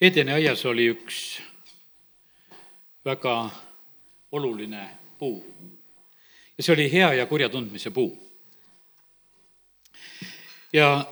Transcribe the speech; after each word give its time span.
Edeni 0.00 0.32
aias 0.32 0.64
oli 0.66 0.90
üks 0.92 1.40
väga 3.04 3.50
oluline 4.32 4.88
puu 5.18 5.38
ja 6.58 6.64
see 6.64 6.74
oli 6.74 6.92
hea 6.92 7.12
ja 7.12 7.26
kurja 7.26 7.48
tundmise 7.48 7.90
puu. 7.90 8.12
ja 10.72 11.06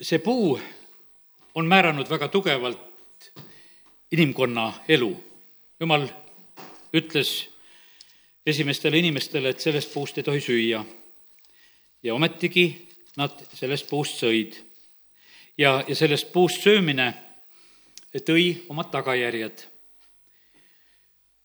see 0.00 0.18
puu 0.18 0.60
on 1.54 1.66
määranud 1.66 2.10
väga 2.10 2.28
tugevalt 2.28 3.32
inimkonna 4.12 4.72
elu. 4.88 5.24
jumal 5.80 6.08
ütles 6.92 7.48
esimestele 8.46 8.98
inimestele, 8.98 9.48
et 9.48 9.60
sellest 9.60 9.94
puust 9.94 10.18
ei 10.18 10.24
tohi 10.24 10.40
süüa. 10.40 10.84
ja 12.02 12.14
ometigi 12.14 12.88
nad 13.16 13.32
sellest 13.54 13.88
puust 13.88 14.20
sõid. 14.22 14.60
ja, 15.58 15.84
ja 15.88 15.94
sellest 15.94 16.32
puust 16.32 16.62
söömine 16.62 17.14
tõi 18.24 18.64
omad 18.68 18.90
tagajärjed. 18.90 19.66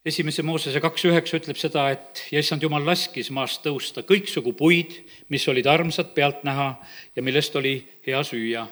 esimese 0.05 0.41
Moosese 0.41 0.79
kaks 0.81 1.05
üheksa 1.05 1.37
ütleb 1.37 1.57
seda, 1.57 1.89
et 1.91 2.23
ja 2.31 2.39
issand 2.39 2.63
jumal 2.63 2.85
laskis 2.85 3.29
maast 3.31 3.61
tõusta 3.65 4.01
kõiksugu 4.01 4.53
puid, 4.57 4.95
mis 5.29 5.47
olid 5.47 5.67
armsad 5.67 6.13
pealtnäha 6.15 6.69
ja 7.15 7.21
millest 7.21 7.55
oli 7.55 7.87
hea 8.07 8.23
süüa. 8.23 8.67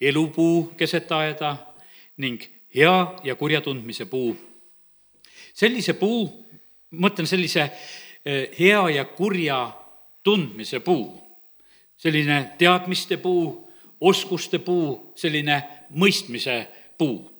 elupuu 0.00 0.74
keset 0.76 1.12
aeda 1.12 1.56
ning 2.16 2.42
hea 2.74 3.14
ja 3.24 3.34
kurja 3.34 3.60
tundmise 3.60 4.06
puu. 4.06 4.36
sellise 5.54 5.92
puu, 5.92 6.46
mõtlen 6.90 7.26
sellise 7.26 7.70
eh, 8.24 8.50
hea 8.58 8.88
ja 8.90 9.04
kurja 9.04 9.72
tundmise 10.22 10.80
puu, 10.80 11.20
selline 11.96 12.54
teadmiste 12.58 13.16
puu, 13.16 13.64
oskuste 14.00 14.58
puu, 14.58 15.12
selline 15.16 15.62
mõistmise 15.90 16.66
puu. 16.98 17.30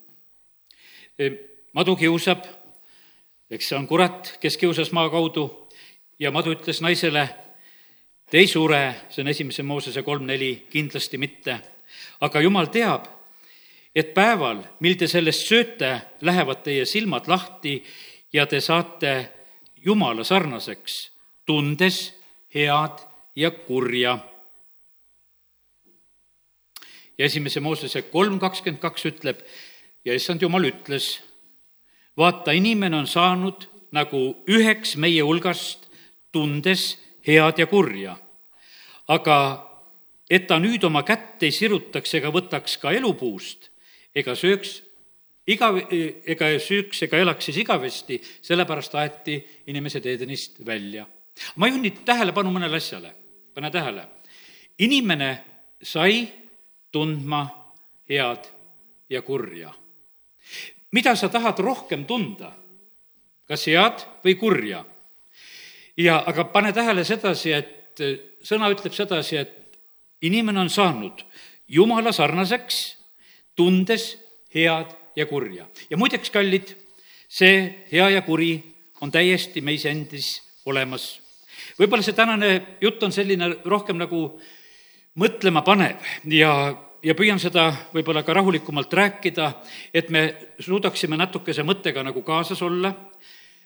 madu 1.72 1.96
kiusab, 1.96 2.44
eks 3.50 3.68
see 3.68 3.78
on 3.78 3.86
kurat, 3.86 4.36
kes 4.40 4.56
kiusas 4.56 4.92
maa 4.92 5.08
kaudu 5.10 5.68
ja 6.18 6.30
madu 6.30 6.54
ütles 6.54 6.80
naisele, 6.82 7.28
te 8.30 8.38
ei 8.38 8.46
sure, 8.50 8.82
see 9.10 9.22
on 9.22 9.30
esimese 9.30 9.62
Moosese 9.62 10.02
kolm 10.02 10.26
neli, 10.26 10.66
kindlasti 10.70 11.18
mitte. 11.18 11.60
aga 12.20 12.40
jumal 12.40 12.66
teab, 12.66 13.06
et 13.94 14.14
päeval, 14.14 14.62
mil 14.80 14.96
te 14.98 15.06
sellest 15.06 15.46
sööte, 15.46 16.00
lähevad 16.20 16.62
teie 16.64 16.84
silmad 16.86 17.28
lahti 17.28 17.82
ja 18.32 18.46
te 18.46 18.60
saate 18.60 19.30
Jumala 19.84 20.24
sarnaseks, 20.24 21.10
tundes 21.46 22.14
head 22.54 23.02
ja 23.36 23.50
kurja 23.50 24.18
ja 27.18 27.26
esimese 27.26 27.60
Moosese 27.60 28.02
kolm 28.10 28.38
kakskümmend 28.42 28.82
kaks 28.82 29.06
ütleb 29.10 29.42
ja 30.04 30.14
issand 30.14 30.42
jumal 30.42 30.66
ütles, 30.68 31.20
vaata, 32.16 32.52
inimene 32.52 32.96
on 33.02 33.06
saanud 33.06 33.68
nagu 33.94 34.20
üheks 34.50 34.96
meie 35.00 35.22
hulgast, 35.22 35.86
tundes 36.32 36.94
head 37.26 37.58
ja 37.58 37.66
kurja. 37.66 38.16
aga 39.08 39.36
et 40.30 40.46
ta 40.48 40.56
nüüd 40.58 40.84
oma 40.84 41.02
kätt 41.04 41.42
ei 41.44 41.52
sirutaks 41.52 42.14
ega 42.16 42.30
võtaks 42.32 42.78
ka 42.80 42.92
elupuust 42.96 43.68
ega 44.16 44.32
sööks 44.34 44.78
iga, 45.46 45.68
ega 46.24 46.48
süüks 46.62 47.02
ega 47.04 47.20
elaks 47.20 47.50
siis 47.50 47.58
igavesti, 47.60 48.18
sellepärast 48.42 48.94
aeti 48.96 49.36
inimesed 49.66 50.06
Edenist 50.06 50.64
välja. 50.66 51.06
ma 51.56 51.68
juhin 51.68 51.82
nüüd 51.84 52.04
tähelepanu 52.06 52.50
mõnele 52.54 52.80
asjale, 52.80 53.12
pane 53.54 53.70
tähele. 53.70 54.06
inimene 54.78 55.44
sai 55.82 56.43
tundma 56.94 57.42
head 58.08 58.46
ja 59.10 59.22
kurja. 59.22 59.74
mida 60.92 61.16
sa 61.16 61.28
tahad 61.28 61.58
rohkem 61.58 62.04
tunda, 62.06 62.52
kas 63.48 63.66
head 63.66 64.06
või 64.24 64.34
kurja? 64.38 64.84
ja 65.96 66.22
aga 66.26 66.44
pane 66.44 66.72
tähele 66.72 67.04
sedasi, 67.04 67.52
et 67.52 68.02
sõna 68.42 68.70
ütleb 68.70 68.94
sedasi, 68.94 69.36
et 69.36 69.78
inimene 70.22 70.60
on 70.60 70.70
saanud 70.70 71.24
jumala 71.68 72.12
sarnaseks, 72.12 72.96
tundes 73.56 74.14
head 74.54 74.94
ja 75.16 75.26
kurja. 75.26 75.66
ja 75.90 75.96
muideks, 75.96 76.30
kallid, 76.30 76.74
see 77.28 77.86
hea 77.92 78.10
ja 78.10 78.22
kuri 78.22 78.56
on 79.00 79.10
täiesti 79.10 79.60
meis 79.60 79.86
endis 79.86 80.42
olemas. 80.66 81.20
võib-olla 81.78 82.02
see 82.02 82.16
tänane 82.16 82.78
jutt 82.80 83.02
on 83.02 83.12
selline 83.12 83.56
rohkem 83.64 83.98
nagu 83.98 84.26
mõtlema 85.18 85.62
panev 85.62 86.02
ja 86.30 86.74
ja 87.04 87.14
püüan 87.16 87.40
seda 87.40 87.68
võib-olla 87.92 88.22
ka 88.24 88.34
rahulikumalt 88.36 88.92
rääkida, 88.92 89.50
et 89.94 90.10
me 90.10 90.24
suudaksime 90.58 91.18
natukese 91.20 91.62
mõttega 91.62 92.04
nagu 92.04 92.22
kaasas 92.22 92.62
olla. 92.62 92.94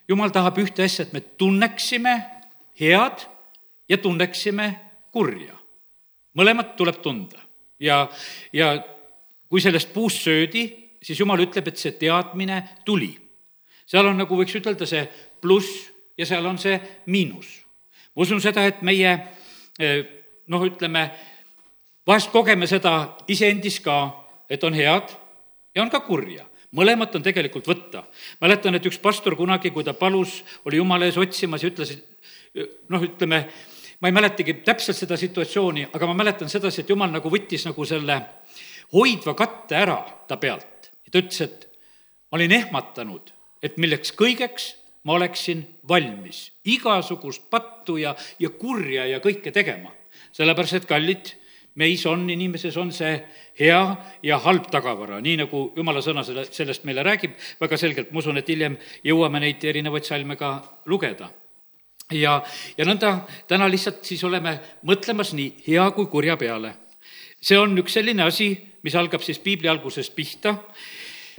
jumal 0.09 0.31
tahab 0.31 0.59
ühte 0.59 0.83
asja, 0.83 1.05
et 1.05 1.13
me 1.13 1.21
tunneksime 1.21 2.15
head 2.81 3.27
ja 3.89 3.99
tunneksime 3.99 4.75
kurja. 5.11 5.55
mõlemat 6.35 6.77
tuleb 6.77 7.03
tunda 7.03 7.39
ja, 7.81 8.09
ja 8.53 8.85
kui 9.49 9.61
sellest 9.61 9.93
puust 9.93 10.23
söödi, 10.23 10.67
siis 11.03 11.21
jumal 11.21 11.41
ütleb, 11.41 11.69
et 11.69 11.77
see 11.77 11.93
teadmine 11.93 12.63
tuli. 12.85 13.15
seal 13.87 14.07
on 14.07 14.19
nagu 14.19 14.37
võiks 14.37 14.55
ütelda 14.55 14.87
see 14.87 15.07
pluss 15.41 15.89
ja 16.19 16.27
seal 16.27 16.47
on 16.47 16.59
see 16.59 16.79
miinus. 17.07 17.65
ma 18.15 18.23
usun 18.23 18.41
seda, 18.41 18.67
et 18.67 18.83
meie 18.83 19.19
eh, 19.79 20.05
noh, 20.49 20.65
ütleme, 20.65 21.11
vahest 22.09 22.33
kogeme 22.33 22.67
seda 22.67 23.17
iseendis 23.29 23.81
ka, 23.85 23.99
et 24.49 24.65
on 24.65 24.75
head 24.75 25.13
ja 25.75 25.83
on 25.85 25.91
ka 25.93 26.01
kurja 26.01 26.49
mõlemat 26.77 27.15
on 27.17 27.25
tegelikult 27.25 27.69
võtta. 27.69 28.03
mäletan, 28.41 28.75
et 28.75 28.87
üks 28.87 28.99
pastor 29.01 29.37
kunagi, 29.37 29.71
kui 29.71 29.85
ta 29.85 29.95
palus, 29.95 30.43
oli 30.65 30.77
jumala 30.77 31.07
ees 31.07 31.17
otsimas 31.17 31.63
ja 31.63 31.71
ütles, 31.71 31.95
noh, 32.89 33.03
ütleme, 33.03 33.47
ma 34.01 34.09
ei 34.09 34.13
mäletagi 34.13 34.61
täpselt 34.65 34.97
seda 34.97 35.17
situatsiooni, 35.17 35.89
aga 35.93 36.07
ma 36.07 36.15
mäletan 36.15 36.49
sedasi, 36.49 36.83
et 36.83 36.91
jumal 36.91 37.11
nagu 37.11 37.31
võttis 37.31 37.65
nagu 37.67 37.85
selle 37.89 38.21
hoidva 38.93 39.35
katte 39.35 39.77
ära 39.77 39.99
ta 40.29 40.37
pealt. 40.37 40.91
ta 41.11 41.19
ütles, 41.19 41.41
et 41.41 41.69
ma 42.31 42.37
olin 42.37 42.53
ehmatanud, 42.53 43.33
et 43.63 43.79
milleks 43.81 44.13
kõigeks 44.13 44.75
ma 45.05 45.17
oleksin 45.17 45.65
valmis 45.89 46.51
igasugust 46.69 47.49
pattu 47.51 47.97
ja, 47.97 48.15
ja 48.39 48.51
kurja 48.51 49.07
ja 49.07 49.21
kõike 49.25 49.53
tegema. 49.53 49.95
sellepärast, 50.33 50.75
et 50.75 50.87
kallid, 50.87 51.33
meis 51.79 52.05
on, 52.11 52.27
inimeses 52.31 52.77
on 52.81 52.91
see 52.95 53.13
hea 53.59 53.81
ja 54.27 54.39
halb 54.43 54.67
tagavara, 54.73 55.21
nii 55.23 55.37
nagu 55.45 55.63
jumala 55.77 56.03
sõna 56.05 56.25
selle, 56.27 56.47
sellest 56.51 56.87
meile 56.89 57.05
räägib 57.07 57.37
väga 57.61 57.79
selgelt, 57.81 58.11
ma 58.13 58.23
usun, 58.23 58.41
et 58.41 58.51
hiljem 58.51 58.77
jõuame 59.07 59.43
neid 59.43 59.65
erinevaid 59.65 60.07
salme 60.07 60.37
ka 60.39 60.57
lugeda. 60.91 61.31
ja, 62.13 62.39
ja 62.79 62.85
nõnda 62.89 63.15
täna 63.49 63.69
lihtsalt 63.71 64.05
siis 64.07 64.23
oleme 64.25 64.59
mõtlemas 64.89 65.35
nii 65.37 65.65
hea 65.67 65.91
kui 65.97 66.07
kurja 66.07 66.37
peale. 66.37 66.75
see 67.41 67.59
on 67.59 67.79
üks 67.79 67.95
selline 67.95 68.23
asi, 68.27 68.53
mis 68.83 68.95
algab 68.95 69.23
siis 69.23 69.39
piibli 69.39 69.69
algusest 69.69 70.15
pihta, 70.15 70.57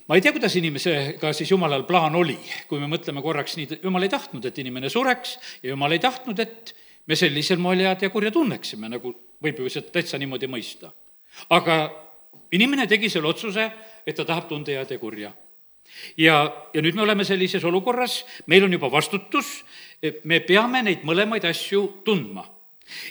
ma 0.08 0.16
ei 0.16 0.22
tea, 0.22 0.32
kuidas 0.32 0.56
inimesega 0.56 1.34
siis 1.34 1.52
jumalal 1.52 1.84
plaan 1.84 2.16
oli, 2.16 2.38
kui 2.68 2.80
me 2.80 2.88
mõtleme 2.88 3.22
korraks 3.22 3.58
nii, 3.58 3.80
jumal 3.84 4.04
ei 4.04 4.12
tahtnud, 4.12 4.46
et 4.46 4.60
inimene 4.60 4.90
sureks 4.90 5.38
ja 5.64 5.74
jumal 5.74 5.92
ei 5.92 6.00
tahtnud, 6.00 6.40
et 6.40 6.76
me 7.08 7.16
sellisel 7.16 7.60
moel 7.60 7.84
head 7.84 8.08
ja 8.08 8.10
kurja 8.14 8.32
tunneksime, 8.32 8.88
nagu 8.90 9.16
võib 9.44 9.60
ju 9.60 9.68
lihtsalt 9.68 9.92
täitsa 9.92 10.18
niimoodi 10.18 10.48
mõista. 10.48 10.92
aga 11.50 11.90
inimene 12.52 12.88
tegi 12.88 13.10
selle 13.10 13.28
otsuse, 13.28 13.70
et 14.06 14.16
ta 14.16 14.26
tahab 14.26 14.50
tunda 14.50 14.72
head 14.72 14.92
ja 14.92 15.00
kurja. 15.00 15.32
ja, 16.18 16.36
ja 16.74 16.82
nüüd 16.82 16.96
me 16.96 17.02
oleme 17.02 17.24
sellises 17.24 17.64
olukorras, 17.64 18.26
meil 18.48 18.64
on 18.64 18.74
juba 18.74 18.92
vastutus, 18.92 19.64
me 20.24 20.40
peame 20.40 20.84
neid 20.84 21.04
mõlemaid 21.04 21.46
asju 21.50 22.02
tundma 22.06 22.46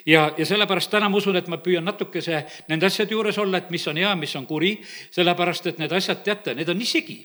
ja, 0.06 0.32
ja 0.36 0.46
sellepärast 0.46 0.90
täna 0.90 1.08
ma 1.08 1.18
usun, 1.18 1.36
et 1.36 1.48
ma 1.48 1.58
püüan 1.62 1.84
natukese 1.84 2.44
nende 2.68 2.86
asjade 2.86 3.14
juures 3.14 3.38
olla, 3.38 3.58
et 3.58 3.70
mis 3.70 3.86
on 3.88 3.96
hea, 3.96 4.14
mis 4.18 4.34
on 4.36 4.46
kuri, 4.46 4.78
sellepärast 5.14 5.66
et 5.66 5.78
need 5.82 5.92
asjad, 5.92 6.22
teate, 6.24 6.54
need 6.54 6.68
on 6.68 6.78
nii 6.78 6.88
segi. 6.88 7.18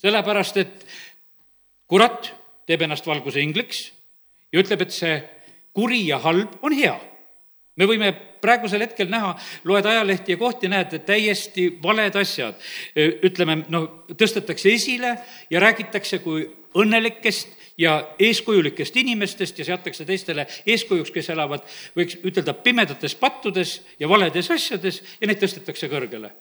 sellepärast, 0.00 0.56
et 0.56 0.86
kurat 1.90 2.32
teeb 2.66 2.82
ennast 2.86 3.06
valguse 3.06 3.42
ingliks 3.42 3.90
ja 4.52 4.62
ütleb, 4.62 4.86
et 4.86 4.94
see 4.94 5.18
kuri 5.74 6.06
ja 6.08 6.18
halb 6.22 6.58
on 6.64 6.74
hea 6.74 6.96
me 7.80 7.88
võime 7.88 8.10
praegusel 8.40 8.84
hetkel 8.84 9.08
näha, 9.12 9.32
loed 9.68 9.86
ajalehti 9.88 10.34
ja 10.34 10.40
kohti, 10.40 10.68
näed, 10.72 10.98
täiesti 11.08 11.66
valed 11.82 12.16
asjad, 12.20 12.60
ütleme, 13.26 13.62
noh, 13.72 13.88
tõstetakse 14.12 14.72
esile 14.72 15.14
ja 15.52 15.62
räägitakse 15.62 16.20
kui 16.24 16.44
õnnelikest 16.76 17.56
ja 17.80 17.96
eeskujulikest 18.20 18.96
inimestest 19.00 19.58
ja 19.60 19.66
seatakse 19.70 20.04
teistele 20.08 20.46
eeskujuks, 20.68 21.12
kes 21.14 21.32
elavad, 21.32 21.64
võiks 21.96 22.20
ütelda, 22.20 22.54
pimedates 22.54 23.16
pattudes 23.16 23.80
ja 24.00 24.08
valedes 24.08 24.52
asjades 24.52 25.00
ja 25.20 25.28
neid 25.28 25.40
tõstetakse 25.40 25.88
kõrgele 25.92 26.32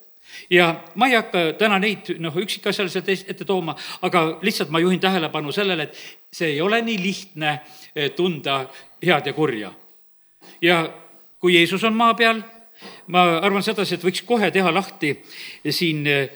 ja 0.49 0.69
ma 0.95 1.07
ei 1.09 1.15
hakka 1.17 1.41
täna 1.57 1.79
neid 1.81 2.11
noh, 2.21 2.35
üksikasjaliselt 2.37 3.09
ette 3.09 3.45
tooma, 3.47 3.75
aga 4.05 4.39
lihtsalt 4.45 4.69
ma 4.69 4.81
juhin 4.83 4.99
tähelepanu 5.01 5.51
sellele, 5.55 5.89
et 5.89 6.35
see 6.35 6.53
ei 6.53 6.61
ole 6.61 6.81
nii 6.85 6.99
lihtne 7.01 7.53
eh, 7.95 8.11
tunda 8.15 8.61
head 9.01 9.25
ja 9.25 9.33
kurja. 9.33 9.71
ja 10.61 10.83
kui 11.39 11.55
Jeesus 11.55 11.83
on 11.83 11.95
maa 11.95 12.13
peal, 12.13 12.41
ma 13.07 13.39
arvan 13.39 13.63
sedasi, 13.63 13.95
et 13.95 14.03
võiks 14.03 14.23
kohe 14.27 14.51
teha 14.51 14.73
lahti 14.73 15.13
siin 15.71 16.05
eh, 16.07 16.29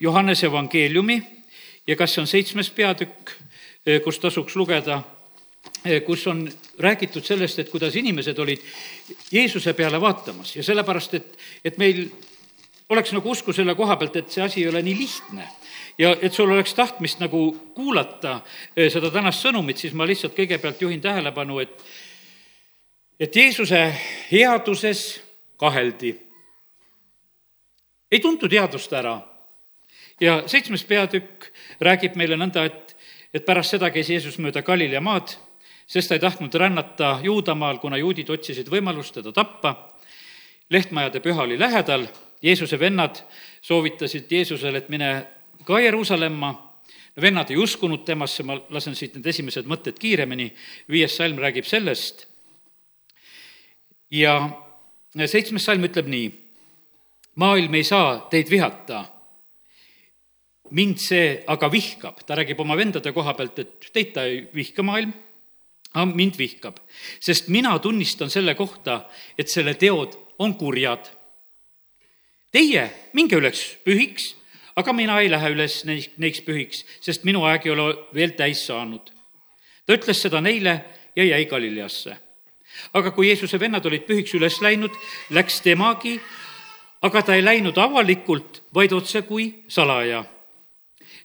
Johannese 0.00 0.46
evangeeliumi 0.46 1.18
ja 1.86 1.96
kas 1.96 2.14
see 2.14 2.22
on 2.22 2.30
seitsmes 2.30 2.70
peatükk, 2.70 3.32
kus 4.04 4.18
tasuks 4.20 4.56
lugeda, 4.58 5.00
kus 6.06 6.26
on 6.28 6.42
räägitud 6.78 7.24
sellest, 7.24 7.58
et 7.58 7.70
kuidas 7.72 7.96
inimesed 7.96 8.38
olid 8.38 8.60
Jeesuse 9.32 9.72
peale 9.72 10.00
vaatamas. 10.00 10.56
Ja 10.56 10.62
sellepärast, 10.62 11.14
et, 11.14 11.38
et 11.64 11.78
meil 11.80 12.04
oleks 12.88 13.12
nagu 13.16 13.30
usku 13.30 13.52
selle 13.56 13.74
koha 13.78 13.96
pealt, 13.96 14.16
et 14.16 14.30
see 14.32 14.44
asi 14.44 14.62
ei 14.62 14.68
ole 14.68 14.82
nii 14.84 14.98
lihtne. 14.98 15.48
Ja 15.98 16.12
et 16.22 16.32
sul 16.32 16.50
oleks 16.50 16.74
tahtmist 16.78 17.22
nagu 17.24 17.50
kuulata 17.74 18.40
seda 18.76 19.10
tänast 19.10 19.42
sõnumit, 19.42 19.80
siis 19.80 19.96
ma 19.98 20.06
lihtsalt 20.06 20.36
kõigepealt 20.36 20.84
juhin 20.84 21.00
tähelepanu, 21.02 21.58
et, 21.64 21.74
et 23.20 23.36
Jeesuse 23.36 23.94
headuses 24.32 25.22
kaheldi. 25.56 26.14
ei 28.12 28.20
tuntud 28.20 28.52
headust 28.52 28.92
ära. 28.92 29.20
Ja 30.20 30.42
seitsmes 30.46 30.84
peatükk 30.84 31.50
räägib 31.80 32.14
meile 32.16 32.38
nõnda, 32.38 32.64
et, 32.64 32.94
et 33.34 33.44
pärast 33.44 33.74
seda 33.74 33.90
käis 33.90 34.08
Jeesus 34.10 34.38
mööda 34.38 34.62
Galilea 34.62 35.00
maad, 35.00 35.34
sest 35.86 36.08
ta 36.08 36.16
ei 36.16 36.22
tahtnud 36.22 36.54
rännata 36.54 37.18
Juudamaal, 37.22 37.78
kuna 37.78 37.98
juudid 38.00 38.30
otsisid 38.30 38.70
võimalust 38.70 39.14
teda 39.14 39.32
tappa. 39.32 39.94
lehtmajade 40.70 41.20
püha 41.20 41.42
oli 41.42 41.58
lähedal, 41.58 42.06
Jeesuse 42.42 42.78
vennad 42.78 43.20
soovitasid 43.62 44.32
Jeesusele, 44.32 44.78
et 44.78 44.88
mine 44.88 45.26
ka 45.64 45.80
Jeruusalemma, 45.80 46.54
vennad 47.20 47.50
ei 47.50 47.56
uskunud 47.56 48.04
temasse, 48.04 48.42
ma 48.42 48.60
lasen 48.70 48.94
siit 48.94 49.14
need 49.14 49.26
esimesed 49.26 49.66
mõtted 49.66 49.98
kiiremini, 49.98 50.52
viies 50.88 51.16
salm 51.16 51.38
räägib 51.38 51.66
sellest 51.66 52.27
ja 54.10 54.38
seitsmes 55.26 55.64
salm 55.64 55.84
ütleb 55.84 56.08
nii, 56.08 56.32
maailm 57.40 57.74
ei 57.74 57.84
saa 57.84 58.18
teid 58.30 58.50
vihata 58.50 59.04
mind 60.70 61.00
see 61.00 61.38
aga 61.48 61.70
vihkab, 61.72 62.20
ta 62.26 62.36
räägib 62.36 62.60
oma 62.60 62.76
vendade 62.76 63.12
koha 63.14 63.34
pealt, 63.36 63.58
et 63.58 63.88
teid 63.92 64.12
ta 64.14 64.24
ei 64.28 64.42
vihka 64.54 64.84
maailm, 64.84 65.12
aga 65.94 66.06
mind 66.12 66.36
vihkab, 66.38 66.80
sest 67.20 67.48
mina 67.52 67.76
tunnistan 67.82 68.30
selle 68.30 68.54
kohta, 68.58 69.02
et 69.38 69.48
selle 69.48 69.74
teod 69.80 70.16
on 70.38 70.54
kurjad. 70.58 71.08
Teie 72.52 72.88
minge 73.16 73.36
üles 73.36 73.62
pühiks, 73.84 74.34
aga 74.78 74.92
mina 74.96 75.18
ei 75.20 75.30
lähe 75.30 75.52
üles 75.52 75.82
neiks, 75.88 76.12
neiks 76.20 76.44
pühiks, 76.44 76.84
sest 77.04 77.24
minu 77.28 77.44
aeg 77.48 77.66
ei 77.66 77.74
ole 77.74 77.90
veel 78.14 78.36
täis 78.38 78.64
saanud. 78.66 79.12
ta 79.86 79.96
ütles 79.96 80.20
seda 80.20 80.40
neile 80.44 80.84
ja 81.16 81.24
jäi 81.24 81.44
Galileasse. 81.48 82.16
Aga 82.94 83.10
kui 83.10 83.28
Jeesuse 83.28 83.60
vennad 83.60 83.86
olid 83.86 84.06
pühiks 84.06 84.34
üles 84.34 84.60
läinud, 84.60 84.94
läks 85.30 85.60
temagi, 85.60 86.18
aga 87.02 87.22
ta 87.22 87.34
ei 87.34 87.44
läinud 87.44 87.78
avalikult, 87.78 88.62
vaid 88.74 88.92
otse 88.92 89.22
kui 89.22 89.52
salaja 89.68 90.24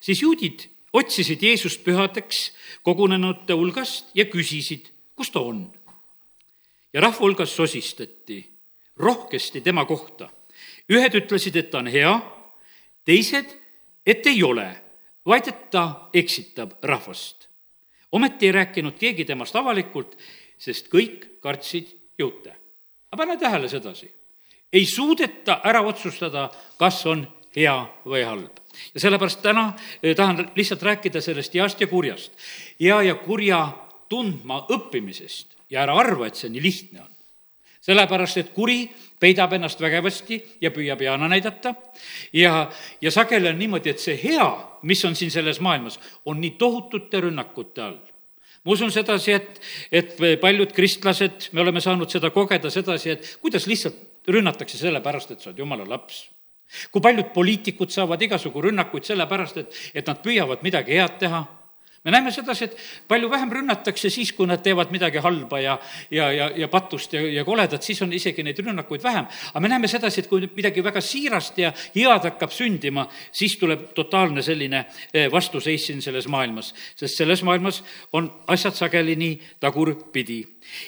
siis 0.04 0.22
juudid 0.22 0.66
otsisid 0.92 1.42
Jeesust 1.42 1.84
pühadeks 1.84 2.50
kogunenute 2.84 3.56
hulgast 3.56 4.12
ja 4.14 4.26
küsisid, 4.28 4.90
kus 5.16 5.30
ta 5.30 5.40
on. 5.40 5.72
ja 6.92 7.00
rahva 7.00 7.18
hulgas 7.18 7.56
sosistati 7.56 8.38
rohkesti 8.96 9.60
tema 9.60 9.84
kohta. 9.84 10.30
ühed 10.88 11.14
ütlesid, 11.14 11.56
et 11.56 11.70
ta 11.70 11.78
on 11.78 11.86
hea, 11.86 12.12
teised, 13.04 13.56
et 14.06 14.26
ei 14.26 14.42
ole, 14.42 14.68
vaid 15.26 15.48
et 15.48 15.70
ta 15.70 16.10
eksitab 16.12 16.76
rahvast. 16.82 17.48
ometi 18.12 18.46
ei 18.46 18.52
rääkinud 18.52 18.98
keegi 18.98 19.24
temast 19.24 19.56
avalikult, 19.56 20.18
sest 20.58 20.90
kõik 20.92 21.40
kartsid 21.40 21.94
juute. 22.18 22.56
aga 23.10 23.22
pane 23.22 23.36
tähele 23.36 23.68
sedasi, 23.68 24.10
ei 24.72 24.86
suudeta 24.86 25.60
ära 25.64 25.82
otsustada, 25.82 26.50
kas 26.78 27.06
on 27.06 27.26
hea 27.54 27.78
või 28.04 28.24
halb 28.26 28.64
ja 28.94 29.00
sellepärast 29.00 29.42
täna 29.42 29.72
eh, 30.02 30.16
tahan 30.16 30.50
lihtsalt 30.56 30.82
rääkida 30.82 31.20
sellest 31.20 31.54
heast 31.54 31.80
ja 31.80 31.86
kurjast. 31.86 32.32
hea 32.80 33.02
ja 33.02 33.14
kurja 33.14 33.68
tundma 34.08 34.64
õppimisest 34.70 35.54
ja 35.70 35.82
ära 35.82 35.96
arva, 35.98 36.26
et 36.26 36.38
see 36.38 36.50
nii 36.50 36.62
lihtne 36.62 37.00
on. 37.02 37.10
sellepärast, 37.80 38.36
et 38.36 38.52
kuri 38.54 38.88
peidab 39.20 39.52
ennast 39.52 39.80
vägevasti 39.80 40.40
ja 40.60 40.70
püüab 40.70 41.00
heana 41.00 41.28
näidata 41.28 41.74
ja, 42.32 42.70
ja 43.00 43.10
sageli 43.10 43.48
on 43.48 43.58
niimoodi, 43.58 43.90
et 43.90 44.00
see 44.00 44.16
hea, 44.22 44.48
mis 44.82 45.04
on 45.04 45.16
siin 45.16 45.30
selles 45.30 45.60
maailmas, 45.60 46.00
on 46.24 46.40
nii 46.40 46.56
tohutute 46.58 47.20
rünnakute 47.20 47.82
all 47.82 48.00
ma 48.64 48.72
usun 48.72 48.92
sedasi, 48.92 49.34
et, 49.36 49.60
et 49.92 50.14
paljud 50.40 50.72
kristlased, 50.72 51.50
me 51.52 51.64
oleme 51.64 51.82
saanud 51.84 52.10
seda 52.10 52.30
kogeda 52.34 52.70
sedasi, 52.72 53.16
et 53.16 53.34
kuidas 53.42 53.68
lihtsalt 53.68 54.30
rünnatakse 54.32 54.80
sellepärast, 54.80 55.34
et 55.34 55.44
sa 55.44 55.50
oled 55.50 55.60
jumala 55.60 55.84
laps. 55.88 56.24
Kui 56.90 57.02
paljud 57.04 57.28
poliitikud 57.34 57.92
saavad 57.92 58.22
igasugu 58.24 58.62
rünnakuid 58.64 59.04
sellepärast, 59.06 59.60
et, 59.60 59.82
et 59.94 60.08
nad 60.08 60.22
püüavad 60.24 60.64
midagi 60.64 60.96
head 60.96 61.20
teha 61.20 61.44
me 62.04 62.10
näeme 62.10 62.30
sedasi, 62.32 62.64
et 62.64 62.76
palju 63.08 63.30
vähem 63.30 63.52
rünnatakse 63.52 64.10
siis, 64.12 64.32
kui 64.36 64.46
nad 64.46 64.60
teevad 64.62 64.90
midagi 64.92 65.22
halba 65.24 65.60
ja, 65.60 65.78
ja, 66.10 66.30
ja, 66.32 66.50
ja 66.56 66.68
patust 66.68 67.12
ja, 67.16 67.22
ja 67.32 67.44
koledat, 67.44 67.82
siis 67.82 68.02
on 68.04 68.12
isegi 68.12 68.44
neid 68.44 68.58
rünnakuid 68.60 69.02
vähem. 69.02 69.26
aga 69.50 69.60
me 69.60 69.68
näeme 69.72 69.88
sedasi, 69.88 70.20
et 70.20 70.28
kui 70.28 70.44
midagi 70.56 70.84
väga 70.84 71.00
siirast 71.00 71.58
ja 71.58 71.72
head 71.94 72.28
hakkab 72.28 72.52
sündima, 72.52 73.06
siis 73.32 73.56
tuleb 73.56 73.94
totaalne 73.96 74.42
selline 74.42 74.84
eh, 75.14 75.30
vastuseis 75.32 75.86
siin 75.86 76.02
selles 76.02 76.28
maailmas, 76.28 76.74
sest 76.96 77.16
selles 77.16 77.42
maailmas 77.42 77.82
on 78.12 78.30
asjad 78.46 78.76
sageli 78.76 79.16
nii 79.16 79.40
tagurpidi. 79.60 80.42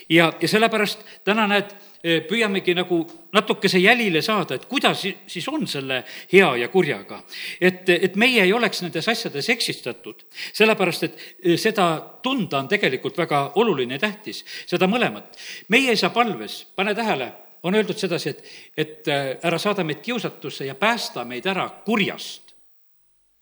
Ja, 0.09 0.33
ja 0.41 0.49
sellepärast 0.49 1.05
täna 1.25 1.47
näed, 1.47 1.75
Eh, 2.07 2.21
püüamegi 2.23 2.71
nagu 2.77 3.01
natukese 3.35 3.81
jälile 3.83 4.21
saada, 4.23 4.55
et 4.55 4.67
kuidas 4.71 5.01
siis 5.03 5.47
on 5.49 5.65
selle 5.67 6.05
hea 6.33 6.51
ja 6.61 6.69
kurjaga. 6.69 7.23
et, 7.61 7.89
et 7.89 8.17
meie 8.17 8.43
ei 8.43 8.53
oleks 8.53 8.83
nendes 8.83 9.09
asjades 9.09 9.49
eksistatud, 9.51 10.23
sellepärast 10.53 11.03
et 11.03 11.17
eh, 11.19 11.57
seda 11.59 11.89
tunda 12.23 12.61
on 12.61 12.69
tegelikult 12.69 13.19
väga 13.19 13.41
oluline 13.55 13.99
ja 13.99 14.05
tähtis, 14.05 14.45
seda 14.67 14.87
mõlemat. 14.87 15.35
meie 15.69 15.91
ei 15.91 15.97
saa 15.97 16.11
palves, 16.11 16.67
pane 16.77 16.95
tähele, 16.95 17.33
on 17.63 17.75
öeldud 17.75 17.99
sedasi, 17.99 18.29
et, 18.31 18.45
et 18.77 19.09
eh, 19.09 19.39
ära 19.43 19.59
saada 19.59 19.85
meid 19.85 20.05
kiusatusse 20.05 20.67
ja 20.67 20.75
päästa 20.75 21.25
meid 21.25 21.47
ära 21.47 21.69
kurjast. 21.85 22.55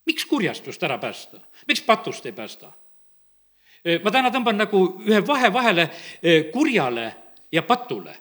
miks 0.07 0.25
kurjastust 0.25 0.83
ära 0.83 0.99
päästa, 0.99 1.43
miks 1.69 1.83
patust 1.83 2.27
ei 2.27 2.33
päästa? 2.33 2.73
Ma 3.85 4.11
täna 4.11 4.31
tõmban 4.33 4.57
nagu 4.65 4.85
ühe 5.05 5.21
vahe 5.27 5.53
vahele 5.53 5.89
kurjale 6.53 7.09
ja 7.53 7.63
patule 7.63 8.15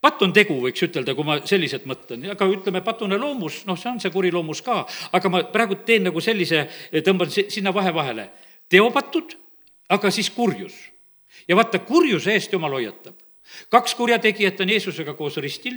patt 0.00 0.22
on 0.24 0.32
tegu, 0.32 0.56
võiks 0.64 0.80
ütelda, 0.86 1.14
kui 1.16 1.26
ma 1.28 1.38
selliselt 1.48 1.84
mõtlen, 1.88 2.24
aga 2.32 2.48
ütleme, 2.48 2.82
patune 2.84 3.18
loomus, 3.20 3.62
noh, 3.68 3.78
see 3.78 3.90
on 3.92 4.00
see 4.02 4.12
kuri 4.12 4.32
loomus 4.32 4.62
ka, 4.64 4.82
aga 5.16 5.32
ma 5.32 5.42
praegu 5.52 5.80
teen 5.86 6.06
nagu 6.08 6.22
sellise, 6.24 6.64
tõmban 7.04 7.32
sinna 7.32 7.74
vahe 7.76 7.92
vahele. 7.94 8.30
teopatud, 8.70 9.34
aga 9.88 10.10
siis 10.10 10.30
kurjus. 10.30 10.74
ja 11.48 11.56
vaata, 11.56 11.78
kurjuse 11.78 12.32
eest 12.32 12.52
jumal 12.52 12.72
hoiatab. 12.72 13.14
kaks 13.68 13.94
kurjategijat 13.94 14.60
on 14.60 14.68
Jeesusega 14.68 15.14
koos 15.14 15.36
ristil, 15.36 15.76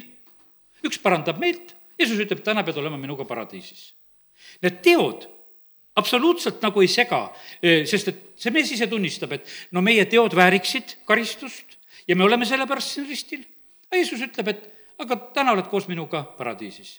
üks 0.83 0.99
parandab 0.99 1.39
meelt, 1.39 1.75
Jeesus 1.99 2.19
ütleb, 2.19 2.43
täna 2.43 2.63
pead 2.63 2.77
olema 2.77 2.97
minuga 2.97 3.25
paradiisis. 3.25 3.93
Need 4.61 4.81
teod 4.81 5.27
absoluutselt 5.95 6.61
nagu 6.65 6.81
ei 6.81 6.89
sega, 6.89 7.27
sest 7.61 8.07
et 8.09 8.21
see 8.39 8.51
mees 8.51 8.71
ise 8.73 8.87
tunnistab, 8.89 9.31
et 9.37 9.49
no 9.71 9.81
meie 9.85 10.05
teod 10.09 10.33
vääriksid 10.35 10.97
karistust 11.05 11.77
ja 12.07 12.15
me 12.15 12.25
oleme 12.25 12.45
sellepärast 12.49 12.95
siin 12.95 13.09
ristil 13.09 13.43
aga 13.93 14.01
Jeesus 14.01 14.23
ütleb, 14.25 14.47
et 14.49 15.03
aga 15.03 15.17
täna 15.35 15.53
oled 15.53 15.67
koos 15.69 15.85
minuga 15.87 16.23
paradiisis. 16.37 16.97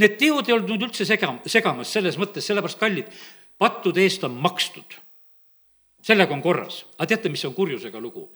Need 0.00 0.16
teod 0.20 0.48
ei 0.48 0.54
olnud 0.56 0.86
üldse 0.88 1.04
sega, 1.08 1.34
segamas 1.48 1.92
selles 1.92 2.16
mõttes, 2.20 2.44
sellepärast 2.46 2.80
kallid, 2.80 3.10
pattude 3.60 4.04
eest 4.04 4.24
on 4.24 4.36
makstud. 4.40 5.02
sellega 6.06 6.32
on 6.32 6.42
korras. 6.42 6.84
aga 6.98 7.06
teate, 7.06 7.28
mis 7.28 7.44
on 7.44 7.54
kurjusega 7.54 8.00
lugu? 8.00 8.30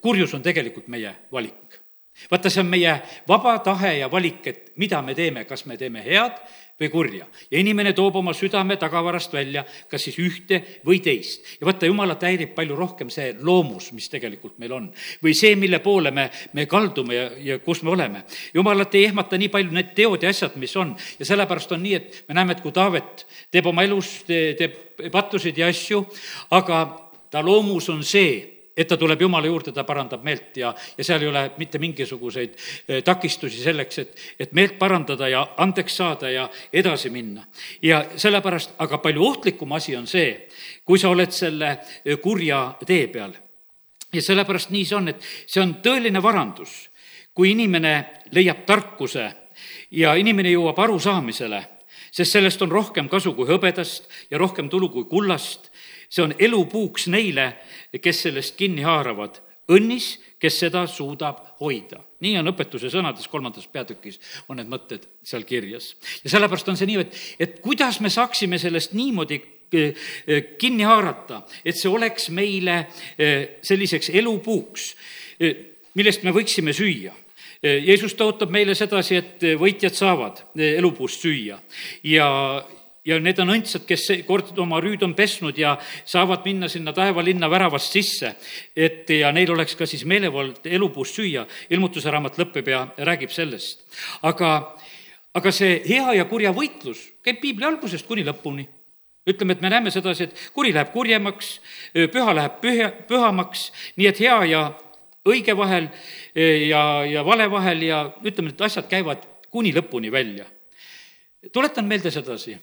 kurjus 0.00 0.34
on 0.34 0.42
tegelikult 0.42 0.88
meie 0.88 1.14
valik. 1.32 1.80
vaata, 2.30 2.50
see 2.50 2.60
on 2.60 2.66
meie 2.68 3.00
vaba 3.28 3.58
tahe 3.58 3.98
ja 3.98 4.10
valik, 4.10 4.46
et 4.46 4.72
mida 4.76 5.02
me 5.02 5.14
teeme, 5.14 5.44
kas 5.44 5.64
me 5.64 5.76
teeme 5.76 6.04
head 6.04 6.36
või 6.80 6.88
kurja. 6.90 7.26
ja 7.50 7.58
inimene 7.58 7.92
toob 7.92 8.16
oma 8.16 8.32
südame 8.34 8.76
tagavarast 8.76 9.32
välja 9.32 9.64
kas 9.90 10.04
siis 10.06 10.18
ühte 10.18 10.62
või 10.86 11.00
teist. 11.02 11.44
ja 11.60 11.66
vaata, 11.66 11.86
jumalat 11.86 12.22
häirib 12.22 12.54
palju 12.54 12.76
rohkem 12.76 13.10
see 13.10 13.32
loomus, 13.40 13.92
mis 13.92 14.08
tegelikult 14.08 14.58
meil 14.58 14.72
on. 14.72 14.92
või 15.22 15.34
see, 15.34 15.56
mille 15.56 15.78
poole 15.78 16.10
me, 16.10 16.30
me 16.52 16.66
kaldume 16.66 17.14
ja, 17.14 17.28
ja 17.38 17.58
kus 17.58 17.82
me 17.82 17.90
oleme. 17.90 18.24
jumalat 18.54 18.94
ei 18.94 19.04
ehmata 19.10 19.38
nii 19.38 19.48
palju 19.48 19.72
need 19.72 19.94
teod 19.94 20.22
ja 20.22 20.30
asjad, 20.30 20.56
mis 20.56 20.76
on. 20.76 20.96
ja 21.18 21.28
sellepärast 21.28 21.72
on 21.72 21.82
nii, 21.82 21.94
et 21.94 22.24
me 22.28 22.34
näeme, 22.34 22.56
et 22.56 22.64
kui 22.64 22.72
Taavet 22.72 23.26
teeb 23.50 23.66
oma 23.66 23.84
elus, 23.84 24.22
teeb 24.26 25.10
pattusid 25.12 25.58
ja 25.58 25.68
asju, 25.72 26.04
aga 26.50 26.84
ta 27.30 27.42
loomus 27.44 27.88
on 27.92 28.02
see, 28.04 28.61
et 28.76 28.88
ta 28.88 28.96
tuleb 28.96 29.20
Jumala 29.20 29.46
juurde, 29.46 29.72
ta 29.72 29.84
parandab 29.84 30.24
meelt 30.24 30.56
ja, 30.56 30.72
ja 30.96 31.04
seal 31.04 31.22
ei 31.22 31.28
ole 31.28 31.42
mitte 31.58 31.78
mingisuguseid 31.78 32.54
eh, 32.88 33.02
takistusi 33.04 33.62
selleks, 33.62 33.98
et, 33.98 34.22
et 34.40 34.52
meelt 34.56 34.78
parandada 34.78 35.28
ja 35.28 35.42
andeks 35.60 35.96
saada 35.96 36.30
ja 36.30 36.48
edasi 36.72 37.10
minna. 37.10 37.44
ja 37.82 38.04
sellepärast, 38.16 38.76
aga 38.78 38.98
palju 38.98 39.24
ohtlikum 39.26 39.72
asi 39.72 39.96
on 39.96 40.06
see, 40.06 40.48
kui 40.84 40.98
sa 40.98 41.12
oled 41.12 41.32
selle 41.32 41.76
eh, 42.04 42.16
kurja 42.22 42.74
tee 42.86 43.06
peal. 43.12 43.36
ja 44.12 44.22
sellepärast 44.22 44.70
nii 44.70 44.84
see 44.84 44.96
on, 44.96 45.08
et 45.08 45.28
see 45.46 45.62
on 45.62 45.76
tõeline 45.84 46.22
varandus, 46.22 46.88
kui 47.34 47.52
inimene 47.52 47.94
leiab 48.32 48.64
tarkuse 48.68 49.28
ja 49.92 50.14
inimene 50.16 50.52
jõuab 50.52 50.78
arusaamisele, 50.84 51.60
sest 52.12 52.36
sellest 52.36 52.62
on 52.64 52.72
rohkem 52.72 53.08
kasu 53.08 53.34
kui 53.36 53.48
hõbedast 53.48 54.08
ja 54.30 54.40
rohkem 54.40 54.68
tulu 54.72 54.88
kui 54.92 55.08
kullast. 55.08 55.70
See 56.12 56.24
on 56.24 56.34
elupuuks 56.38 57.08
neile, 57.12 57.52
kes 58.00 58.26
sellest 58.28 58.56
kinni 58.58 58.84
haaravad. 58.86 59.40
õnnis, 59.72 60.18
kes 60.42 60.56
seda 60.58 60.82
suudab 60.90 61.38
hoida. 61.62 62.00
nii 62.22 62.36
on 62.38 62.50
õpetuse 62.50 62.90
sõnades 62.90 63.26
kolmandas 63.30 63.66
peatükis, 63.66 64.18
on 64.48 64.58
need 64.58 64.68
mõtted 64.68 65.06
seal 65.22 65.46
kirjas. 65.48 65.94
ja 66.24 66.30
sellepärast 66.30 66.68
on 66.68 66.76
see 66.76 66.90
nii, 66.90 67.00
et, 67.00 67.16
et 67.38 67.60
kuidas 67.60 68.00
me 68.00 68.10
saaksime 68.10 68.58
sellest 68.58 68.92
niimoodi 68.92 69.40
eh, 69.72 69.94
eh, 70.26 70.44
kinni 70.58 70.84
haarata, 70.84 71.42
et 71.64 71.78
see 71.78 71.90
oleks 71.90 72.28
meile 72.30 72.86
eh, 73.18 73.58
selliseks 73.62 74.10
elupuuks, 74.12 74.94
millest 75.94 76.22
me 76.22 76.30
võiksime 76.30 76.70
süüa 76.76 77.10
Jeesus 77.62 78.14
tõotab 78.18 78.50
meile 78.50 78.74
sedasi, 78.74 79.16
et 79.18 79.44
võitjad 79.58 79.94
saavad 79.94 80.38
elupuust 80.54 81.22
süüa 81.22 81.56
ja, 82.06 82.28
ja 83.04 83.18
need 83.20 83.38
on 83.42 83.50
õndsad, 83.54 83.86
kes 83.86 84.06
kord 84.26 84.52
oma 84.62 84.80
rüüd 84.82 85.02
on 85.02 85.14
pesnud 85.18 85.58
ja 85.58 85.74
saavad 86.04 86.44
minna 86.46 86.68
sinna 86.70 86.92
taevalinna 86.94 87.50
väravast 87.50 87.92
sisse. 87.92 88.34
et 88.76 89.10
ja 89.10 89.32
neil 89.32 89.50
oleks 89.50 89.74
ka 89.76 89.86
siis 89.86 90.04
meelevald 90.04 90.64
elupuust 90.64 91.18
süüa, 91.18 91.46
ilmutuse 91.70 92.10
raamat 92.10 92.38
lõpeb 92.38 92.68
ja 92.68 92.86
räägib 92.98 93.30
sellest. 93.30 93.82
aga, 94.22 94.76
aga 95.34 95.52
see 95.52 95.82
hea 95.88 96.14
ja 96.14 96.24
kurja 96.24 96.52
võitlus 96.52 97.10
käib 97.24 97.40
piibli 97.40 97.64
algusest 97.64 98.06
kuni 98.06 98.24
lõpuni 98.24 98.68
ütleme, 99.26 99.52
et 99.52 99.60
me 99.62 99.70
näeme 99.70 99.90
sedasi, 99.90 100.24
et 100.24 100.50
kuri 100.54 100.72
läheb 100.74 100.90
kurjemaks, 100.92 101.60
püha 101.94 102.32
läheb 102.34 102.56
püha, 102.62 102.88
pühamaks, 103.06 103.68
nii 103.96 104.08
et 104.10 104.18
hea 104.18 104.38
ja 104.50 104.62
õige 105.28 105.54
vahel 105.56 105.86
eh, 106.34 106.68
ja, 106.68 107.04
ja 107.06 107.22
vale 107.26 107.46
vahel 107.50 107.84
ja 107.86 108.02
ütleme, 108.24 108.50
et 108.50 108.66
asjad 108.66 108.88
käivad 108.90 109.22
kuni 109.50 109.72
lõpuni 109.74 110.10
välja. 110.12 110.46
tuletan 111.52 111.86
meelde 111.86 112.10
sedasi, 112.10 112.56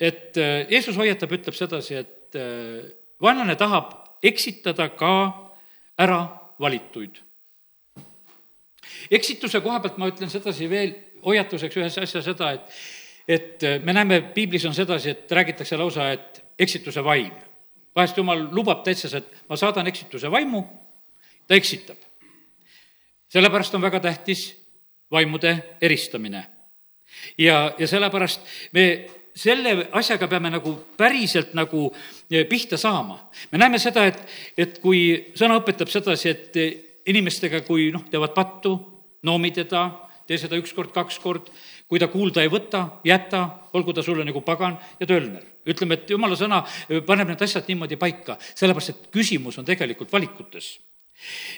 et 0.00 0.36
eh, 0.36 0.66
Jeesus 0.70 0.96
hoiatab, 0.96 1.32
ütleb 1.36 1.56
sedasi, 1.56 2.00
et 2.00 2.38
eh, 2.38 2.82
vaenlane 3.22 3.56
tahab 3.56 3.94
eksitada 4.24 4.88
ka 4.96 5.14
ära 5.98 6.20
valituid. 6.60 7.20
eksituse 9.10 9.60
koha 9.60 9.80
pealt 9.80 9.98
ma 9.98 10.08
ütlen 10.08 10.30
sedasi 10.30 10.68
veel 10.70 10.94
hoiatuseks 11.24 11.76
ühes 11.76 11.98
asja 11.98 12.22
seda, 12.22 12.52
et 12.52 12.68
et 13.28 13.62
me 13.84 13.92
näeme, 13.96 14.20
piiblis 14.34 14.64
on 14.68 14.74
sedasi, 14.76 15.10
et 15.10 15.32
räägitakse 15.32 15.76
lausa, 15.80 16.10
et 16.12 16.42
eksituse 16.58 17.04
vaim. 17.04 17.32
vahest 17.96 18.16
jumal 18.16 18.48
lubab 18.50 18.82
täitsa, 18.84 19.16
et 19.16 19.48
ma 19.48 19.56
saadan 19.56 19.86
eksituse 19.86 20.30
vaimu 20.30 20.64
ta 21.46 21.54
eksitab. 21.54 21.96
sellepärast 23.28 23.74
on 23.74 23.82
väga 23.82 24.00
tähtis 24.00 24.64
vaimude 25.10 25.76
eristamine. 25.80 26.46
ja, 27.38 27.74
ja 27.78 27.86
sellepärast 27.86 28.40
me 28.72 29.06
selle 29.34 29.88
asjaga 29.92 30.28
peame 30.30 30.52
nagu 30.54 30.76
päriselt 30.96 31.54
nagu 31.58 31.88
eh, 32.30 32.46
pihta 32.48 32.78
saama. 32.78 33.18
me 33.52 33.58
näeme 33.58 33.78
seda, 33.78 34.06
et, 34.06 34.20
et 34.56 34.78
kui 34.82 35.32
sõna 35.34 35.58
õpetab 35.60 35.90
sedasi, 35.90 36.28
et 36.30 36.58
inimestega, 37.10 37.60
kui 37.66 37.90
noh, 37.92 38.06
teevad 38.10 38.34
pattu, 38.34 38.76
noomi 39.26 39.50
teda, 39.52 39.88
tee 40.26 40.38
seda 40.40 40.56
üks 40.56 40.72
kord, 40.72 40.92
kaks 40.94 41.18
kord, 41.20 41.50
kui 41.88 42.00
ta 42.00 42.08
kuulda 42.08 42.42
ei 42.42 42.48
võta, 42.52 43.00
jäta, 43.04 43.44
olgu 43.76 43.92
ta 43.92 44.02
sulle 44.02 44.24
nagu 44.24 44.40
pagan 44.40 44.78
ja 45.00 45.06
tölner. 45.06 45.44
ütleme, 45.66 45.94
et 45.94 46.10
jumala 46.10 46.36
sõna 46.36 46.62
paneb 47.06 47.28
need 47.28 47.42
asjad 47.42 47.68
niimoodi 47.68 47.96
paika, 47.96 48.36
sellepärast 48.54 48.90
et 48.90 49.06
küsimus 49.12 49.58
on 49.58 49.64
tegelikult 49.64 50.12
valikutes 50.12 50.74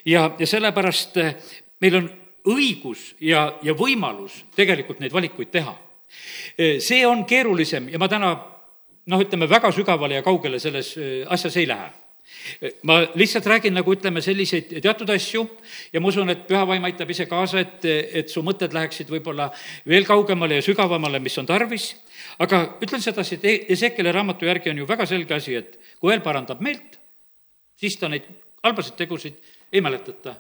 ja, 0.07 0.31
ja 0.39 0.47
sellepärast 0.47 1.17
eh, 1.23 1.35
meil 1.81 1.99
on 2.01 2.09
õigus 2.47 3.15
ja, 3.21 3.49
ja 3.63 3.75
võimalus 3.75 4.45
tegelikult 4.57 5.01
neid 5.03 5.15
valikuid 5.15 5.51
teha. 5.51 5.75
See 6.57 7.07
on 7.07 7.25
keerulisem 7.29 7.89
ja 7.93 7.99
ma 7.99 8.09
täna 8.09 8.33
noh, 9.07 9.23
ütleme 9.23 9.49
väga 9.51 9.71
sügavale 9.75 10.21
ja 10.21 10.27
kaugele 10.27 10.61
selles 10.63 10.97
eh, 10.97 11.23
asjas 11.31 11.57
ei 11.61 11.69
lähe 11.69 11.93
ma 12.83 13.01
lihtsalt 13.15 13.47
räägin 13.47 13.75
nagu 13.77 13.93
ütleme, 13.95 14.21
selliseid 14.23 14.73
teatud 14.83 15.11
asju 15.15 15.45
ja 15.93 16.01
ma 16.03 16.11
usun, 16.11 16.31
et 16.33 16.47
püha 16.49 16.65
vaim 16.67 16.85
aitab 16.89 17.11
ise 17.15 17.27
kaasa, 17.31 17.63
et, 17.63 17.87
et 17.87 18.33
su 18.33 18.43
mõtted 18.43 18.75
läheksid 18.75 19.11
võib-olla 19.11 19.47
veel 19.87 20.07
kaugemale 20.09 20.59
ja 20.59 20.65
sügavamale, 20.67 21.21
mis 21.23 21.39
on 21.39 21.47
tarvis. 21.47 21.93
aga 22.39 22.63
ütlen 22.83 23.03
sedasi, 23.03 23.39
et 23.39 23.71
Ezekeli 23.77 24.13
raamatu 24.13 24.47
järgi 24.47 24.71
on 24.71 24.83
ju 24.83 24.89
väga 24.89 25.07
selge 25.07 25.39
asi, 25.39 25.55
et 25.55 25.79
kui 26.01 26.11
õel 26.11 26.23
parandab 26.25 26.61
meelt, 26.61 26.99
siis 27.79 27.97
ta 27.97 28.11
neid 28.11 28.27
halbasid 28.65 28.99
tegusid 28.99 29.39
ei 29.73 29.81
mäletata. 29.81 30.37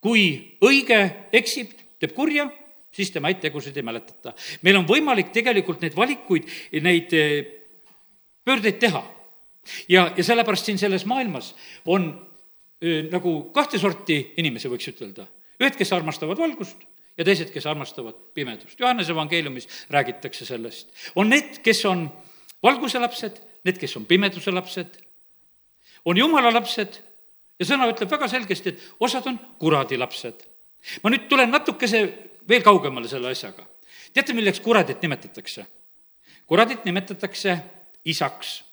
kui 0.00 0.56
õige 0.60 1.28
eksib, 1.32 1.72
teeb 2.00 2.12
kurja, 2.16 2.48
siis 2.94 3.10
tema 3.10 3.30
häid 3.30 3.42
tegusid 3.42 3.76
ei 3.76 3.86
mäletata. 3.86 4.34
meil 4.62 4.78
on 4.78 4.86
võimalik 4.88 5.32
tegelikult 5.34 5.82
neid 5.82 5.96
valikuid, 5.96 6.48
neid 6.84 7.12
eh, 7.18 7.34
pöördeid 8.44 8.78
teha. 8.78 9.02
ja, 9.88 10.10
ja 10.16 10.24
sellepärast 10.24 10.70
siin 10.70 10.78
selles 10.78 11.06
maailmas 11.06 11.54
on 11.84 12.10
öö, 12.82 12.98
eh, 12.98 13.04
nagu 13.10 13.50
kahte 13.54 13.78
sorti 13.78 14.34
inimesi, 14.36 14.68
võiks 14.68 14.90
ütelda. 14.92 15.26
ühed, 15.60 15.76
kes 15.78 15.92
armastavad 15.92 16.38
valgust 16.38 16.84
ja 17.18 17.24
teised, 17.24 17.50
kes 17.54 17.66
armastavad 17.66 18.16
pimedust. 18.34 18.80
Johannese 18.80 19.12
evangeeliumis 19.12 19.68
räägitakse 19.90 20.44
sellest. 20.44 20.88
on 21.14 21.28
need, 21.30 21.58
kes 21.62 21.84
on 21.84 22.08
valguse 22.62 22.98
lapsed, 22.98 23.40
need, 23.64 23.78
kes 23.78 23.96
on 23.96 24.06
pimeduse 24.06 24.50
lapsed, 24.50 24.98
on 26.04 26.16
jumala 26.16 26.52
lapsed 26.52 27.00
ja 27.58 27.66
sõna 27.66 27.88
ütleb 27.90 28.10
väga 28.10 28.28
selgesti, 28.28 28.74
et 28.74 28.82
osad 29.00 29.26
on 29.30 29.38
kuradi 29.58 29.98
lapsed. 29.98 30.46
ma 31.02 31.10
nüüd 31.10 31.28
tulen 31.28 31.50
natukese 31.50 32.02
veel 32.48 32.62
kaugemale 32.62 33.08
selle 33.08 33.30
asjaga. 33.30 33.66
teate, 34.12 34.32
milleks 34.32 34.60
kuradit 34.60 35.02
nimetatakse? 35.02 35.66
kuradit 36.46 36.84
nimetatakse 36.84 37.58
isaks. 38.04 38.64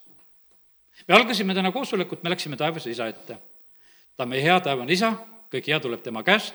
me 1.08 1.14
algasime 1.14 1.54
täna 1.54 1.72
koosolekut, 1.72 2.22
me 2.22 2.30
läksime 2.30 2.56
taevase 2.56 2.90
isa 2.90 3.06
ette. 3.06 3.38
ta 4.16 4.22
on 4.22 4.28
meie 4.28 4.42
hea 4.42 4.60
taevane 4.60 4.92
isa, 4.92 5.14
kõik 5.52 5.66
hea 5.66 5.80
tuleb 5.80 6.02
tema 6.02 6.22
käest 6.22 6.54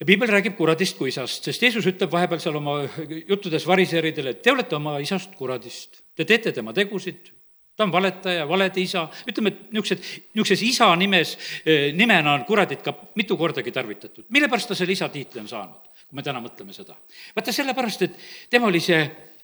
ja 0.00 0.06
piibel 0.06 0.28
räägib 0.28 0.56
kuradist 0.58 0.98
kui 0.98 1.08
isast, 1.12 1.46
sest 1.46 1.62
Jeesus 1.62 1.86
ütleb 1.88 2.12
vahepeal 2.12 2.42
seal 2.42 2.58
oma 2.58 2.80
juttudes 3.28 3.66
variseeridele, 3.66 4.34
et 4.34 4.42
te 4.42 4.52
olete 4.52 4.76
oma 4.76 4.98
isast 5.00 5.36
kuradist. 5.38 6.02
Te 6.16 6.26
teete 6.28 6.52
tema 6.52 6.74
tegusid, 6.76 7.30
ta 7.76 7.84
on 7.84 7.92
valetaja, 7.92 8.48
valede 8.48 8.80
isa, 8.80 9.08
ütleme, 9.28 9.50
et 9.50 9.72
niisugused, 9.74 10.02
niisuguses 10.34 10.62
isa 10.62 10.88
nimes, 10.96 11.34
eh, 11.66 11.92
nimena 11.94 12.34
on 12.34 12.44
kuradit 12.46 12.82
ka 12.82 12.94
mitu 13.14 13.36
kordagi 13.36 13.72
tarvitatud. 13.72 14.24
mille 14.28 14.48
pärast 14.48 14.68
ta 14.68 14.74
selle 14.74 14.92
isa 14.92 15.08
tiitli 15.08 15.40
on 15.40 15.48
saanud, 15.48 15.90
kui 16.08 16.18
me 16.18 16.22
täna 16.22 16.40
mõtleme 16.40 16.72
seda? 16.72 16.94
vaata 17.36 17.52
sellepärast, 17.52 18.02
et 18.02 18.18
tema 18.50 18.66
oli 18.66 18.80
see 18.80 19.00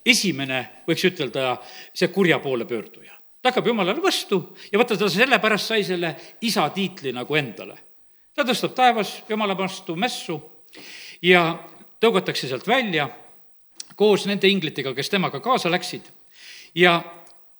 esimene, 0.06 0.82
võiks 0.86 1.04
ütelda, 1.04 1.56
see 1.94 2.08
kurja 2.08 2.38
poole 2.38 2.64
pöörduja. 2.64 3.12
ta 3.42 3.50
hakkab 3.50 3.66
jumalale 3.66 4.02
vastu 4.02 4.56
ja 4.72 4.78
vaata, 4.78 4.96
ta 4.96 5.08
sellepärast 5.08 5.66
sai 5.66 5.84
selle 5.84 6.14
isa 6.40 6.68
tiitli 6.70 7.12
nagu 7.12 7.34
endale. 7.34 7.78
ta 8.34 8.44
tõstab 8.44 8.74
taevas 8.74 9.22
jumala 9.28 9.58
vastu 9.58 9.96
mässu 9.96 10.40
ja 11.22 11.58
tõugatakse 12.00 12.48
sealt 12.48 12.66
välja 12.68 13.10
koos 13.96 14.26
nende 14.26 14.48
inglitega, 14.48 14.94
kes 14.94 15.10
temaga 15.10 15.40
kaasa 15.40 15.70
läksid 15.70 16.06
ja 16.74 17.02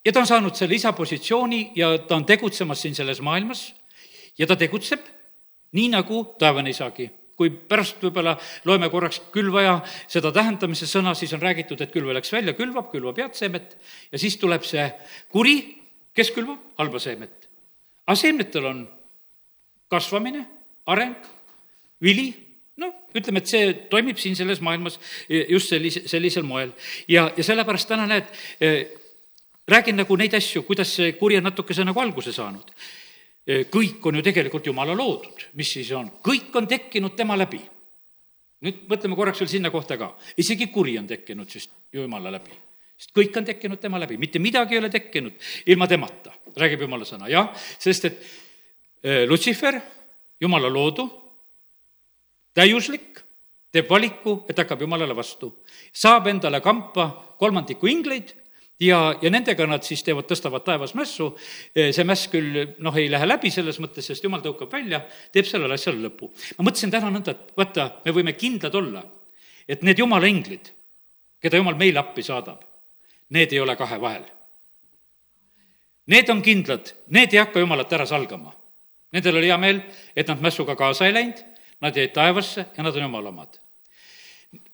ja 0.05 0.13
ta 0.13 0.21
on 0.21 0.27
saanud 0.27 0.57
selle 0.57 0.75
isa 0.75 0.93
positsiooni 0.93 1.73
ja 1.77 1.93
ta 1.99 2.17
on 2.17 2.25
tegutsemas 2.25 2.83
siin 2.83 2.95
selles 2.95 3.21
maailmas. 3.21 3.75
Ja 4.39 4.47
ta 4.47 4.57
tegutseb 4.57 5.01
nii, 5.77 5.89
nagu 5.93 6.23
taevane 6.39 6.73
isagi. 6.73 7.11
Kui 7.41 7.51
pärast 7.51 8.03
võib-olla 8.05 8.35
loeme 8.69 8.91
korraks 8.93 9.23
külvaja 9.33 9.79
seda 10.11 10.33
tähendamise 10.33 10.89
sõna, 10.89 11.15
siis 11.17 11.33
on 11.33 11.41
räägitud, 11.41 11.81
et 11.81 11.93
külv 11.93 12.13
läks 12.13 12.33
välja, 12.33 12.53
külvab, 12.57 12.91
külvab 12.93 13.21
head 13.21 13.37
seemet. 13.39 13.77
Ja 14.13 14.21
siis 14.21 14.37
tuleb 14.41 14.67
see 14.69 14.85
kuri, 15.33 15.57
kes 16.17 16.33
külvab? 16.37 16.61
Halba 16.81 17.01
seemet. 17.01 17.49
aga 18.07 18.17
seemnetel 18.17 18.65
on 18.67 18.79
kasvamine, 19.91 20.45
areng, 20.91 21.17
vili, 22.03 22.33
noh, 22.81 22.93
ütleme, 23.15 23.43
et 23.43 23.51
see 23.51 23.73
toimib 23.93 24.19
siin 24.19 24.37
selles 24.39 24.61
maailmas 24.65 24.99
just 25.29 25.71
sellise, 25.71 26.03
sellisel 26.11 26.47
moel. 26.47 26.73
ja, 27.09 27.29
ja 27.37 27.45
sellepärast 27.45 27.89
täna 27.89 28.09
näed, 28.11 28.31
räägin 29.71 30.01
nagu 30.03 30.17
neid 30.17 30.35
asju, 30.35 30.63
kuidas 30.67 30.95
see 30.99 31.13
kuri 31.19 31.39
on 31.41 31.49
natukese 31.49 31.85
nagu 31.87 32.01
alguse 32.01 32.33
saanud. 32.33 32.73
kõik 33.73 34.05
on 34.07 34.15
ju 34.15 34.23
tegelikult 34.23 34.67
Jumala 34.67 34.95
loodud, 34.95 35.47
mis 35.59 35.73
siis 35.73 35.91
on, 35.97 36.11
kõik 36.23 36.55
on 36.55 36.67
tekkinud 36.67 37.17
tema 37.17 37.37
läbi. 37.39 37.61
nüüd 38.61 38.83
mõtleme 38.89 39.17
korraks 39.17 39.41
veel 39.41 39.49
sinna 39.49 39.71
kohta 39.71 39.97
ka, 39.97 40.17
isegi 40.37 40.67
kuri 40.67 40.99
on 40.99 41.07
tekkinud 41.07 41.49
siis 41.51 41.71
Jumala 41.93 42.31
läbi 42.31 42.53
sest 43.01 43.15
kõik 43.17 43.37
on 43.41 43.47
tekkinud 43.49 43.81
tema 43.81 43.99
läbi, 44.01 44.19
mitte 44.21 44.39
midagi 44.39 44.77
ei 44.77 44.79
ole 44.83 44.91
tekkinud 44.93 45.33
ilma 45.73 45.89
temata, 45.89 46.35
räägib 46.57 46.85
jumala 46.85 47.07
sõna, 47.09 47.31
jah, 47.33 47.49
sest 47.81 48.05
et 48.05 48.21
Lutsifer, 49.29 49.79
jumala 50.41 50.69
loodu, 50.69 51.07
täiuslik, 52.53 53.23
teeb 53.73 53.89
valiku, 53.89 54.43
et 54.51 54.59
hakkab 54.59 54.83
jumalale 54.85 55.17
vastu. 55.17 55.55
saab 55.93 56.27
endale 56.27 56.61
kampa 56.61 57.37
kolmandiku 57.39 57.87
ingleid 57.87 58.35
ja, 58.81 58.99
ja 59.23 59.31
nendega 59.31 59.67
nad 59.69 59.85
siis 59.87 60.03
teevad, 60.07 60.27
tõstavad 60.29 60.65
taevas 60.67 60.95
mässu, 60.99 61.31
see 61.75 62.07
mäss 62.09 62.29
küll 62.33 62.75
noh, 62.83 62.97
ei 62.97 63.11
lähe 63.13 63.29
läbi 63.29 63.53
selles 63.53 63.81
mõttes, 63.83 64.07
sest 64.11 64.25
jumal 64.25 64.43
tõukab 64.45 64.73
välja, 64.73 65.03
teeb 65.33 65.49
sellele 65.49 65.77
asjale 65.77 66.01
lõpu. 66.07 66.31
ma 66.59 66.67
mõtlesin 66.69 66.93
täna 66.93 67.13
nõnda, 67.13 67.37
et 67.37 67.57
vaata, 67.57 67.91
me 68.05 68.15
võime 68.17 68.35
kindlad 68.39 68.75
olla, 68.75 69.05
et 69.69 69.85
need 69.87 70.01
jumala 70.01 70.29
inglid, 70.31 70.73
keda 71.41 71.61
jumal 71.61 71.79
meile 71.81 72.01
appi 72.01 72.25
saadab, 72.25 72.65
need 73.37 73.53
ei 73.53 73.61
ole 73.61 73.77
kahe 73.77 74.01
vahel. 74.01 74.25
Need 76.11 76.31
on 76.33 76.41
kindlad, 76.43 76.91
need 77.15 77.35
ei 77.35 77.39
hakka 77.39 77.63
jumalat 77.63 77.93
ära 77.95 78.07
salgama. 78.09 78.51
Nendel 79.15 79.37
oli 79.39 79.51
hea 79.51 79.59
meel, 79.59 79.81
et 80.17 80.27
nad 80.31 80.41
mässuga 80.43 80.75
kaasa 80.79 81.07
ei 81.07 81.15
läinud, 81.15 81.39
nad 81.83 81.97
jäid 81.97 82.13
taevasse 82.15 82.67
ja 82.77 82.83
nad 82.83 82.97
on 82.97 83.07
jumala 83.09 83.29
omad. 83.29 83.59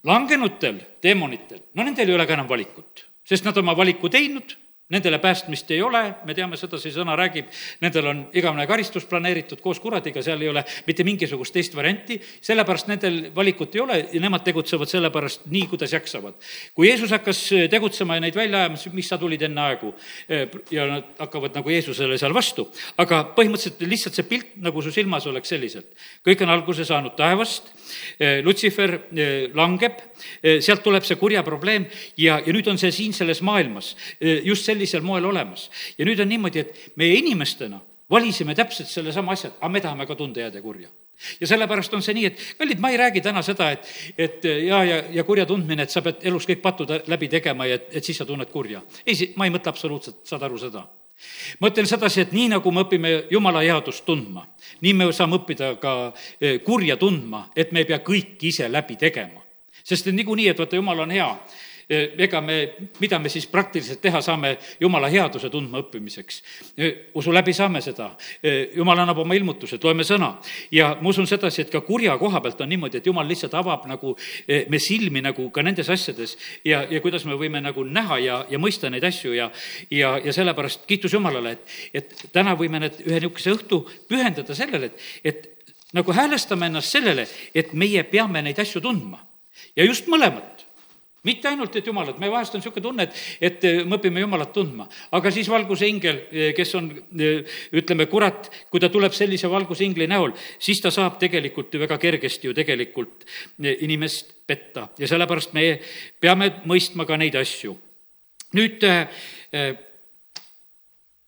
langenutel 0.06 0.78
teemonitel, 1.00 1.58
no 1.74 1.84
nendel 1.84 2.08
ei 2.08 2.14
ole 2.14 2.26
ka 2.26 2.32
enam 2.32 2.48
valikut, 2.48 3.02
sest 3.26 3.44
nad 3.44 3.58
oma 3.58 3.74
valiku 3.76 4.08
teinud 4.08 4.54
Nendele 4.86 5.18
päästmist 5.18 5.70
ei 5.74 5.80
ole, 5.82 6.00
me 6.22 6.34
teame 6.38 6.54
seda, 6.54 6.78
see 6.78 6.92
sõna 6.94 7.16
räägib, 7.18 7.48
nendel 7.82 8.06
on 8.06 8.18
igavene 8.38 8.68
karistus 8.70 9.02
planeeritud 9.10 9.58
koos 9.58 9.80
kuradiga, 9.82 10.22
seal 10.22 10.44
ei 10.44 10.50
ole 10.52 10.60
mitte 10.86 11.02
mingisugust 11.02 11.56
teist 11.56 11.72
varianti, 11.74 12.20
sellepärast 12.22 12.86
nendel 12.86 13.16
valikut 13.34 13.74
ei 13.74 13.82
ole 13.82 13.96
ja 14.12 14.20
nemad 14.22 14.44
tegutsevad 14.46 14.86
sellepärast 14.86 15.48
nii, 15.50 15.64
kuidas 15.72 15.90
jaksavad. 15.90 16.36
kui 16.74 16.86
Jeesus 16.86 17.10
hakkas 17.10 17.40
tegutsema 17.72 18.14
ja 18.14 18.22
neid 18.22 18.38
välja 18.38 18.60
ajama, 18.60 18.78
siis 18.78 18.94
mis 18.94 19.08
sa 19.10 19.18
tulid 19.18 19.42
enne 19.42 19.64
aegu 19.64 19.90
ja 20.70 20.86
nad 20.92 21.10
hakkavad 21.18 21.58
nagu 21.58 21.74
Jeesusele 21.74 22.20
seal 22.22 22.38
vastu, 22.38 22.68
aga 23.02 23.24
põhimõtteliselt 23.34 23.82
lihtsalt 23.90 24.20
see 24.20 24.28
pilt 24.30 24.54
nagu 24.62 24.86
su 24.86 24.94
silmas 24.94 25.26
oleks 25.26 25.50
selliselt. 25.50 25.90
kõik 26.22 26.46
on 26.46 26.54
alguse 26.54 26.86
saanud 26.86 27.18
taevast, 27.18 27.74
Lutsifer 28.46 28.96
langeb, 29.54 29.98
sealt 30.42 30.86
tuleb 30.86 31.02
see 31.06 31.18
kurja 31.18 31.42
probleem 31.46 31.90
ja, 32.16 32.38
ja 32.38 32.54
nüüd 32.54 32.70
on 32.70 32.78
see 32.78 32.94
siin 32.94 33.12
selles 33.14 33.42
maailmas 33.42 33.96
just 34.46 34.62
selline 34.66 34.75
sellisel 34.76 35.02
moel 35.02 35.24
olemas. 35.24 35.70
ja 35.98 36.04
nüüd 36.04 36.20
on 36.20 36.28
niimoodi, 36.28 36.62
et 36.62 36.92
meie 37.00 37.16
inimestena 37.18 37.80
valisime 38.10 38.54
täpselt 38.54 38.88
sellesama 38.88 39.32
asja, 39.32 39.50
aga 39.58 39.72
me 39.72 39.82
tahame 39.82 40.06
ka 40.06 40.14
tunda 40.14 40.44
head 40.44 40.54
ja 40.54 40.62
kurja 40.62 40.92
ja 41.40 41.46
sellepärast 41.46 41.94
on 41.96 42.02
see 42.04 42.14
nii, 42.16 42.26
et 42.28 42.42
kallid, 42.58 42.80
ma 42.82 42.90
ei 42.92 42.98
räägi 43.00 43.22
täna 43.24 43.42
seda, 43.42 43.70
et, 43.72 43.88
et 44.18 44.44
ja, 44.44 44.82
ja, 44.84 44.98
ja 45.12 45.24
kurja 45.24 45.46
tundmine, 45.48 45.86
et 45.86 45.92
sa 45.92 46.02
pead 46.04 46.20
elus 46.28 46.46
kõik 46.48 46.60
patud 46.64 46.92
läbi 47.08 47.28
tegema 47.32 47.66
ja 47.68 47.78
et, 47.80 47.88
et 47.96 48.04
siis 48.04 48.18
sa 48.20 48.26
tunned 48.28 48.50
kurja. 48.52 48.82
ei, 49.06 49.32
ma 49.36 49.48
ei 49.48 49.54
mõtle 49.54 49.72
absoluutselt, 49.72 50.20
saad 50.28 50.44
aru 50.46 50.60
seda. 50.60 50.84
ma 51.60 51.70
ütlen 51.72 51.88
sedasi, 51.88 52.26
et 52.26 52.34
nii 52.36 52.50
nagu 52.52 52.72
me 52.72 52.84
õpime 52.84 53.14
jumala 53.32 53.64
headust 53.64 54.04
tundma, 54.04 54.44
nii 54.84 54.92
me 54.92 55.08
saame 55.16 55.40
õppida 55.40 55.72
ka 55.80 55.96
eh, 56.40 56.60
kurja 56.64 56.98
tundma, 57.00 57.46
et 57.56 57.72
me 57.72 57.82
ei 57.82 57.88
pea 57.88 58.02
kõike 58.04 58.50
ise 58.52 58.68
läbi 58.68 59.00
tegema. 59.00 59.40
sest 59.84 60.06
et 60.06 60.14
niikuinii, 60.14 60.50
et 60.52 60.58
vaata, 60.58 60.76
jumal 60.76 61.00
on 61.06 61.16
hea 61.16 61.30
ega 61.88 62.40
me, 62.42 62.56
mida 63.00 63.18
me 63.22 63.30
siis 63.30 63.46
praktiliselt 63.46 64.00
teha 64.02 64.20
saame 64.24 64.56
Jumala 64.80 65.06
headuse 65.10 65.50
tundma 65.50 65.78
õppimiseks? 65.84 66.40
usu 67.14 67.34
läbi 67.34 67.54
saame 67.54 67.80
seda, 67.84 68.08
Jumal 68.74 68.98
annab 69.04 69.20
oma 69.22 69.36
ilmutused, 69.38 69.82
loeme 69.84 70.04
sõna. 70.06 70.32
Ja 70.74 70.96
ma 71.00 71.10
usun 71.12 71.28
sedasi, 71.30 71.62
et 71.62 71.70
ka 71.70 71.80
kurja 71.86 72.16
koha 72.18 72.40
pealt 72.42 72.60
on 72.64 72.70
niimoodi, 72.72 72.98
et 72.98 73.06
Jumal 73.06 73.28
lihtsalt 73.30 73.54
avab 73.54 73.86
nagu 73.90 74.16
me 74.46 74.80
silmi 74.82 75.22
nagu 75.22 75.48
ka 75.54 75.62
nendes 75.62 75.90
asjades 75.92 76.36
ja, 76.66 76.82
ja 76.90 77.00
kuidas 77.04 77.24
me 77.28 77.38
võime 77.38 77.62
nagu 77.62 77.84
näha 77.86 78.18
ja, 78.24 78.40
ja 78.50 78.58
mõista 78.62 78.90
neid 78.90 79.06
asju 79.06 79.36
ja, 79.36 79.50
ja, 79.90 80.16
ja 80.24 80.34
sellepärast 80.34 80.88
kiitus 80.90 81.14
Jumalale, 81.14 81.56
et, 81.56 81.78
et 82.02 82.26
täna 82.34 82.56
võime 82.58 82.82
need 82.82 82.98
ühe 83.06 83.20
niisuguse 83.20 83.54
õhtu 83.54 83.82
pühendada 84.10 84.58
sellele, 84.58 84.90
et, 84.90 85.06
et 85.22 85.94
nagu 85.94 86.12
häälestame 86.12 86.66
ennast 86.66 86.92
sellele, 86.92 87.26
et 87.54 87.72
meie 87.78 88.02
peame 88.10 88.42
neid 88.42 88.58
asju 88.58 88.82
tundma. 88.82 89.22
Ja 89.76 89.86
just 89.86 90.08
mõlemat 90.10 90.55
mitte 91.26 91.50
ainult, 91.50 91.74
et 91.76 91.86
Jumalat, 91.86 92.18
me 92.22 92.30
vahest 92.30 92.54
on 92.54 92.62
niisugune 92.62 92.84
tunne, 92.84 93.06
et, 93.06 93.22
et 93.48 93.64
eh, 93.66 93.80
me 93.84 93.98
õpime 93.98 94.22
Jumalat 94.22 94.52
tundma, 94.54 94.86
aga 95.18 95.32
siis 95.34 95.48
valguse 95.50 95.88
ingel, 95.90 96.22
eh, 96.30 96.52
kes 96.56 96.74
on, 96.78 96.90
eh, 97.18 97.56
ütleme, 97.76 98.06
kurat, 98.10 98.50
kui 98.70 98.82
ta 98.82 98.90
tuleb 98.92 99.14
sellise 99.16 99.50
valgusingli 99.50 100.06
näol, 100.10 100.34
siis 100.62 100.80
ta 100.82 100.92
saab 100.94 101.18
tegelikult 101.22 101.74
ju 101.74 101.82
väga 101.82 101.98
kergesti 102.02 102.50
ju 102.50 102.54
tegelikult 102.56 103.26
inimest 103.58 104.36
petta 104.46 104.86
ja 105.00 105.08
sellepärast 105.10 105.56
me 105.56 105.66
peame 106.22 106.52
mõistma 106.68 107.06
ka 107.08 107.18
neid 107.18 107.34
asju. 107.38 107.74
nüüd 108.56 108.84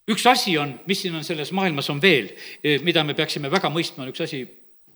üks 0.09 0.27
asi 0.31 0.55
on, 0.57 0.79
mis 0.87 1.03
siin 1.03 1.17
on 1.19 1.25
selles 1.27 1.51
maailmas, 1.53 1.91
on 1.91 2.01
veel, 2.01 2.31
mida 2.87 3.03
me 3.05 3.17
peaksime 3.19 3.51
väga 3.51 3.69
mõistma, 3.75 4.05
on 4.05 4.13
üks 4.13 4.23
asi, 4.25 4.45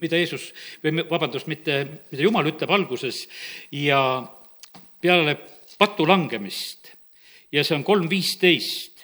mida 0.00 0.20
Jeesus 0.20 0.52
või 0.84 1.02
vabandust, 1.10 1.50
mitte, 1.50 1.82
mida 2.12 2.24
Jumal 2.24 2.48
ütleb 2.52 2.70
alguses 2.72 3.26
ja 3.74 4.00
peale 5.02 5.34
patu 5.78 6.06
langemist 6.06 6.92
ja 7.52 7.64
see 7.64 7.76
on 7.76 7.84
kolm 7.84 8.08
viisteist. 8.10 9.02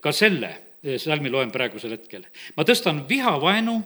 ka 0.00 0.12
selle 0.12 0.50
salmi 1.00 1.30
loen 1.30 1.50
praegusel 1.50 1.96
hetkel. 1.96 2.26
ma 2.56 2.64
tõstan 2.64 3.02
vihavaenu 3.08 3.80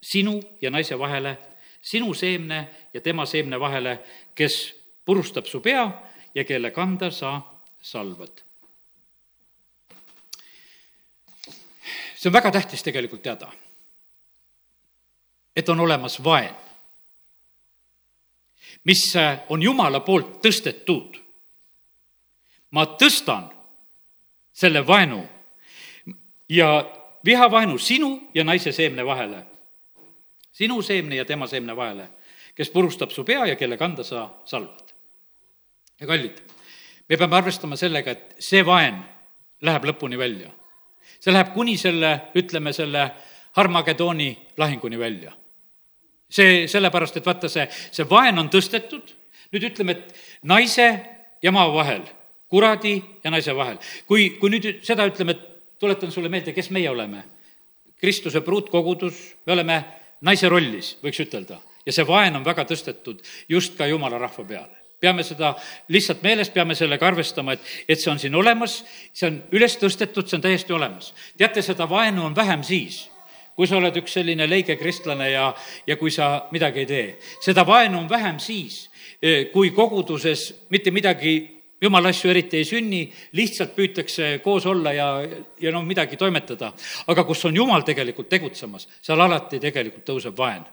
sinu 0.00 0.38
ja 0.62 0.70
naise 0.70 0.98
vahele, 0.98 1.36
sinu 1.82 2.14
seemne 2.14 2.60
ja 2.94 3.00
tema 3.00 3.26
seemne 3.26 3.60
vahele, 3.60 3.98
kes 4.34 4.56
purustab 5.04 5.46
su 5.46 5.60
pea 5.60 5.84
ja 6.34 6.44
kelle 6.44 6.70
kanda 6.70 7.10
sa 7.10 7.40
salvad. 7.80 8.42
see 12.20 12.28
on 12.28 12.32
väga 12.32 12.50
tähtis 12.52 12.82
tegelikult 12.82 13.22
teada, 13.22 13.52
et 15.56 15.68
on 15.68 15.80
olemas 15.80 16.18
vaen 16.24 16.69
mis 18.84 19.16
äh, 19.16 19.40
on 19.48 19.62
Jumala 19.62 20.00
poolt 20.00 20.40
tõstetud. 20.44 21.18
ma 22.70 22.84
tõstan 22.86 23.48
selle 24.52 24.86
vaenu 24.86 25.24
ja 26.48 26.68
vihavaenu 27.24 27.78
sinu 27.78 28.30
ja 28.34 28.44
naise 28.44 28.72
seemne 28.72 29.06
vahele. 29.06 29.44
sinu 30.52 30.82
seemne 30.82 31.16
ja 31.16 31.24
tema 31.24 31.46
seemne 31.46 31.76
vahele, 31.76 32.08
kes 32.54 32.70
purustab 32.70 33.10
su 33.10 33.24
pea 33.24 33.46
ja 33.46 33.56
kelle 33.56 33.76
kanda 33.76 34.04
sa 34.04 34.30
salvad. 34.44 34.92
ja 36.00 36.06
kallid, 36.06 36.40
me 37.08 37.16
peame 37.16 37.36
arvestama 37.36 37.76
sellega, 37.76 38.10
et 38.10 38.34
see 38.38 38.66
vaen 38.66 39.04
läheb 39.60 39.84
lõpuni 39.84 40.18
välja. 40.18 40.50
see 41.20 41.32
läheb 41.32 41.52
kuni 41.54 41.76
selle, 41.76 42.20
ütleme 42.34 42.72
selle 42.72 43.10
Harmagedooni 43.52 44.38
lahinguni 44.56 44.98
välja 44.98 45.39
see 46.30 46.64
sellepärast, 46.70 47.18
et 47.18 47.26
vaata, 47.26 47.50
see, 47.50 47.66
see 47.90 48.06
vaen 48.10 48.38
on 48.38 48.50
tõstetud, 48.52 49.14
nüüd 49.50 49.68
ütleme, 49.72 49.96
et 49.96 50.42
naise 50.46 50.88
ja 51.42 51.52
maa 51.54 51.68
vahel, 51.74 52.04
kuradi 52.50 52.96
ja 53.24 53.32
naise 53.34 53.54
vahel. 53.56 53.78
kui, 54.06 54.30
kui 54.40 54.50
nüüd 54.50 54.70
seda 54.86 55.06
ütleme, 55.10 55.36
et 55.36 55.46
tuletan 55.80 56.12
sulle 56.12 56.28
meelde, 56.28 56.52
kes 56.52 56.70
meie 56.70 56.90
oleme. 56.90 57.24
Kristuse 58.00 58.40
pruutkogudus, 58.40 59.16
me 59.46 59.52
oleme 59.52 59.80
naise 60.24 60.48
rollis, 60.48 60.96
võiks 61.02 61.20
ütelda. 61.26 61.60
ja 61.86 61.92
see 61.92 62.04
vaen 62.06 62.36
on 62.36 62.44
väga 62.44 62.66
tõstetud 62.68 63.22
just 63.48 63.76
ka 63.76 63.86
jumala 63.88 64.18
rahva 64.20 64.44
peale 64.44 64.80
peame 65.00 65.24
seda 65.24 65.54
lihtsalt 65.88 66.22
meeles, 66.22 66.50
peame 66.52 66.74
sellega 66.76 67.06
arvestama, 67.08 67.56
et, 67.56 67.68
et 67.88 68.00
see 68.00 68.10
on 68.12 68.18
siin 68.20 68.34
olemas, 68.36 68.82
see 69.16 69.30
on 69.30 69.38
üles 69.56 69.78
tõstetud, 69.80 70.28
see 70.28 70.36
on 70.36 70.44
täiesti 70.44 70.76
olemas. 70.76 71.14
teate, 71.40 71.62
seda 71.64 71.88
vaenu 71.88 72.26
on 72.26 72.36
vähem 72.36 72.62
siis, 72.66 73.06
kui 73.60 73.68
sa 73.68 73.76
oled 73.76 73.96
üks 74.00 74.14
selline 74.16 74.46
leige 74.48 74.78
kristlane 74.80 75.26
ja, 75.34 75.50
ja 75.84 75.96
kui 76.00 76.08
sa 76.08 76.46
midagi 76.48 76.80
ei 76.80 76.88
tee. 76.88 77.08
seda 77.44 77.66
vaenu 77.68 77.98
on 78.00 78.08
vähem 78.08 78.38
siis, 78.40 78.86
eh, 79.20 79.50
kui 79.52 79.74
koguduses 79.76 80.46
mitte 80.72 80.88
midagi 80.90 81.34
jumala 81.80 82.08
asju 82.08 82.30
eriti 82.32 82.56
ei 82.56 82.64
sünni, 82.64 83.02
lihtsalt 83.36 83.76
püütakse 83.76 84.38
koos 84.44 84.64
olla 84.66 84.96
ja, 84.96 85.10
ja 85.60 85.72
noh, 85.76 85.84
midagi 85.84 86.16
toimetada. 86.16 86.72
aga 87.06 87.24
kus 87.28 87.44
on 87.44 87.56
jumal 87.56 87.84
tegelikult 87.84 88.32
tegutsemas, 88.32 88.88
seal 89.02 89.20
alati 89.20 89.60
tegelikult 89.60 90.08
tõuseb 90.08 90.36
vaen 90.36 90.64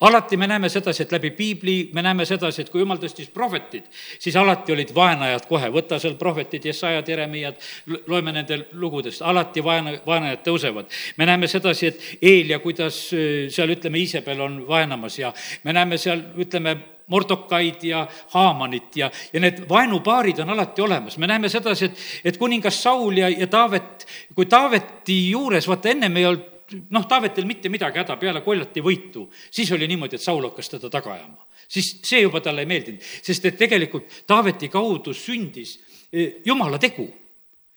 alati 0.00 0.36
me 0.36 0.46
näeme 0.46 0.68
sedasi, 0.68 1.02
et 1.02 1.12
läbi 1.12 1.30
piibli 1.30 1.90
me 1.92 2.02
näeme 2.02 2.24
sedasi, 2.24 2.62
et 2.62 2.70
kui 2.70 2.82
jumal 2.82 2.98
tõstis 3.02 3.30
prohvetid, 3.32 3.86
siis 4.18 4.36
alati 4.36 4.72
olid 4.72 4.94
vaenajad 4.94 5.46
kohe, 5.48 5.70
võta 5.74 5.98
seal 6.02 6.16
prohvetid, 6.20 6.64
Jesaja, 6.64 7.02
Jeremiad, 7.06 7.60
loeme 8.06 8.32
nende 8.32 8.60
lugudest, 8.72 9.22
alati 9.22 9.64
vaena, 9.64 9.96
vaenajad 10.06 10.42
tõusevad. 10.46 10.90
me 11.16 11.26
näeme 11.26 11.48
sedasi, 11.48 11.86
et 11.86 12.00
Eelia, 12.22 12.58
kuidas 12.58 13.10
äh, 13.12 13.50
seal 13.50 13.70
ütleme, 13.76 13.98
Iisabel 13.98 14.40
on 14.40 14.64
vaenamas 14.68 15.18
ja 15.18 15.32
me 15.64 15.72
näeme 15.72 15.98
seal, 15.98 16.22
ütleme, 16.38 16.76
Mordokaid 17.06 17.82
ja 17.84 18.06
Haamanit 18.32 18.96
ja, 18.96 19.10
ja 19.32 19.40
need 19.40 19.58
vaenupaarid 19.68 20.38
on 20.40 20.50
alati 20.50 20.82
olemas. 20.82 21.18
me 21.18 21.26
näeme 21.26 21.48
sedasi, 21.48 21.84
et, 21.84 21.98
et 22.24 22.36
kuningas 22.36 22.82
Saul 22.82 23.18
ja, 23.20 23.28
ja 23.28 23.46
Taavet, 23.46 24.06
kui 24.34 24.46
Taaveti 24.46 25.18
juures, 25.30 25.68
vaata 25.68 25.92
ennem 25.92 26.16
ei 26.16 26.26
olnud 26.26 26.53
noh, 26.90 27.06
Taavetil 27.08 27.46
mitte 27.48 27.70
midagi 27.72 28.00
häda, 28.00 28.16
peale 28.20 28.42
koljati 28.44 28.82
võitu, 28.84 29.26
siis 29.50 29.72
oli 29.72 29.88
niimoodi, 29.90 30.18
et 30.18 30.24
Saul 30.24 30.44
hakkas 30.48 30.72
teda 30.76 30.90
taga 30.92 31.12
ajama. 31.14 31.46
siis 31.68 31.98
see 32.04 32.20
juba 32.20 32.40
talle 32.40 32.62
ei 32.62 32.70
meeldinud, 32.70 33.02
sest 33.02 33.44
et 33.44 33.58
tegelikult 33.58 34.22
Taaveti 34.26 34.68
kaudu 34.68 35.14
sündis 35.14 35.78
e, 36.12 36.40
jumala 36.44 36.78
tegu. 36.78 37.06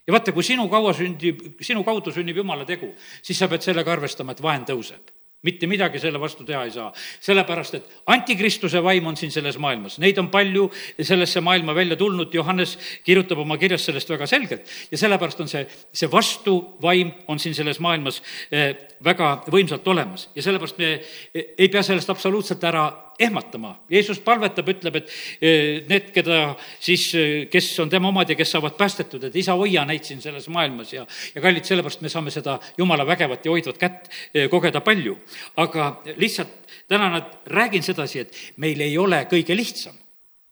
Ja 0.07 0.13
vaata, 0.13 0.31
kui 0.31 0.43
sinu 0.43 0.69
kaua 0.71 0.93
sündib, 0.93 1.59
sinu 1.61 1.83
kaudu 1.83 2.11
sünnib 2.15 2.37
jumala 2.37 2.65
tegu, 2.65 2.93
siis 3.21 3.39
sa 3.39 3.47
pead 3.47 3.65
sellega 3.65 3.91
arvestama, 3.91 4.35
et 4.35 4.43
vaen 4.43 4.67
tõuseb 4.67 5.16
mitte 5.45 5.67
midagi 5.69 5.99
selle 6.01 6.19
vastu 6.19 6.45
teha 6.45 6.63
ei 6.65 6.71
saa. 6.71 6.91
sellepärast, 7.21 7.75
et 7.77 7.89
antikristuse 8.07 8.81
vaim 8.83 9.07
on 9.07 9.17
siin 9.17 9.31
selles 9.31 9.57
maailmas, 9.61 9.99
neid 10.01 10.17
on 10.17 10.29
palju 10.33 10.65
sellesse 11.01 11.41
maailma 11.41 11.75
välja 11.75 11.95
tulnud, 11.95 12.33
Johannes 12.33 12.77
kirjutab 13.05 13.43
oma 13.45 13.57
kirjas 13.57 13.85
sellest 13.85 14.09
väga 14.09 14.27
selgelt. 14.27 14.65
Ja 14.91 14.97
sellepärast 14.97 15.41
on 15.41 15.51
see, 15.51 15.67
see 15.93 16.11
vastuvaim 16.11 17.11
on 17.27 17.39
siin 17.39 17.55
selles 17.55 17.79
maailmas 17.79 18.21
eh, 18.51 18.73
väga 19.03 19.43
võimsalt 19.53 19.87
olemas. 19.87 20.29
Ja 20.35 20.43
sellepärast 20.43 20.81
me 20.81 20.93
eh, 20.97 21.53
ei 21.57 21.69
pea 21.69 21.83
sellest 21.85 22.09
absoluutselt 22.09 22.63
ära 22.63 22.89
ehmatama. 23.19 23.73
Jeesus 23.89 24.19
palvetab, 24.23 24.69
ütleb, 24.73 24.99
et 25.01 25.11
eh, 25.41 25.83
need, 25.89 26.11
keda 26.15 26.39
siis, 26.79 27.07
eh, 27.17 27.45
kes 27.51 27.69
on 27.83 27.91
tema 27.91 28.11
omad 28.11 28.29
ja 28.29 28.37
kes 28.37 28.55
saavad 28.55 28.77
päästetud, 28.79 29.27
et 29.27 29.35
isa, 29.35 29.57
hoia 29.57 29.85
neid 29.89 30.07
siin 30.07 30.21
selles 30.23 30.47
maailmas 30.53 30.93
ja, 30.93 31.05
ja 31.35 31.43
kallid, 31.43 31.65
sellepärast 31.67 32.03
me 32.05 32.13
saame 32.13 32.33
seda 32.33 32.57
jumala 32.77 33.07
vägevat 33.07 33.45
ja 33.45 33.53
hoidvat 33.53 33.81
kätt 33.81 34.11
eh, 34.33 34.49
kogeda 34.49 34.81
palju. 34.85 35.17
aga 35.57 35.91
lihtsalt 36.17 36.67
täna 36.87 37.09
nad, 37.11 37.39
räägin 37.47 37.83
sedasi, 37.83 38.19
et 38.19 38.43
meil 38.57 38.81
ei 38.81 38.97
ole 38.97 39.25
kõige 39.29 39.55
lihtsam 39.57 39.95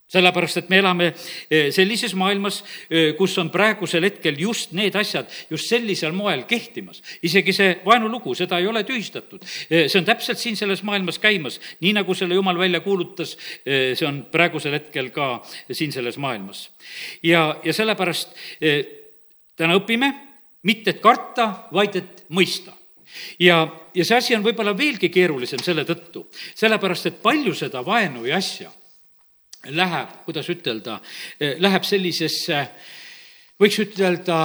sellepärast, 0.06 0.60
et 0.60 0.68
me 0.70 0.78
elame 0.78 1.08
eh, 1.10 1.72
sellises 1.74 2.14
maailmas, 2.18 2.60
eh, 2.90 3.12
kus 3.18 3.34
on 3.42 3.50
praegusel 3.50 4.06
hetkel 4.06 4.38
just 4.38 4.74
need 4.76 4.94
asjad 4.98 5.26
just 5.50 5.66
sellisel 5.70 6.14
moel 6.14 6.44
kehtimas. 6.46 7.02
isegi 7.26 7.54
see 7.56 7.72
vaenulugu, 7.84 8.34
seda 8.38 8.60
ei 8.62 8.68
ole 8.70 8.84
tühistatud. 8.86 9.42
Eh, 9.70 9.86
see 9.90 9.98
on 9.98 10.06
täpselt 10.06 10.38
siin 10.38 10.56
selles 10.58 10.84
maailmas 10.86 11.18
käimas, 11.18 11.58
nii 11.82 11.96
nagu 11.98 12.14
selle 12.14 12.38
jumal 12.38 12.58
välja 12.58 12.80
kuulutas, 12.80 13.36
see 13.66 14.06
on 14.06 14.22
praegusel 14.30 14.76
hetkel 14.76 15.10
ka 15.14 15.40
siin 15.70 15.92
selles 15.92 16.18
maailmas. 16.22 16.70
ja, 17.22 17.56
ja 17.64 17.72
sellepärast 17.74 18.34
täna 19.56 19.76
õpime 19.78 20.12
mitte 20.62 20.94
et 20.94 21.02
karta, 21.02 21.68
vaid 21.72 21.96
et 21.98 22.24
mõista 22.30 22.72
ja, 23.40 23.66
ja 23.94 24.04
see 24.04 24.16
asi 24.16 24.36
on 24.36 24.44
võib-olla 24.44 24.76
veelgi 24.76 25.10
keerulisem 25.10 25.62
selle 25.64 25.84
tõttu, 25.88 26.26
sellepärast 26.54 27.10
et 27.10 27.22
palju 27.22 27.54
seda 27.54 27.82
vaenu 27.86 28.26
ja 28.28 28.38
asja 28.38 28.70
läheb, 29.64 30.08
kuidas 30.24 30.48
ütelda, 30.50 31.00
eh, 31.40 31.56
läheb 31.58 31.84
sellisesse, 31.84 32.62
võiks 33.60 33.78
ütelda, 33.82 34.38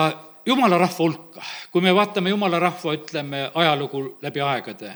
jumala 0.46 0.78
rahva 0.78 0.98
hulka. 0.98 1.42
kui 1.72 1.82
me 1.82 1.94
vaatame 1.96 2.30
jumala 2.30 2.60
rahva, 2.60 2.94
ütleme, 2.94 3.52
ajalugu 3.54 4.18
läbi 4.22 4.42
aegade, 4.42 4.94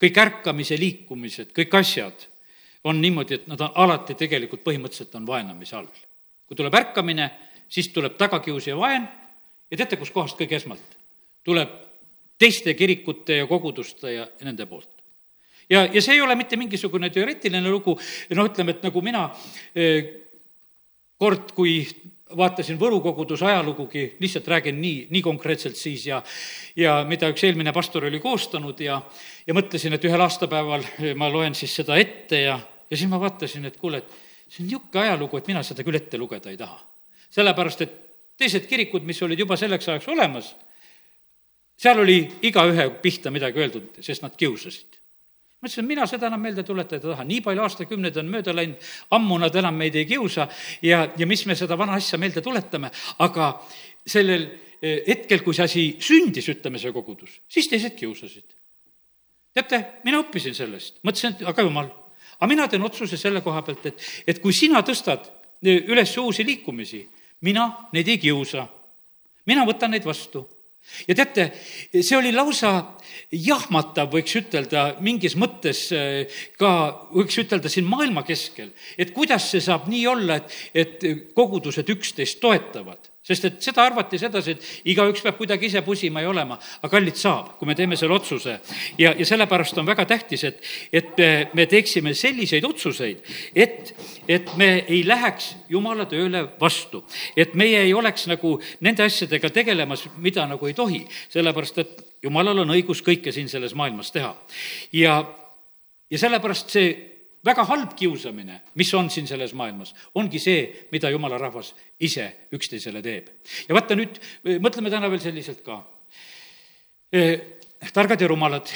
kõik 0.00 0.18
ärkamise 0.18 0.78
liikumised, 0.78 1.52
kõik 1.52 1.74
asjad 1.78 2.26
on 2.84 3.00
niimoodi, 3.00 3.34
et 3.34 3.46
nad 3.46 3.60
on 3.60 3.70
alati 3.74 4.14
tegelikult 4.14 4.64
põhimõtteliselt 4.64 5.14
on 5.14 5.26
vaenamise 5.26 5.76
all. 5.76 5.88
kui 6.46 6.56
tuleb 6.56 6.74
ärkamine, 6.74 7.30
siis 7.68 7.88
tuleb 7.88 8.16
tagakius 8.16 8.66
ja 8.66 8.76
vaen 8.76 9.08
ja 9.70 9.76
teate, 9.76 9.96
kuskohast 9.96 10.36
kõige 10.38 10.56
esmalt? 10.56 10.98
tuleb 11.44 11.70
teiste 12.38 12.74
kirikute 12.74 13.36
ja 13.36 13.46
koguduste 13.46 14.12
ja 14.12 14.28
nende 14.42 14.66
poolt 14.66 14.93
ja, 15.70 15.86
ja 15.86 16.02
see 16.02 16.18
ei 16.18 16.20
ole 16.24 16.34
mitte 16.38 16.56
mingisugune 16.60 17.10
teoreetiline 17.10 17.70
lugu, 17.70 17.96
noh, 18.34 18.50
ütleme, 18.50 18.76
et 18.76 18.84
nagu 18.86 19.02
mina 19.04 19.28
eh, 19.74 20.10
kord, 21.20 21.52
kui 21.56 21.78
vaatasin 22.36 22.78
Võru 22.80 23.00
koguduse 23.04 23.46
ajalugugi, 23.46 24.04
lihtsalt 24.20 24.48
räägin 24.48 24.78
nii, 24.80 25.06
nii 25.14 25.22
konkreetselt 25.22 25.76
siis 25.78 26.06
ja 26.08 26.22
ja 26.76 26.96
mida 27.08 27.28
üks 27.30 27.44
eelmine 27.46 27.72
pastor 27.72 28.08
oli 28.08 28.20
koostanud 28.20 28.80
ja, 28.80 29.00
ja 29.46 29.54
mõtlesin, 29.54 29.94
et 29.94 30.04
ühel 30.08 30.24
aastapäeval 30.24 30.86
ma 31.20 31.28
loen 31.30 31.54
siis 31.54 31.74
seda 31.80 31.98
ette 32.00 32.40
ja, 32.46 32.58
ja 32.90 32.96
siis 32.96 33.10
ma 33.10 33.20
vaatasin, 33.22 33.68
et 33.68 33.76
kuule, 33.80 34.02
et 34.02 34.16
see 34.48 34.64
on 34.64 34.70
niisugune 34.70 35.04
ajalugu, 35.04 35.38
et 35.38 35.52
mina 35.52 35.62
seda 35.66 35.86
küll 35.86 36.00
ette 36.00 36.18
lugeda 36.18 36.50
ei 36.50 36.58
taha. 36.60 36.80
sellepärast, 37.34 37.80
et 37.82 37.94
teised 38.38 38.66
kirikud, 38.70 39.04
mis 39.06 39.22
olid 39.22 39.38
juba 39.38 39.56
selleks 39.58 39.88
ajaks 39.88 40.08
olemas, 40.08 40.54
seal 41.76 41.98
oli 42.02 42.18
igaühe 42.42 42.88
pihta 43.02 43.30
midagi 43.34 43.62
öeldud, 43.62 44.02
sest 44.02 44.22
nad 44.22 44.34
kiusasid 44.38 45.03
ma 45.64 45.70
ütlesin, 45.70 45.86
mina 45.88 46.04
seda 46.04 46.28
enam 46.28 46.42
meelde 46.44 46.62
tuletada 46.66 46.98
ei 46.98 47.02
taha, 47.02 47.24
nii 47.24 47.40
palju 47.44 47.62
aastakümneid 47.64 48.18
on 48.20 48.26
mööda 48.28 48.52
läinud, 48.52 48.82
ammu 49.16 49.38
nad 49.40 49.54
enam 49.56 49.78
meid 49.80 49.94
ei 49.96 50.04
kiusa 50.04 50.44
ja, 50.84 51.06
ja 51.16 51.26
mis 51.26 51.46
me 51.48 51.56
seda 51.56 51.78
vana 51.80 51.96
asja 51.96 52.18
meelde 52.20 52.42
tuletame, 52.44 52.90
aga 53.24 53.48
sellel 54.04 54.44
eh, 54.44 55.00
hetkel, 55.08 55.40
kui 55.46 55.56
see 55.56 55.64
asi 55.64 55.84
sündis, 56.04 56.50
ütleme, 56.52 56.80
see 56.82 56.92
kogudus, 56.92 57.38
siis 57.48 57.70
teised 57.72 57.96
kiusasid. 57.96 58.44
teate, 59.56 59.80
mina 60.04 60.20
õppisin 60.20 60.56
sellest, 60.56 61.00
mõtlesin, 61.06 61.38
et 61.38 61.48
aga 61.48 61.64
jumal, 61.64 61.88
aga 62.36 62.50
mina 62.50 62.68
teen 62.68 62.84
otsuse 62.84 63.16
selle 63.16 63.40
koha 63.40 63.64
pealt, 63.64 63.88
et, 63.88 64.08
et 64.26 64.42
kui 64.44 64.52
sina 64.52 64.84
tõstad 64.84 65.30
eh, 65.64 65.80
üles 65.88 66.12
uusi 66.20 66.44
liikumisi, 66.44 67.06
mina 67.48 67.70
neid 67.96 68.12
ei 68.12 68.20
kiusa. 68.20 68.68
mina 69.46 69.64
võtan 69.64 69.96
neid 69.96 70.04
vastu 70.04 70.44
ja 71.08 71.14
teate, 71.14 71.48
see 72.00 72.16
oli 72.18 72.32
lausa 72.34 72.74
jahmatav, 73.34 74.10
võiks 74.12 74.36
ütelda, 74.38 74.84
mingis 75.04 75.36
mõttes 75.40 75.86
eh, 75.94 76.42
ka, 76.60 76.70
võiks 77.14 77.38
ütelda 77.42 77.72
siin 77.72 77.88
maailma 77.88 78.24
keskel, 78.26 78.72
et 78.98 79.14
kuidas 79.16 79.50
see 79.52 79.64
saab 79.64 79.88
nii 79.90 80.06
olla, 80.10 80.38
et, 80.40 80.60
et 80.74 81.10
kogudused 81.34 81.90
üksteist 81.96 82.40
toetavad 82.42 83.13
sest 83.24 83.46
et 83.48 83.60
seda 83.64 83.86
arvati 83.86 84.18
sedasi, 84.20 84.52
et 84.52 84.90
igaüks 84.92 85.22
peab 85.24 85.38
kuidagi 85.38 85.70
ise 85.70 85.80
pusima 85.86 86.20
ja 86.20 86.28
olema, 86.28 86.58
aga 86.82 86.90
kallid 86.92 87.16
saab, 87.16 87.54
kui 87.58 87.68
me 87.68 87.76
teeme 87.76 87.96
selle 87.96 88.16
otsuse. 88.18 88.58
ja, 88.98 89.14
ja 89.16 89.26
sellepärast 89.26 89.78
on 89.80 89.86
väga 89.88 90.04
tähtis, 90.08 90.44
et, 90.44 90.60
et 90.92 91.22
me 91.56 91.66
teeksime 91.66 92.14
selliseid 92.14 92.64
otsuseid, 92.68 93.22
et, 93.56 93.94
et 94.28 94.52
me 94.60 94.68
ei 94.88 95.00
läheks 95.06 95.54
jumala 95.72 96.04
tööle 96.10 96.44
vastu. 96.60 97.04
et 97.36 97.54
meie 97.54 97.80
ei 97.86 97.94
oleks 97.94 98.28
nagu 98.28 98.58
nende 98.80 99.06
asjadega 99.08 99.50
tegelemas, 99.50 100.04
mida 100.16 100.44
nagu 100.46 100.68
ei 100.68 100.76
tohi, 100.76 101.00
sellepärast 101.32 101.80
et 101.80 102.04
jumalal 102.24 102.60
on 102.64 102.76
õigus 102.76 103.00
kõike 103.04 103.32
siin 103.32 103.48
selles 103.48 103.74
maailmas 103.74 104.12
teha. 104.12 104.34
ja, 104.92 105.16
ja 106.10 106.18
sellepärast 106.18 106.76
see 106.76 107.13
väga 107.44 107.64
halb 107.68 107.94
kiusamine, 107.96 108.60
mis 108.74 108.92
on 108.94 109.10
siin 109.10 109.26
selles 109.28 109.54
maailmas, 109.56 109.94
ongi 110.14 110.40
see, 110.42 110.86
mida 110.92 111.10
jumala 111.12 111.38
rahvas 111.38 111.74
ise 112.00 112.26
üksteisele 112.54 113.02
teeb. 113.04 113.28
ja 113.68 113.76
vaata 113.76 113.96
nüüd, 113.98 114.20
mõtleme 114.64 114.90
täna 114.90 115.10
veel 115.10 115.20
selliselt 115.20 115.62
ka. 115.64 115.82
targad 117.92 118.20
ja 118.20 118.28
rumalad, 118.28 118.70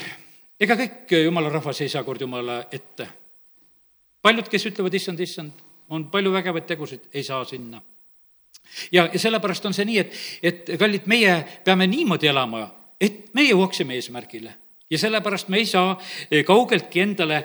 ega 0.61 0.77
kõik 0.79 1.17
jumala 1.25 1.53
rahvas 1.53 1.81
ei 1.81 1.89
saa 1.89 2.05
kord 2.05 2.21
jumala 2.21 2.65
ette. 2.73 3.09
paljud, 4.23 4.49
kes 4.49 4.67
ütlevad, 4.67 4.95
issand, 4.95 5.21
issand, 5.21 5.53
on 5.89 6.11
palju 6.11 6.33
vägevaid 6.33 6.67
tegusid, 6.67 7.09
ei 7.13 7.23
saa 7.23 7.45
sinna 7.45 7.81
ja, 8.93 9.09
ja 9.13 9.19
sellepärast 9.19 9.67
on 9.67 9.75
see 9.75 9.85
nii, 9.89 9.99
et, 9.99 10.17
et 10.43 10.73
kallid, 10.79 11.07
meie 11.07 11.41
peame 11.65 11.87
niimoodi 11.87 12.29
elama, 12.29 12.67
et 13.01 13.33
me 13.35 13.47
jõuaksime 13.49 13.97
eesmärgile 13.97 14.53
ja 14.91 14.99
sellepärast 14.99 15.49
me 15.49 15.61
ei 15.61 15.67
saa 15.67 15.97
kaugeltki 16.47 17.01
endale 17.01 17.43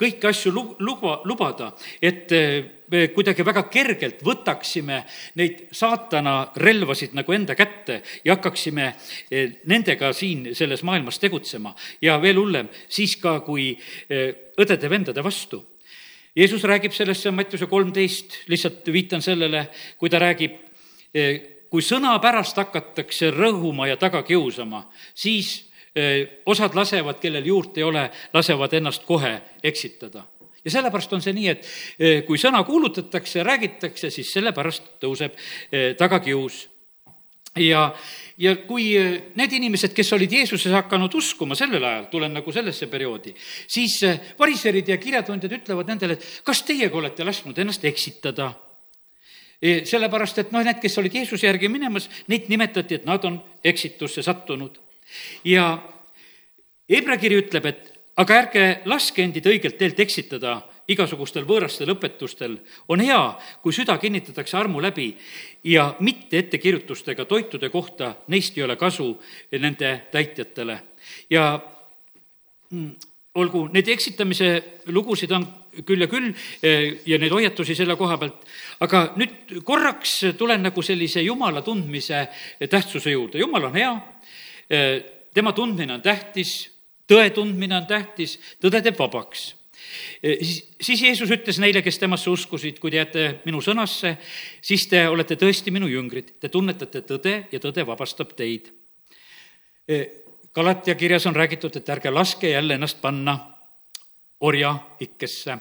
kõiki 0.00 0.28
asju 0.28 0.52
lu-, 0.52 0.74
luba, 0.84 1.20
lubada, 1.28 1.70
et 2.02 2.32
eh, 2.32 2.64
me 2.92 3.06
kuidagi 3.14 3.44
väga 3.46 3.64
kergelt 3.72 4.20
võtaksime 4.24 5.00
neid 5.40 5.66
saatana 5.74 6.52
relvasid 6.62 7.16
nagu 7.18 7.34
enda 7.34 7.56
kätte 7.58 8.00
ja 8.24 8.36
hakkaksime 8.36 8.86
eh, 9.30 9.56
nendega 9.66 10.12
siin 10.16 10.52
selles 10.54 10.84
maailmas 10.86 11.18
tegutsema. 11.22 11.74
ja 12.00 12.18
veel 12.22 12.38
hullem, 12.40 12.68
siis 12.88 13.16
ka 13.22 13.40
kui 13.46 13.72
eh, 14.08 14.52
õdede-vendade 14.56 15.24
vastu. 15.24 15.64
Jeesus 16.36 16.64
räägib 16.68 16.92
sellest, 16.92 17.22
see 17.22 17.32
on 17.32 17.36
Mattiuse 17.38 17.66
kolmteist, 17.66 18.42
lihtsalt 18.52 18.88
viitan 18.92 19.22
sellele, 19.24 19.70
kui 19.96 20.10
ta 20.12 20.18
räägib, 20.20 20.58
kui 21.72 21.80
sõna 21.80 22.12
pärast 22.20 22.58
hakatakse 22.60 23.30
rõhuma 23.32 23.86
ja 23.88 23.96
taga 23.96 24.20
kiusama, 24.20 24.82
siis 25.16 25.65
osad 26.46 26.74
lasevad, 26.74 27.20
kellel 27.20 27.46
juurt 27.46 27.78
ei 27.78 27.84
ole, 27.84 28.10
lasevad 28.34 28.72
ennast 28.72 29.04
kohe 29.04 29.40
eksitada. 29.62 30.24
ja 30.64 30.70
sellepärast 30.70 31.12
on 31.12 31.22
see 31.22 31.32
nii, 31.32 31.48
et 31.48 31.66
kui 32.26 32.38
sõna 32.42 32.64
kuulutatakse, 32.66 33.42
räägitakse, 33.46 34.10
siis 34.10 34.32
sellepärast 34.34 34.96
tõuseb 35.00 35.36
tagakius. 35.98 36.68
ja, 37.56 37.94
ja 38.36 38.56
kui 38.56 38.90
need 39.34 39.52
inimesed, 39.52 39.94
kes 39.94 40.12
olid 40.12 40.32
Jeesuses 40.32 40.72
hakanud 40.72 41.14
uskuma 41.14 41.54
sellel 41.54 41.84
ajal, 41.84 42.04
tulen 42.12 42.34
nagu 42.34 42.52
sellesse 42.52 42.86
perioodi, 42.86 43.32
siis 43.66 44.00
variserid 44.38 44.88
ja 44.88 44.98
kirjatundjad 44.98 45.52
ütlevad 45.62 45.88
nendele, 45.88 46.12
et 46.12 46.40
kas 46.44 46.62
teiegi 46.62 46.92
olete 46.92 47.24
lasknud 47.24 47.58
ennast 47.58 47.84
eksitada 47.84 48.52
sellepärast, 49.84 50.38
et 50.38 50.50
noh, 50.52 50.60
need, 50.60 50.76
kes 50.82 50.98
olid 51.00 51.14
Jeesuse 51.16 51.46
järgi 51.46 51.70
minemas, 51.72 52.10
neid 52.28 52.50
nimetati, 52.52 52.98
et 53.00 53.06
nad 53.08 53.24
on 53.24 53.38
eksitusse 53.64 54.20
sattunud 54.22 54.76
ja 55.44 55.66
Hebra 56.86 57.16
kiri 57.18 57.40
ütleb, 57.42 57.64
et 57.66 57.92
aga 58.16 58.34
ärge 58.44 58.64
laske 58.86 59.24
endid 59.24 59.46
õigelt 59.50 59.74
teelt 59.78 59.98
eksitada 60.00 60.60
igasugustel 60.86 61.46
võõrastel 61.46 61.90
õpetustel. 61.96 62.58
on 62.88 63.00
hea, 63.00 63.38
kui 63.62 63.72
süda 63.72 63.98
kinnitatakse 63.98 64.56
armu 64.56 64.80
läbi 64.80 65.16
ja 65.64 65.94
mitte 66.00 66.38
ettekirjutustega 66.38 67.24
toitude 67.24 67.68
kohta, 67.70 68.14
neist 68.28 68.56
ei 68.58 68.62
ole 68.62 68.76
kasu 68.76 69.20
nende 69.52 70.02
täitjatele. 70.12 70.80
ja 71.30 71.60
mm, 72.70 72.90
olgu, 73.34 73.68
neid 73.72 73.88
eksitamise 73.88 74.62
lugusid 74.86 75.32
on 75.32 75.46
küll 75.84 76.00
ja 76.00 76.08
küll 76.08 76.30
eh, 76.62 77.02
ja 77.06 77.18
neid 77.18 77.32
hoiatusi 77.32 77.74
selle 77.74 77.96
koha 77.96 78.16
pealt, 78.18 78.46
aga 78.80 79.12
nüüd 79.16 79.58
korraks 79.64 80.20
tulen 80.38 80.62
nagu 80.62 80.82
sellise 80.82 81.20
jumala 81.22 81.62
tundmise 81.62 82.28
tähtsuse 82.70 83.10
juurde, 83.10 83.38
jumal 83.42 83.68
on 83.68 83.74
hea 83.74 83.92
tema 84.68 85.52
tundmine 85.52 85.94
on 85.94 86.02
tähtis, 86.02 86.56
tõe 87.06 87.30
tundmine 87.34 87.76
on 87.76 87.86
tähtis, 87.86 88.38
tõde 88.62 88.82
teeb 88.82 88.98
vabaks. 88.98 89.52
E, 90.22 90.36
siis, 90.42 90.62
siis 90.80 91.02
Jeesus 91.02 91.30
ütles 91.30 91.60
neile, 91.62 91.82
kes 91.84 91.98
temasse 92.02 92.30
uskusid, 92.32 92.80
kui 92.82 92.90
te 92.90 93.00
jääte 93.00 93.26
minu 93.46 93.60
sõnasse, 93.64 94.16
siis 94.64 94.86
te 94.90 95.04
olete 95.08 95.38
tõesti 95.40 95.72
minu 95.74 95.88
jüngrid, 95.90 96.34
te 96.40 96.50
tunnetate 96.52 97.04
tõde 97.06 97.36
ja 97.52 97.62
tõde 97.62 97.86
vabastab 97.86 98.34
teid. 98.38 98.72
E, 99.86 100.02
Galatia 100.56 100.96
kirjas 100.96 101.26
on 101.28 101.36
räägitud, 101.36 101.76
et 101.76 101.88
ärge 101.92 102.10
laske 102.10 102.50
jälle 102.50 102.78
ennast 102.78 103.00
panna 103.02 103.36
orjaikkesse. 104.40 105.58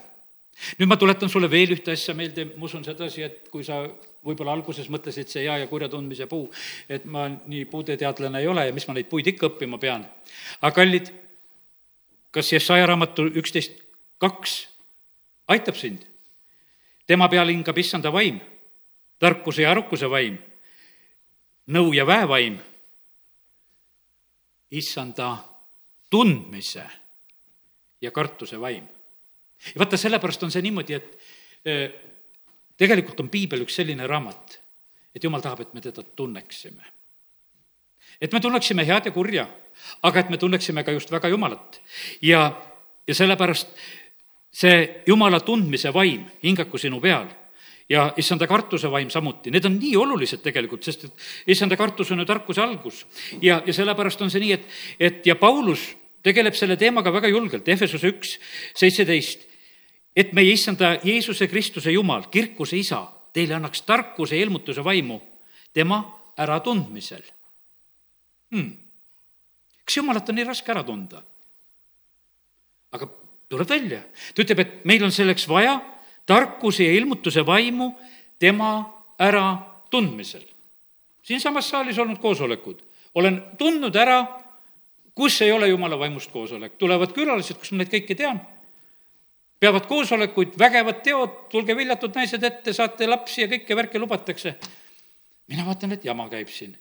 Nüüd 0.79 0.89
ma 0.89 0.97
tuletan 0.97 1.29
sulle 1.29 1.49
veel 1.51 1.75
ühte 1.75 1.93
asja 1.95 2.15
meelde, 2.15 2.45
ma 2.55 2.67
usun 2.67 2.83
sedasi, 2.85 3.23
et 3.25 3.49
kui 3.51 3.63
sa 3.67 3.81
võib-olla 4.25 4.55
alguses 4.55 4.87
mõtlesid 4.89 5.29
see 5.29 5.43
hea 5.45 5.59
ja 5.61 5.67
kurja 5.69 5.89
tundmise 5.91 6.27
puu, 6.31 6.47
et 6.89 7.05
ma 7.05 7.27
nii 7.29 7.65
puudeteadlane 7.69 8.41
ei 8.41 8.49
ole 8.49 8.65
ja 8.69 8.73
mis 8.73 8.87
ma 8.87 8.95
neid 8.97 9.09
puid 9.11 9.27
ikka 9.29 9.51
õppima 9.51 9.79
pean. 9.81 10.05
aga 10.61 10.73
kallid, 10.75 11.11
kas 12.31 12.51
Jesaja 12.53 12.87
raamatu 12.89 13.27
üksteist 13.35 13.83
kaks 14.21 14.57
aitab 15.47 15.77
sind? 15.77 16.05
tema 17.05 17.29
peal 17.29 17.51
hingab 17.53 17.77
issanda 17.77 18.09
vaim, 18.09 18.39
tarkuse 19.21 19.61
ja 19.61 19.71
arukuse 19.75 20.09
vaim, 20.09 20.39
nõu 21.69 21.93
ja 21.93 22.05
väevaim, 22.07 22.57
issanda 24.73 25.35
tundmise 26.09 26.85
ja 28.01 28.11
kartuse 28.11 28.57
vaim. 28.59 28.94
Ja 29.73 29.79
vaata, 29.79 29.97
sellepärast 29.97 30.43
on 30.43 30.53
see 30.53 30.63
niimoodi, 30.65 30.93
et 30.93 31.17
eh, 31.65 31.85
tegelikult 32.77 33.19
on 33.23 33.31
piibel 33.31 33.65
üks 33.65 33.79
selline 33.79 34.07
raamat, 34.07 34.59
et 35.15 35.23
jumal 35.23 35.43
tahab, 35.43 35.65
et 35.65 35.73
me 35.73 35.81
teda 35.81 36.03
tunneksime. 36.15 36.91
et 38.21 38.31
me 38.31 38.39
tunneksime 38.39 38.85
head 38.85 39.05
ja 39.05 39.11
kurja, 39.11 39.47
aga 40.03 40.19
et 40.19 40.29
me 40.29 40.37
tunneksime 40.37 40.83
ka 40.83 40.91
just 40.91 41.11
väga 41.11 41.27
Jumalat. 41.27 41.81
ja, 42.21 42.51
ja 43.07 43.15
sellepärast 43.15 43.67
see 44.55 45.03
Jumala 45.07 45.39
tundmise 45.39 45.93
vaim 45.93 46.25
hingaku 46.43 46.77
sinu 46.77 47.01
peal 47.01 47.27
ja 47.89 48.13
issanda 48.17 48.47
kartuse 48.47 48.89
vaim 48.91 49.09
samuti, 49.09 49.51
need 49.51 49.65
on 49.67 49.75
nii 49.77 49.95
olulised 49.99 50.41
tegelikult, 50.41 50.83
sest 50.83 51.05
et 51.05 51.25
issanda 51.53 51.77
kartus 51.77 52.11
on 52.11 52.19
ju 52.19 52.25
tarkuse 52.25 52.61
algus. 52.61 53.05
ja, 53.41 53.61
ja 53.65 53.73
sellepärast 53.73 54.21
on 54.21 54.31
see 54.31 54.41
nii, 54.41 54.51
et, 54.53 54.67
et 54.99 55.27
ja 55.27 55.35
Paulus 55.35 55.91
tegeleb 56.25 56.57
selle 56.57 56.77
teemaga 56.79 57.13
väga 57.13 57.29
julgelt, 57.29 57.67
Efesuse 57.69 58.09
üks, 58.09 58.35
seitseteist, 58.77 59.45
et 60.15 60.33
meie 60.33 60.55
issanda 60.55 60.95
Jeesuse 61.03 61.47
Kristuse 61.51 61.93
Jumal, 61.93 62.29
kirkuse 62.33 62.79
isa, 62.79 63.03
teile 63.35 63.57
annaks 63.57 63.83
tarkuse 63.85 64.37
ja 64.37 64.45
ilmutuse 64.45 64.83
vaimu 64.83 65.19
tema 65.75 66.01
äratundmisel. 66.39 67.23
Hmm.. 68.55 68.71
kas 69.85 69.97
Jumalat 69.97 70.29
on 70.29 70.37
nii 70.39 70.45
raske 70.47 70.71
ära 70.71 70.83
tunda? 70.87 71.21
aga 72.95 73.09
tuleb 73.51 73.69
välja, 73.69 73.99
ta 74.33 74.43
ütleb, 74.45 74.61
et 74.63 74.85
meil 74.87 75.03
on 75.03 75.11
selleks 75.11 75.49
vaja 75.51 75.73
tarkuse 76.25 76.85
ja 76.85 76.93
ilmutuse 76.95 77.43
vaimu 77.45 77.91
tema 78.39 78.71
äratundmisel. 79.19 80.45
siinsamas 81.21 81.69
saalis 81.69 81.99
olnud 81.99 82.21
koosolekud, 82.23 82.81
olen 83.15 83.41
tundnud 83.57 83.95
ära 83.95 84.23
kus 85.15 85.41
ei 85.41 85.51
ole 85.51 85.67
jumala 85.67 85.99
vaimust 85.99 86.31
koosolek, 86.31 86.75
tulevad 86.77 87.13
külalised, 87.15 87.57
kus 87.59 87.71
ma 87.71 87.81
neid 87.81 87.91
kõiki 87.93 88.17
tean, 88.19 88.41
peavad 89.63 89.87
koosolekuid, 89.87 90.57
vägevad 90.59 90.99
teod, 91.05 91.37
tulge 91.51 91.75
viljatud 91.77 92.15
naised 92.19 92.43
ette, 92.43 92.73
saate 92.75 93.07
lapsi 93.07 93.45
ja 93.45 93.51
kõike 93.51 93.77
värki 93.79 94.01
lubatakse. 94.01 94.55
mina 95.47 95.65
vaatan, 95.65 95.91
et 95.91 96.05
jama 96.05 96.27
käib 96.29 96.51
siin. 96.51 96.75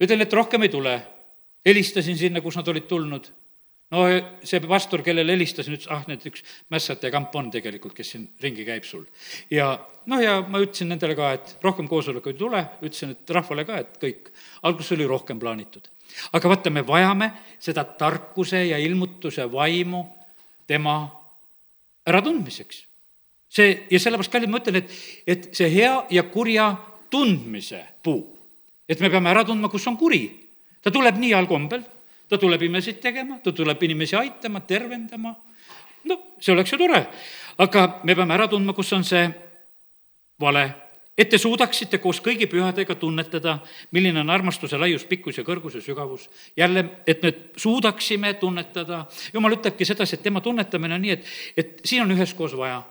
ütlen, 0.00 0.20
et 0.20 0.32
rohkem 0.32 0.62
ei 0.62 0.68
tule. 0.68 1.00
helistasin 1.64 2.18
sinna, 2.18 2.40
kus 2.40 2.56
nad 2.56 2.68
olid 2.68 2.86
tulnud. 2.86 3.32
no 3.90 4.04
see 4.44 4.60
pastor, 4.60 5.02
kellele 5.02 5.32
helistasin, 5.32 5.74
ütles, 5.74 5.88
ah, 5.90 6.04
need 6.06 6.20
üks 6.26 6.44
mässate 6.68 7.10
kamp 7.10 7.34
on 7.34 7.50
tegelikult, 7.50 7.94
kes 7.94 8.10
siin 8.10 8.28
ringi 8.42 8.64
käib 8.64 8.84
sul. 8.84 9.06
ja 9.50 9.72
noh, 10.06 10.20
ja 10.20 10.42
ma 10.42 10.60
ütlesin 10.60 10.92
nendele 10.92 11.16
ka, 11.16 11.32
et 11.32 11.56
rohkem 11.62 11.88
koosolekuid 11.88 12.36
ei 12.36 12.38
tule, 12.38 12.64
ütlesin, 12.82 13.16
et 13.16 13.30
rahvale 13.30 13.64
ka, 13.64 13.78
et 13.78 14.00
kõik. 14.04 14.32
alguses 14.62 14.92
oli 14.92 15.06
rohkem 15.06 15.40
plaanitud 15.40 15.95
aga 16.32 16.48
vaata, 16.48 16.70
me 16.70 16.82
vajame 16.86 17.30
seda 17.60 17.84
tarkuse 17.84 18.66
ja 18.66 18.78
ilmutuse 18.78 19.46
vaimu 19.52 20.04
tema 20.66 20.96
äratundmiseks. 22.06 22.86
see, 23.48 23.86
ja 23.90 24.00
sellepärast, 24.00 24.32
kallid, 24.32 24.50
ma 24.50 24.60
ütlen, 24.60 24.80
et, 24.82 24.94
et 25.26 25.48
see 25.54 25.68
hea 25.72 25.92
ja 26.10 26.22
kurja 26.30 26.72
tundmise 27.10 27.82
puu, 28.02 28.20
et 28.88 29.00
me 29.00 29.10
peame 29.10 29.30
ära 29.30 29.44
tundma, 29.46 29.70
kus 29.72 29.86
on 29.86 29.96
kuri. 29.96 30.24
ta 30.82 30.90
tuleb 30.90 31.18
nii 31.18 31.32
heal 31.32 31.46
kombel, 31.46 31.82
ta 32.28 32.38
tuleb 32.38 32.62
imesid 32.62 33.00
tegema, 33.00 33.38
ta 33.42 33.52
tuleb 33.52 33.82
inimesi 33.82 34.16
aitama, 34.16 34.60
tervendama, 34.66 35.34
noh, 36.04 36.22
see 36.40 36.52
oleks 36.52 36.72
ju 36.72 36.78
tore. 36.78 37.06
aga 37.58 37.86
me 38.04 38.14
peame 38.14 38.34
ära 38.34 38.48
tundma, 38.48 38.74
kus 38.74 38.92
on 38.92 39.04
see 39.04 39.28
vale 40.40 40.85
et 41.18 41.28
te 41.32 41.38
suudaksite 41.40 41.98
koos 41.98 42.20
kõigi 42.24 42.48
pühadega 42.50 42.94
tunnetada, 43.00 43.58
milline 43.96 44.20
on 44.20 44.30
armastuse 44.30 44.78
laius, 44.78 45.06
pikkus 45.08 45.40
ja 45.40 45.44
kõrgus 45.44 45.78
ja 45.78 45.80
sügavus. 45.80 46.28
jälle, 46.56 46.84
et 47.06 47.22
me 47.22 47.32
suudaksime 47.56 48.34
tunnetada, 48.34 49.06
jumal 49.32 49.56
ütlebki 49.56 49.84
sedasi, 49.84 50.16
et 50.16 50.22
tema 50.22 50.40
tunnetamine 50.40 50.94
on 50.94 51.02
nii, 51.02 51.10
et, 51.10 51.24
et 51.56 51.80
siin 51.84 52.02
on 52.02 52.12
üheskoos 52.12 52.56
vaja. 52.56 52.82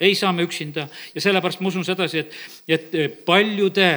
Ei 0.00 0.14
saa 0.14 0.32
me 0.32 0.44
üksinda. 0.46 0.84
Ja 1.14 1.20
sellepärast 1.20 1.58
ma 1.60 1.72
usun 1.72 1.82
sedasi, 1.84 2.18
et, 2.18 2.34
et 2.68 3.24
paljude 3.26 3.88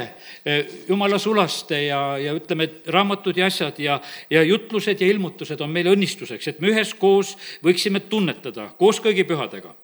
eh, 0.45 0.65
jumala 0.87 1.19
sulaste 1.21 1.77
ja, 1.83 2.17
ja 2.17 2.33
ütleme, 2.33 2.65
et 2.65 2.89
raamatud 2.89 3.37
ja 3.37 3.45
asjad 3.45 3.77
ja, 3.79 3.99
ja 4.29 4.41
jutlused 4.43 5.01
ja 5.01 5.07
ilmutused 5.07 5.61
on 5.61 5.69
meile 5.69 5.93
õnnistuseks, 5.93 6.47
et 6.47 6.59
me 6.61 6.73
üheskoos 6.73 7.35
võiksime 7.61 8.01
tunnetada 8.09 8.71
koos 8.81 9.01
kõigi 9.01 9.27
pühadega 9.29 9.75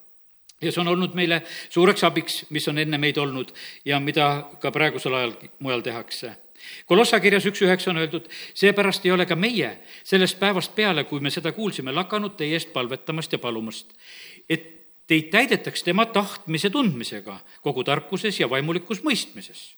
ja 0.62 0.72
see 0.72 0.82
on 0.82 0.88
olnud 0.88 1.14
meile 1.18 1.42
suureks 1.70 2.04
abiks, 2.08 2.46
mis 2.50 2.68
on 2.68 2.82
enne 2.82 2.98
meid 2.98 3.18
olnud 3.22 3.54
ja 3.86 4.00
mida 4.02 4.48
ka 4.62 4.72
praegusel 4.74 5.14
ajal 5.14 5.36
mujal 5.60 5.84
tehakse. 5.86 6.34
Kolossa 6.90 7.20
kirjas 7.22 7.46
üks 7.46 7.62
üheksa 7.62 7.92
on 7.92 8.00
öeldud, 8.02 8.26
seepärast 8.58 9.06
ei 9.06 9.12
ole 9.14 9.28
ka 9.30 9.36
meie 9.38 9.76
sellest 10.04 10.40
päevast 10.40 10.74
peale, 10.76 11.04
kui 11.06 11.22
me 11.22 11.30
seda 11.30 11.52
kuulsime, 11.54 11.94
lakanud 11.94 12.34
teie 12.38 12.58
eest 12.58 12.72
palvetamast 12.74 13.36
ja 13.36 13.40
palumast, 13.40 13.94
et 14.50 14.66
teid 15.08 15.30
täidetaks 15.32 15.86
tema 15.86 16.08
tahtmise 16.10 16.70
tundmisega 16.74 17.38
kogu 17.64 17.84
tarkuses 17.86 18.40
ja 18.40 18.50
vaimulikus 18.50 19.04
mõistmises. 19.06 19.76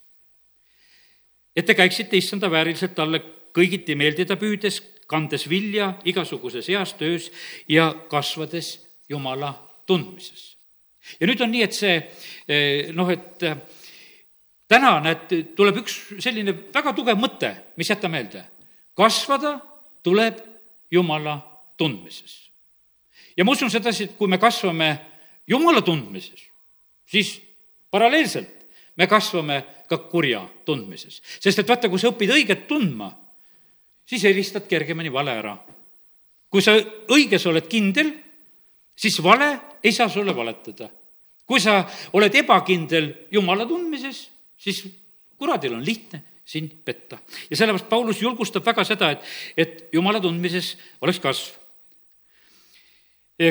et 1.56 1.66
te 1.66 1.76
käiksite 1.76 2.18
issanda 2.18 2.52
vääriliselt 2.52 2.96
talle 2.96 3.20
kõigiti 3.54 3.96
meeldida 3.96 4.38
püüdes, 4.40 4.80
kandes 5.08 5.50
vilja 5.50 5.98
igasuguses 6.06 6.68
heas 6.68 6.94
töös 6.94 7.32
ja 7.68 7.92
kasvades 8.10 8.88
Jumala 9.10 9.52
tundmises 9.86 10.59
ja 11.20 11.28
nüüd 11.28 11.42
on 11.42 11.52
nii, 11.52 11.64
et 11.66 11.76
see 11.76 11.96
eh, 11.98 12.92
noh, 12.96 13.10
et 13.12 13.44
eh, 13.48 13.58
täna, 14.70 14.98
näed, 15.04 15.34
tuleb 15.58 15.82
üks 15.84 15.98
selline 16.22 16.54
väga 16.74 16.94
tugev 16.98 17.20
mõte, 17.20 17.54
mis 17.80 17.90
jäta 17.90 18.12
meelde. 18.12 18.44
kasvada 18.98 19.60
tuleb 20.04 20.46
Jumala 20.92 21.40
tundmises. 21.78 22.50
ja 23.38 23.46
ma 23.46 23.52
usun 23.52 23.72
sedasi, 23.72 24.04
et 24.04 24.18
kui 24.18 24.28
me 24.28 24.38
kasvame 24.38 24.98
Jumala 25.48 25.82
tundmises, 25.82 26.46
siis 27.06 27.40
paralleelselt 27.92 28.60
me 28.98 29.08
kasvame 29.08 29.64
ka 29.90 29.98
kurja 29.98 30.44
tundmises. 30.66 31.22
sest 31.40 31.60
et 31.60 31.68
vaata, 31.68 31.90
kui 31.90 32.00
sa 32.00 32.12
õpid 32.12 32.34
õiget 32.36 32.68
tundma, 32.68 33.10
siis 34.06 34.26
eristad 34.26 34.68
kergemini 34.68 35.12
vale 35.14 35.32
ära. 35.32 35.58
kui 36.50 36.62
sa 36.62 36.74
õiges 37.14 37.46
oled 37.46 37.68
kindel, 37.70 38.12
siis 39.00 39.22
vale 39.24 39.54
ei 39.84 39.96
saa 39.96 40.10
sulle 40.12 40.36
valetada 40.36 40.90
kui 41.50 41.62
sa 41.62 41.82
oled 42.14 42.36
ebakindel 42.44 43.10
Jumala 43.34 43.66
tundmises, 43.66 44.28
siis 44.60 44.84
kuradil 45.40 45.74
on 45.80 45.86
lihtne 45.86 46.22
sind 46.50 46.76
petta. 46.86 47.18
ja 47.50 47.58
sellepärast 47.58 47.90
Paulus 47.90 48.22
julgustab 48.22 48.66
väga 48.66 48.86
seda, 48.86 49.12
et, 49.16 49.26
et 49.58 49.90
Jumala 49.94 50.22
tundmises 50.22 50.76
oleks 51.02 51.20
kasv. 51.24 51.58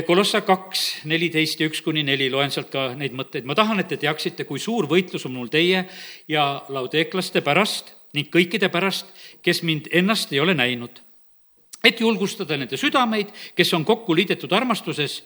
Kolossa 0.05 0.43
kaks, 0.45 1.07
neliteist 1.09 1.63
ja 1.63 1.67
üks 1.71 1.81
kuni 1.81 2.03
neli, 2.05 2.27
loen 2.29 2.51
sealt 2.53 2.69
ka 2.69 2.91
neid 2.95 3.15
mõtteid. 3.17 3.47
ma 3.49 3.57
tahan, 3.57 3.81
et 3.81 3.89
te 3.89 3.97
teaksite, 3.97 4.45
kui 4.45 4.61
suur 4.61 4.87
võitlus 4.87 5.25
on 5.27 5.33
mul 5.35 5.49
teie 5.49 5.87
ja 6.29 6.45
laudeeklaste 6.69 7.41
pärast 7.43 7.95
ning 8.15 8.29
kõikide 8.33 8.69
pärast, 8.73 9.09
kes 9.43 9.63
mind 9.65 9.89
ennast 9.93 10.33
ei 10.33 10.43
ole 10.45 10.55
näinud. 10.55 11.01
Et 11.85 12.01
julgustada 12.01 12.57
nende 12.57 12.77
südameid, 12.77 13.31
kes 13.55 13.73
on 13.75 13.85
kokku 13.85 14.17
liidetud 14.17 14.53
armastuses 14.53 15.23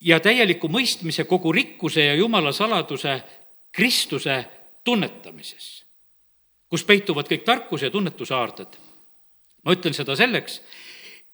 ja 0.00 0.20
täieliku 0.20 0.68
mõistmise 0.68 1.24
kogu 1.28 1.52
rikkuse 1.52 2.04
ja 2.04 2.14
jumala 2.14 2.52
saladuse 2.52 3.20
Kristuse 3.72 4.44
tunnetamises, 4.84 5.84
kus 6.68 6.84
peituvad 6.84 7.28
kõik 7.30 7.44
tarkuse 7.46 7.86
ja 7.86 7.90
tunnetuse 7.90 8.34
aarded. 8.34 8.78
ma 9.64 9.74
ütlen 9.76 9.94
seda 9.94 10.16
selleks, 10.16 10.62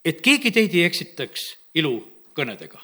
et 0.05 0.21
keegi 0.21 0.51
teid 0.51 0.75
ei 0.75 0.83
eksitaks 0.85 1.45
ilukõnedega. 1.79 2.81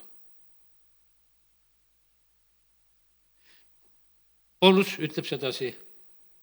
Paulus 4.62 4.94
ütleb 5.02 5.26
sedasi, 5.26 5.72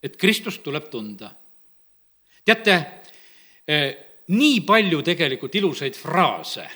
et 0.03 0.17
Kristust 0.19 0.63
tuleb 0.63 0.89
tunda. 0.91 1.31
teate, 2.45 2.75
eh, 3.67 4.08
nii 4.29 4.61
palju 4.67 5.01
tegelikult 5.05 5.55
ilusaid 5.55 5.97
fraase 5.97 6.67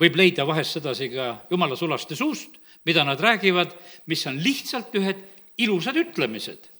võib 0.00 0.18
leida 0.18 0.46
vahest 0.46 0.78
sedasi 0.78 1.08
ka 1.12 1.28
jumala 1.50 1.76
sulaste 1.78 2.16
suust, 2.18 2.58
mida 2.84 3.04
nad 3.06 3.20
räägivad, 3.20 3.72
mis 4.10 4.26
on 4.26 4.40
lihtsalt 4.42 4.94
ühed 4.98 5.22
ilusad 5.58 5.96
ütlemised. 5.96 6.70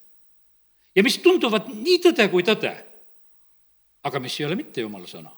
ja 0.95 1.03
mis 1.03 1.19
tunduvad 1.19 1.71
nii 1.71 1.99
tõde 2.03 2.29
kui 2.31 2.43
tõde, 2.43 2.75
aga 4.05 4.21
mis 4.21 4.37
ei 4.41 4.47
ole 4.47 4.57
mitte 4.57 4.81
jumala 4.81 5.07
sõna. 5.07 5.31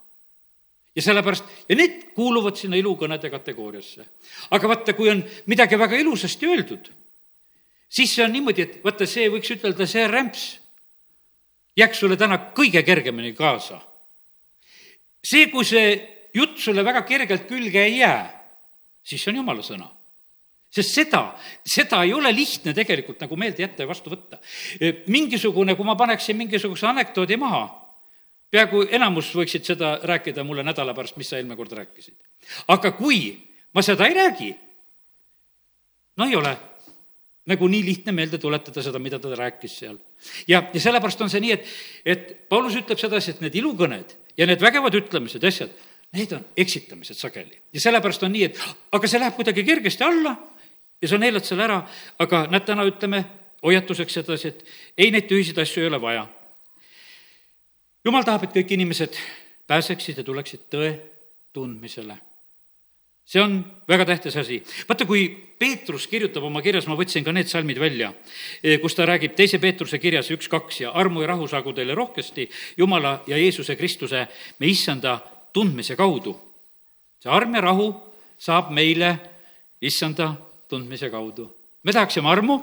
ja 0.96 1.02
sellepärast, 1.02 1.44
ja 1.68 1.76
need 1.76 2.12
kuuluvad 2.14 2.56
sinna 2.56 2.76
ilukõnede 2.76 3.30
kategooriasse. 3.30 4.06
aga 4.50 4.68
vaata, 4.68 4.92
kui 4.92 5.10
on 5.10 5.24
midagi 5.46 5.78
väga 5.78 5.96
ilusasti 5.96 6.46
öeldud, 6.46 6.90
siis 7.88 8.14
see 8.14 8.24
on 8.24 8.32
niimoodi, 8.32 8.62
et 8.62 8.84
vaata, 8.84 9.06
see 9.06 9.28
võiks 9.28 9.52
ütelda, 9.52 9.86
see 9.86 10.08
rämps 10.08 10.58
jääks 11.76 12.00
sulle 12.00 12.16
täna 12.16 12.38
kõige 12.56 12.82
kergemini 12.82 13.32
kaasa. 13.36 13.80
See, 15.26 15.50
kui 15.50 15.66
see 15.66 15.94
jutt 16.36 16.58
sulle 16.62 16.84
väga 16.86 17.02
kergelt 17.08 17.48
külge 17.48 17.82
ei 17.82 17.98
jää, 17.98 18.24
siis 19.02 19.22
see 19.22 19.32
on 19.34 19.42
jumala 19.42 19.64
sõna 19.66 19.90
sest 20.76 20.92
seda, 20.98 21.22
seda 21.64 22.02
ei 22.04 22.12
ole 22.12 22.32
lihtne 22.34 22.74
tegelikult 22.76 23.22
nagu 23.24 23.38
meelde 23.38 23.64
jätta 23.64 23.84
ja 23.84 23.88
vastu 23.88 24.12
võtta. 24.12 24.38
mingisugune, 25.12 25.76
kui 25.76 25.86
ma 25.86 25.96
paneksin 25.96 26.36
mingisuguse 26.36 26.86
anekdoodi 26.90 27.38
maha, 27.40 27.64
peaaegu 28.52 28.86
enamus 28.98 29.32
võiksid 29.34 29.66
seda 29.66 29.96
rääkida 30.04 30.44
mulle 30.44 30.64
nädala 30.66 30.94
pärast, 30.94 31.16
mis 31.16 31.30
sa 31.30 31.38
eelmine 31.38 31.56
kord 31.56 31.72
rääkisid. 31.72 32.16
aga 32.68 32.92
kui 32.98 33.38
ma 33.74 33.82
seda 33.82 34.06
ei 34.06 34.14
räägi, 34.14 34.50
no 36.16 36.28
ei 36.28 36.36
ole 36.36 36.56
nagu 37.46 37.68
nii 37.70 37.84
lihtne 37.86 38.12
meelde 38.12 38.38
tuletada 38.42 38.82
seda, 38.82 38.98
mida 38.98 39.18
ta 39.22 39.32
rääkis 39.34 39.78
seal. 39.78 39.98
ja, 40.48 40.62
ja 40.72 40.80
sellepärast 40.80 41.20
on 41.20 41.30
see 41.30 41.40
nii, 41.40 41.52
et, 41.52 41.74
et 42.04 42.48
Paulus 42.48 42.76
ütleb 42.76 42.98
sedasi, 42.98 43.36
et 43.36 43.40
need 43.40 43.54
ilukõned 43.62 44.16
ja 44.36 44.46
need 44.46 44.60
vägevad 44.60 44.94
ütlemised, 44.98 45.44
asjad, 45.44 45.72
need 46.16 46.32
on 46.36 46.44
eksitamised 46.56 47.18
sageli. 47.18 47.58
ja 47.72 47.80
sellepärast 47.80 48.22
on 48.22 48.32
nii, 48.32 48.44
et 48.44 48.60
aga 48.92 49.08
see 49.08 49.20
läheb 49.20 49.36
kuidagi 49.36 49.64
kergesti 49.64 50.04
alla 50.04 50.36
ja 51.02 51.08
sa 51.08 51.18
neelad 51.18 51.44
selle 51.44 51.66
ära, 51.66 51.80
aga 52.18 52.46
näed, 52.50 52.64
täna 52.68 52.86
ütleme 52.88 53.24
hoiatuseks 53.64 54.20
sedasi, 54.20 54.48
et 54.48 54.64
ei, 54.98 55.10
neid 55.10 55.28
tühiseid 55.30 55.58
asju 55.62 55.82
ei 55.82 55.90
ole 55.90 56.00
vaja. 56.00 56.26
jumal 58.04 58.24
tahab, 58.24 58.46
et 58.46 58.56
kõik 58.56 58.76
inimesed 58.76 59.18
pääseksid 59.66 60.22
ja 60.22 60.24
tuleksid 60.24 60.68
tõe 60.70 60.92
tundmisele. 61.52 62.16
See 63.26 63.42
on 63.42 63.58
väga 63.88 64.04
tähtis 64.06 64.36
asi. 64.36 64.62
vaata, 64.88 65.04
kui 65.04 65.28
Peetrus 65.58 66.06
kirjutab 66.06 66.44
oma 66.44 66.62
kirjas, 66.62 66.86
ma 66.86 66.94
võtsin 66.98 67.24
ka 67.24 67.32
need 67.32 67.48
salmid 67.48 67.78
välja, 67.80 68.12
eh, 68.62 68.78
kus 68.80 68.94
ta 68.94 69.06
räägib 69.06 69.34
teise 69.34 69.58
Peetruse 69.58 69.98
kirjas 69.98 70.30
üks-kaks 70.30 70.80
ja 70.84 70.90
armu 70.90 71.22
ja 71.22 71.32
rahu 71.32 71.48
saagu 71.48 71.72
teile 71.72 71.94
rohkesti 71.94 72.48
Jumala 72.76 73.22
ja 73.26 73.36
Jeesuse 73.36 73.76
Kristuse, 73.76 74.26
me 74.58 74.66
issanda 74.66 75.18
tundmise 75.52 75.96
kaudu. 75.96 76.36
see 77.18 77.32
arm 77.32 77.54
ja 77.54 77.60
rahu 77.60 77.94
saab 78.38 78.70
meile 78.70 79.18
issanda 79.80 80.34
tundmise 80.68 81.10
kaudu. 81.10 81.50
me 81.82 81.92
tahaksime 81.92 82.28
armu, 82.28 82.62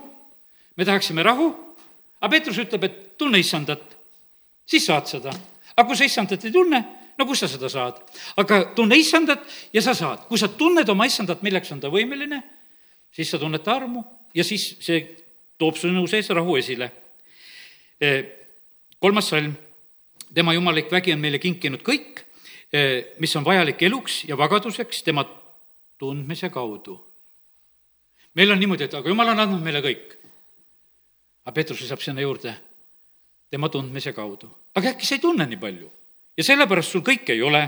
me 0.76 0.86
tahaksime 0.86 1.24
rahu, 1.24 1.76
aga 2.22 2.30
Peetrus 2.30 2.58
ütleb, 2.58 2.84
et 2.84 3.18
tunne 3.18 3.40
issandat, 3.40 3.98
siis 4.66 4.86
saad 4.86 5.08
seda. 5.08 5.34
aga 5.76 5.88
kui 5.88 5.98
sa 5.98 6.06
issandat 6.06 6.46
ei 6.46 6.52
tunne, 6.52 6.86
no 7.18 7.26
kust 7.30 7.46
sa 7.46 7.50
seda 7.52 7.70
saad? 7.70 8.00
aga 8.38 8.62
tunne 8.76 8.98
issandat 9.00 9.46
ja 9.74 9.82
sa 9.82 9.94
saad. 9.98 10.26
kui 10.30 10.40
sa 10.40 10.48
tunned 10.48 10.90
oma 10.90 11.08
issandat, 11.10 11.44
milleks 11.44 11.72
on 11.72 11.82
ta 11.84 11.92
võimeline, 11.94 12.42
siis 13.12 13.30
sa 13.30 13.40
tunned 13.42 13.64
ta 13.64 13.78
armu 13.78 14.04
ja 14.34 14.44
siis 14.44 14.76
see 14.84 15.04
toob 15.58 15.78
sinu 15.78 16.08
sees 16.10 16.30
rahu 16.34 16.58
esile. 16.58 16.90
E, 18.02 18.10
kolmas 19.00 19.30
salm, 19.30 19.54
tema 20.34 20.54
jumalik 20.54 20.92
vägi 20.92 21.14
on 21.14 21.22
meile 21.22 21.40
kinkinud 21.40 21.84
kõik, 21.86 22.24
e, 22.74 23.14
mis 23.22 23.36
on 23.38 23.46
vajalik 23.46 23.82
eluks 23.86 24.24
ja 24.28 24.38
vagaduseks 24.38 25.04
tema 25.06 25.24
tundmise 26.02 26.50
kaudu 26.50 26.98
meil 28.34 28.52
on 28.52 28.60
niimoodi, 28.60 28.88
et 28.88 28.94
aga 28.98 29.10
jumal 29.10 29.34
on 29.34 29.42
andnud 29.46 29.64
meile 29.64 29.82
kõik. 29.86 30.18
aga 31.44 31.54
Peetrus 31.54 31.82
lisab 31.82 32.02
sinna 32.02 32.22
juurde 32.22 32.54
tema 33.52 33.70
tundmise 33.70 34.14
kaudu. 34.14 34.50
aga 34.76 34.94
äkki 34.94 35.06
sa 35.06 35.16
ei 35.16 35.22
tunne 35.22 35.46
nii 35.46 35.60
palju 35.60 35.92
ja 36.38 36.44
sellepärast 36.44 36.92
sul 36.92 37.04
kõike 37.06 37.36
ei 37.36 37.42
ole 37.42 37.64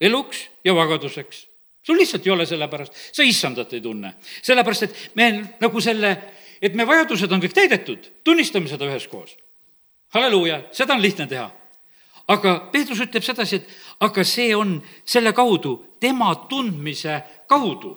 eluks 0.00 0.48
ja 0.64 0.74
vagaduseks. 0.74 1.46
sul 1.82 1.96
lihtsalt 1.96 2.26
ei 2.26 2.32
ole 2.32 2.46
sellepärast, 2.46 2.92
sa 3.12 3.22
issandat 3.22 3.72
ei 3.72 3.80
tunne. 3.80 4.14
sellepärast, 4.42 4.82
et 4.82 5.10
me 5.14 5.56
nagu 5.60 5.80
selle, 5.80 6.16
et 6.62 6.74
me 6.74 6.86
vajadused 6.86 7.32
on 7.32 7.40
kõik 7.40 7.54
täidetud, 7.54 8.10
tunnistame 8.24 8.68
seda 8.68 8.88
üheskoos. 8.88 9.36
halleluuja, 10.14 10.62
seda 10.72 10.94
on 10.94 11.02
lihtne 11.02 11.26
teha. 11.26 11.50
aga 12.28 12.58
Peetrus 12.72 13.00
ütleb 13.00 13.22
sedasi, 13.22 13.56
et 13.56 13.68
aga 14.00 14.24
see 14.24 14.54
on 14.56 14.80
selle 15.04 15.32
kaudu, 15.32 15.96
tema 16.00 16.34
tundmise 16.48 17.22
kaudu. 17.48 17.96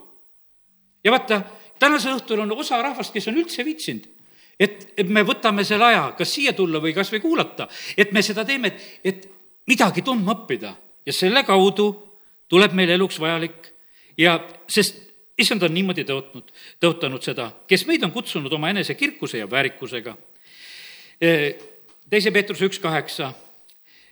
ja 1.04 1.12
vaata, 1.12 1.42
tänasel 1.80 2.18
õhtul 2.18 2.40
on 2.40 2.52
osa 2.52 2.82
rahvast, 2.82 3.14
kes 3.14 3.28
on 3.28 3.38
üldse 3.38 3.66
viitsinud 3.66 4.10
et, 4.60 4.94
et 4.98 5.10
me 5.10 5.24
võtame 5.26 5.64
selle 5.66 5.86
aja, 5.86 6.04
kas 6.18 6.34
siia 6.36 6.54
tulla 6.54 6.80
või 6.80 6.94
kas 6.94 7.12
või 7.12 7.22
kuulata, 7.24 7.68
et 7.98 8.12
me 8.14 8.22
seda 8.22 8.46
teeme, 8.46 8.70
et, 8.70 9.00
et 9.04 9.33
midagi 9.68 10.02
tundma 10.02 10.36
õppida 10.36 10.74
ja 11.06 11.14
selle 11.14 11.44
kaudu 11.48 11.88
tuleb 12.52 12.76
meil 12.78 12.94
eluks 12.96 13.20
vajalik 13.20 13.72
ja 14.18 14.38
sest 14.68 15.00
issand 15.40 15.64
on 15.66 15.74
niimoodi 15.74 16.06
tõotnud, 16.08 16.52
tõotanud 16.82 17.24
seda, 17.26 17.50
kes 17.68 17.88
meid 17.90 18.04
on 18.06 18.14
kutsunud 18.14 18.54
oma 18.54 18.70
enese 18.74 18.96
kirkuse 18.96 19.40
ja 19.42 19.50
väärikusega. 19.50 20.16
E, 21.22 21.32
teise 22.10 22.32
Peetruse 22.32 22.70
üks 22.70 22.80
kaheksa, 22.84 23.32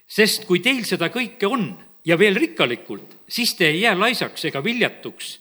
sest 0.08 0.48
kui 0.50 0.64
teil 0.64 0.84
seda 0.88 1.12
kõike 1.14 1.50
on 1.50 1.70
ja 2.06 2.18
veel 2.18 2.40
rikkalikult, 2.40 3.22
siis 3.30 3.54
te 3.56 3.70
ei 3.70 3.84
jää 3.84 3.98
laisaks 4.00 4.50
ega 4.50 4.64
viljatuks 4.64 5.36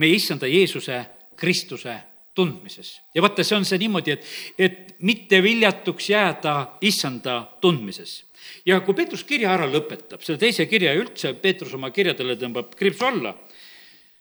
meie 0.00 0.16
issanda 0.16 0.48
Jeesuse 0.48 1.04
Kristuse 1.36 1.98
tundmises. 2.34 3.00
ja 3.14 3.22
vaata, 3.22 3.44
see 3.44 3.56
on 3.56 3.64
see 3.66 3.80
niimoodi, 3.82 4.14
et, 4.14 4.26
et 4.58 4.94
mitte 5.02 5.42
viljatuks 5.42 6.10
jääda 6.10 6.54
issanda 6.86 7.40
tundmises. 7.60 8.22
Ja 8.66 8.80
kui 8.84 8.94
Peetrus 8.94 9.24
kirja 9.24 9.52
ära 9.54 9.66
lõpetab, 9.70 10.22
selle 10.24 10.40
teise 10.40 10.66
kirja 10.70 10.94
ja 10.94 11.00
üldse 11.00 11.34
Peetrus 11.38 11.74
oma 11.74 11.90
kirjadele 11.94 12.36
tõmbab 12.40 12.74
kriipsu 12.78 13.06
alla, 13.08 13.34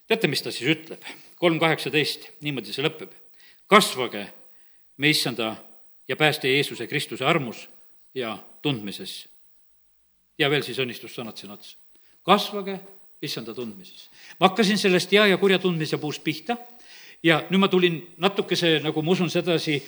teate, 0.07 0.29
mis 0.31 0.43
ta 0.43 0.53
siis 0.53 0.75
ütleb? 0.75 1.05
kolm 1.37 1.59
kaheksateist, 1.61 2.31
niimoodi 2.41 2.73
see 2.73 2.81
lõpeb. 2.81 3.11
kasvage 3.69 4.23
me 4.97 5.09
issanda 5.09 5.55
ja 6.07 6.15
päästja 6.15 6.49
Jeesuse 6.49 6.87
Kristuse 6.87 7.25
armus 7.25 7.67
ja 8.13 8.37
tundmises. 8.61 9.27
ja 10.37 10.49
veel 10.49 10.63
siis 10.63 10.79
õnnistussõnad 10.79 11.37
siin 11.37 11.51
otsa. 11.51 11.77
kasvage 12.25 12.79
issanda 13.21 13.53
tundmises. 13.53 14.09
ma 14.39 14.49
hakkasin 14.49 14.77
sellest 14.77 15.11
hea 15.11 15.27
ja 15.27 15.37
kurja 15.37 15.59
tundmise 15.59 15.97
puust 15.97 16.23
pihta 16.23 16.57
ja 17.23 17.43
nüüd 17.49 17.61
ma 17.61 17.67
tulin 17.67 18.01
natukese, 18.17 18.79
nagu 18.83 19.01
ma 19.01 19.11
usun 19.11 19.29
sedasi, 19.29 19.81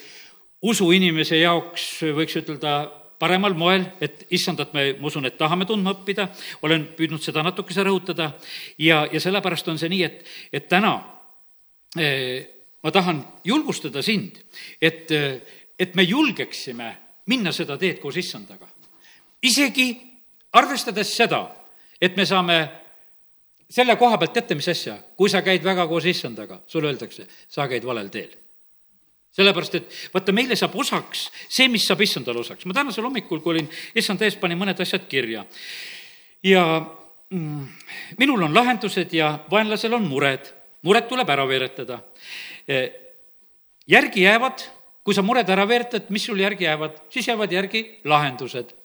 usuinimese 0.61 1.39
jaoks 1.39 2.03
võiks 2.15 2.37
ütelda 2.41 2.91
paremal 3.19 3.53
moel, 3.53 3.85
et 4.01 4.25
issandat 4.31 4.73
me, 4.73 4.93
ma 4.99 5.09
usun, 5.09 5.27
et 5.27 5.37
tahame 5.37 5.67
tundma 5.67 5.93
õppida, 5.97 6.29
olen 6.65 6.87
püüdnud 6.97 7.23
seda 7.23 7.43
natukese 7.43 7.83
rõhutada 7.83 8.31
ja, 8.79 9.03
ja 9.11 9.19
sellepärast 9.19 9.67
on 9.67 9.79
see 9.81 9.91
nii, 9.91 10.03
et, 10.07 10.23
et 10.55 10.69
täna 10.71 10.93
eh, 11.99 12.47
ma 12.83 12.91
tahan 12.91 13.21
julgustada 13.43 14.01
sind, 14.05 14.39
et, 14.81 15.11
et 15.79 15.95
me 15.95 16.03
julgeksime 16.07 16.89
minna 17.29 17.51
seda 17.55 17.77
teed 17.77 17.99
koos 18.01 18.17
issandaga. 18.17 18.67
isegi 19.41 19.91
arvestades 20.53 21.11
seda, 21.15 21.43
et 22.01 22.15
me 22.17 22.25
saame 22.25 22.57
selle 23.69 23.95
koha 23.99 24.17
pealt 24.17 24.33
teate, 24.33 24.55
mis 24.57 24.67
asja, 24.71 24.97
kui 25.15 25.29
sa 25.29 25.43
käid 25.45 25.63
väga 25.63 25.85
koos 25.87 26.05
issandaga, 26.09 26.61
sulle 26.67 26.89
öeldakse, 26.89 27.27
sa 27.47 27.67
käid 27.67 27.85
valel 27.85 28.09
teel. 28.09 28.31
Sellepärast, 29.39 29.77
et 29.79 29.97
vaata, 30.13 30.35
meile 30.35 30.57
saab 30.59 30.75
osaks 30.79 31.27
see, 31.47 31.67
mis 31.71 31.85
saab 31.87 32.03
issandale 32.05 32.43
osaks. 32.43 32.65
ma 32.69 32.75
tänasel 32.77 33.07
hommikul, 33.07 33.41
kui 33.43 33.55
olin 33.55 33.69
issanda 33.97 34.27
ees, 34.27 34.37
panin 34.39 34.59
mõned 34.59 34.79
asjad 34.83 35.07
kirja. 35.11 35.45
ja 36.43 36.63
mm, 37.29 37.67
minul 38.19 38.43
on 38.47 38.55
lahendused 38.55 39.13
ja 39.15 39.31
vaenlasel 39.51 39.95
on 39.97 40.07
mured. 40.07 40.51
mured 40.83 41.07
tuleb 41.07 41.29
ära 41.29 41.47
veeretada. 41.47 42.01
E, 42.67 42.83
järgi 43.87 44.27
jäävad, 44.27 44.67
kui 45.03 45.15
sa 45.15 45.23
mured 45.25 45.49
ära 45.49 45.65
veeretad, 45.67 46.11
mis 46.13 46.27
sul 46.29 46.39
järgi 46.39 46.67
jäävad, 46.67 47.01
siis 47.09 47.27
jäävad 47.27 47.51
järgi 47.51 47.85
lahendused. 48.03 48.75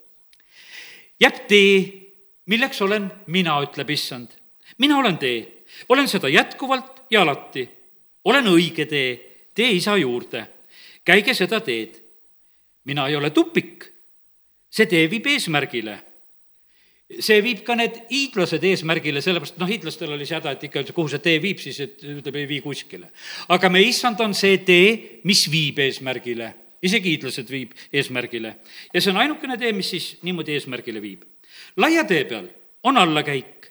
jääb 1.20 1.44
tee, 1.48 1.76
milleks 2.46 2.80
olen 2.82 3.10
mina, 3.26 3.60
ütleb 3.62 3.90
issand 3.90 4.44
mina 4.78 4.98
olen 4.98 5.18
tee, 5.18 5.64
olen 5.88 6.08
seda 6.08 6.28
jätkuvalt 6.28 7.02
ja 7.10 7.22
alati. 7.22 7.70
olen 8.24 8.46
õige 8.46 8.86
tee, 8.88 9.08
tee 9.54 9.70
isa 9.70 9.96
juurde. 9.96 10.46
Käige 11.04 11.34
seda 11.34 11.60
teed. 11.60 12.00
mina 12.84 13.08
ei 13.08 13.16
ole 13.16 13.30
tupik. 13.30 13.92
see 14.70 14.86
tee 14.86 15.10
viib 15.10 15.26
eesmärgile 15.26 15.98
see 17.20 17.42
viib 17.44 17.62
ka 17.66 17.76
need 17.76 17.96
hiidlased 18.08 18.64
eesmärgile, 18.64 19.20
sellepärast 19.22 19.58
noh, 19.60 19.68
hiidlastel 19.68 20.14
oli 20.14 20.26
see 20.26 20.38
häda, 20.38 20.54
et 20.56 20.64
ikka, 20.68 20.82
kuhu 20.96 21.10
see 21.12 21.22
tee 21.22 21.40
viib, 21.42 21.60
siis 21.62 21.80
et 21.84 22.00
ütleb, 22.00 22.38
ei 22.40 22.48
vii 22.48 22.60
kuskile. 22.64 23.10
aga 23.48 23.70
me 23.70 23.82
issand 23.84 24.20
on 24.24 24.34
see 24.34 24.58
tee, 24.64 25.20
mis 25.28 25.44
viib 25.52 25.78
eesmärgile, 25.84 26.48
isegi 26.84 27.14
hiidlased 27.14 27.50
viib 27.50 27.74
eesmärgile. 27.92 28.56
ja 28.92 29.00
see 29.00 29.12
on 29.12 29.20
ainukene 29.20 29.58
tee, 29.60 29.72
mis 29.76 29.90
siis 29.90 30.08
niimoodi 30.22 30.56
eesmärgile 30.56 31.02
viib. 31.04 31.24
laia 31.76 32.04
tee 32.08 32.24
peal 32.24 32.48
on 32.84 32.96
allakäik, 32.96 33.70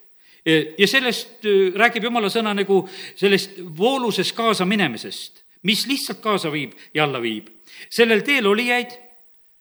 ja 0.78 0.88
sellest 0.88 1.46
äh, 1.48 1.74
räägib 1.80 2.10
jumala 2.10 2.30
sõna 2.30 2.54
nagu 2.56 2.84
sellest 3.16 3.58
vooluses 3.78 4.34
kaasaminemisest, 4.38 5.43
mis 5.64 5.86
lihtsalt 5.88 6.22
kaasa 6.22 6.52
viib 6.52 6.74
ja 6.94 7.04
alla 7.04 7.22
viib. 7.22 7.48
sellel 7.90 8.22
teel 8.22 8.48
olijaid 8.48 8.92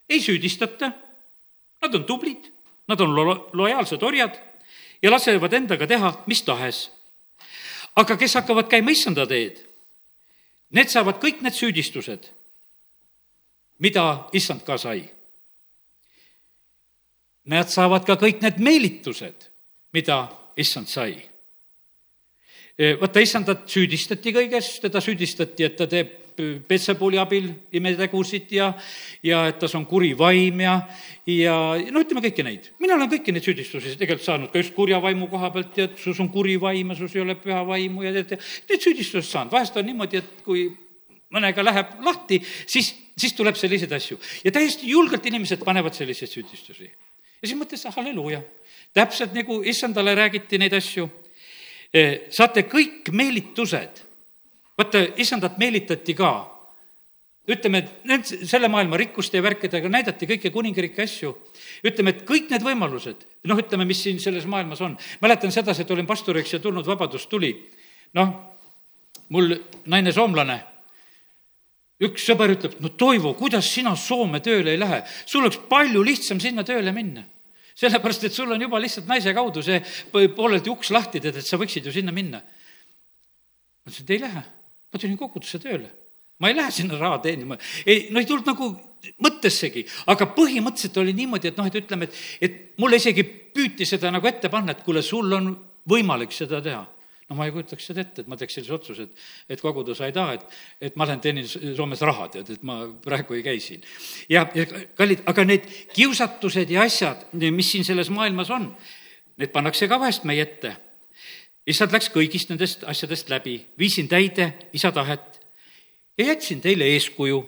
ei 0.09 0.21
süüdistata, 0.21 0.93
nad 1.83 1.95
on 1.95 2.05
tublid, 2.05 2.51
nad 2.89 3.01
on 3.01 3.15
lo-, 3.15 3.51
lojaalsed 3.53 4.03
orjad 4.03 4.37
ja 5.03 5.11
lasevad 5.11 5.53
endaga 5.53 5.87
teha 5.87 6.13
mis 6.27 6.43
tahes. 6.43 6.91
aga 7.97 8.17
kes 8.17 8.35
hakkavad 8.35 8.69
käima 8.69 8.91
issanda 8.91 9.27
teed, 9.27 9.59
need 10.71 10.89
saavad 10.89 11.21
kõik 11.21 11.43
need 11.43 11.55
süüdistused, 11.55 12.31
mida 13.79 14.29
issand 14.33 14.65
ka 14.65 14.79
sai. 14.79 15.05
Nad 17.45 17.69
saavad 17.69 18.07
ka 18.07 18.17
kõik 18.17 18.41
need 18.41 18.63
meelitused, 18.63 19.51
mida 19.93 20.29
issand 20.57 20.89
sai 20.89 21.32
vaata, 22.79 23.21
issandat 23.21 23.69
süüdistati 23.69 24.33
kõiges, 24.35 24.75
teda 24.83 25.01
süüdistati, 25.05 25.69
et 25.69 25.79
ta 25.79 25.87
teeb 25.91 26.19
Petsapuli 26.69 27.19
abil 27.21 27.51
imetegusid 27.77 28.53
ja, 28.57 28.71
ja 29.25 29.43
et 29.51 29.59
tas 29.61 29.75
on 29.77 29.85
kuri 29.89 30.13
vaim 30.17 30.63
ja, 30.65 30.79
ja 31.29 31.57
no 31.93 32.01
ütleme 32.01 32.23
kõiki 32.25 32.45
neid. 32.47 32.71
mina 32.81 32.97
olen 32.97 33.11
kõiki 33.13 33.35
neid 33.35 33.45
süüdistusi 33.45 33.93
tegelikult 34.01 34.25
saanud 34.25 34.53
ka 34.53 34.63
just 34.63 34.73
kurja 34.73 35.01
vaimu 35.03 35.29
koha 35.29 35.51
pealt 35.53 35.77
ja 35.77 35.87
et 35.91 36.01
sus 36.01 36.21
on 36.25 36.31
kuri 36.33 36.57
vaim 36.61 36.95
ja 36.95 36.97
sus 36.97 37.17
ei 37.17 37.25
ole 37.25 37.37
püha 37.37 37.61
vaimu 37.69 38.07
ja 38.07 38.15
tead, 38.17 38.41
neid 38.71 38.81
süüdistusi 38.81 39.29
saanud. 39.29 39.53
vahest 39.53 39.77
on 39.77 39.87
niimoodi, 39.87 40.23
et 40.23 40.43
kui 40.47 40.71
mõnega 41.33 41.65
läheb 41.65 41.95
lahti, 42.05 42.41
siis, 42.67 42.95
siis 43.17 43.37
tuleb 43.37 43.57
selliseid 43.61 43.93
asju. 43.93 44.19
ja 44.45 44.53
täiesti 44.53 44.89
julgelt 44.89 45.27
inimesed 45.27 45.65
panevad 45.65 45.93
selliseid 45.93 46.33
süüdistusi. 46.33 46.89
ja 46.89 47.49
siis 47.49 47.59
mõtlesin, 47.59 47.93
halleluuja. 47.93 48.41
täpselt 48.95 49.37
nagu 49.37 49.61
issandale 49.69 50.17
räägiti 50.17 50.59
neid 50.59 50.81
asju 50.81 51.11
saate 52.33 52.65
kõik 52.71 53.11
meelitused, 53.13 54.01
vaata, 54.79 55.05
issandat 55.21 55.59
meelitati 55.61 56.15
ka. 56.17 56.49
ütleme, 57.43 57.79
et 57.83 58.05
need, 58.07 58.29
selle 58.47 58.69
maailma 58.71 58.97
rikkuste 58.97 59.37
ja 59.37 59.43
värkidega 59.43 59.89
näidati 59.91 60.27
kõiki 60.27 60.51
kuningriiki 60.51 61.03
asju. 61.03 61.35
ütleme, 61.85 62.11
et 62.11 62.25
kõik 62.25 62.51
need 62.51 62.63
võimalused, 62.63 63.27
noh, 63.45 63.59
ütleme, 63.59 63.85
mis 63.85 64.03
siin 64.03 64.21
selles 64.21 64.47
maailmas 64.47 64.81
on. 64.81 64.97
mäletan 65.21 65.53
sedasi, 65.53 65.83
et 65.83 65.91
olin 65.91 66.07
pastoriks 66.07 66.53
ja 66.53 66.59
tulnud 66.59 66.87
vabadus 66.87 67.27
tuli. 67.27 67.71
noh, 68.15 68.57
mul 69.29 69.57
naine 69.87 70.13
soomlane 70.13 70.63
üks 72.03 72.25
sõber 72.27 72.51
ütleb, 72.57 72.81
no 72.81 72.89
Toivo, 72.89 73.35
kuidas 73.39 73.69
sina 73.71 73.95
Soome 73.97 74.41
tööle 74.41 74.73
ei 74.73 74.81
lähe? 74.81 75.03
sul 75.27 75.43
oleks 75.43 75.61
palju 75.69 76.03
lihtsam 76.03 76.41
sinna 76.41 76.65
tööle 76.65 76.93
minna 76.93 77.23
sellepärast, 77.79 78.29
et 78.29 78.37
sul 78.37 78.53
on 78.53 78.61
juba 78.61 78.81
lihtsalt 78.83 79.09
naise 79.11 79.35
kaudu 79.37 79.63
see 79.65 79.81
pooleldi 80.13 80.71
uks 80.73 80.93
lahti, 80.95 81.21
tead, 81.23 81.41
et 81.41 81.47
sa 81.47 81.59
võiksid 81.61 81.89
ju 81.89 81.95
sinna 81.95 82.15
minna. 82.15 82.43
ma 82.43 83.91
ütlesin, 83.91 84.07
et 84.07 84.15
ei 84.15 84.23
lähe, 84.23 84.45
ma 84.93 85.01
tulin 85.01 85.19
kogudusse 85.19 85.59
tööle, 85.63 85.91
ma 86.39 86.51
ei 86.51 86.57
lähe 86.57 86.71
sinna 86.71 86.99
raha 87.01 87.19
teenima, 87.25 87.59
ei, 87.87 88.09
no 88.11 88.21
ei 88.23 88.29
tulnud 88.29 88.47
nagu 88.53 88.71
mõttessegi, 89.25 89.85
aga 90.13 90.29
põhimõtteliselt 90.37 91.01
oli 91.03 91.15
niimoodi, 91.17 91.51
et 91.51 91.59
noh, 91.59 91.67
et 91.67 91.79
ütleme, 91.81 92.07
et, 92.07 92.19
et 92.41 92.59
mulle 92.79 93.01
isegi 93.03 93.25
püüti 93.25 93.87
seda 93.89 94.13
nagu 94.15 94.29
ette 94.31 94.51
panna, 94.53 94.77
et 94.77 94.85
kuule, 94.87 95.03
sul 95.03 95.33
on 95.35 95.51
võimalik 95.91 96.35
seda 96.35 96.63
teha 96.63 96.85
no 97.33 97.39
ma 97.39 97.49
ei 97.49 97.53
kujutaks 97.55 97.87
seda 97.89 98.05
ette, 98.05 98.23
et 98.23 98.29
ma 98.29 98.37
teeks 98.37 98.59
sellise 98.59 98.75
otsuse, 98.77 99.07
et, 99.09 99.23
et 99.57 99.61
koguda 99.65 99.97
sa 99.97 100.09
ei 100.09 100.15
taha, 100.15 100.37
et, 100.37 100.57
et 100.89 100.99
ma 101.01 101.07
lähen 101.09 101.23
teenin 101.25 101.49
Soomes 101.49 102.05
raha, 102.05 102.29
tead, 102.35 102.51
et 102.53 102.67
ma 102.69 102.83
praegu 103.05 103.39
ei 103.39 103.45
käi 103.47 103.61
siin. 103.65 103.85
ja, 104.29 104.45
ja 104.55 104.67
kallid, 104.99 105.25
aga 105.33 105.47
need 105.49 105.69
kiusatused 105.97 106.71
ja 106.71 106.85
asjad, 106.85 107.25
mis 107.33 107.73
siin 107.73 107.89
selles 107.89 108.13
maailmas 108.13 108.53
on, 108.53 108.69
need 109.41 109.53
pannakse 109.55 109.89
ka 109.89 110.01
vahest 110.03 110.29
meie 110.29 110.45
ette. 110.45 110.77
issand 111.67 111.95
läks 111.95 112.11
kõigist 112.13 112.53
nendest 112.53 112.85
asjadest 112.85 113.33
läbi, 113.33 113.57
viisin 113.79 114.11
täide 114.11 114.53
isa 114.77 114.93
tahet 114.93 115.41
ja 116.19 116.29
jätsin 116.33 116.61
teile 116.61 116.93
eeskuju 116.93 117.43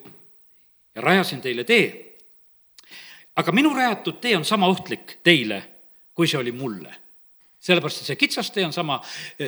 ja 0.95 1.01
rajasin 1.01 1.45
teile 1.45 1.63
tee. 1.63 2.17
aga 3.35 3.51
minu 3.51 3.75
rajatud 3.75 4.17
tee 4.21 4.37
on 4.37 4.45
sama 4.45 4.67
ohtlik 4.67 5.19
teile, 5.23 5.63
kui 6.15 6.27
see 6.27 6.39
oli 6.39 6.51
mulle 6.55 7.04
sellepärast, 7.65 8.03
et 8.03 8.11
see 8.11 8.19
kitsas 8.19 8.51
tee 8.53 8.65
on 8.65 8.73
sama, 8.73 8.99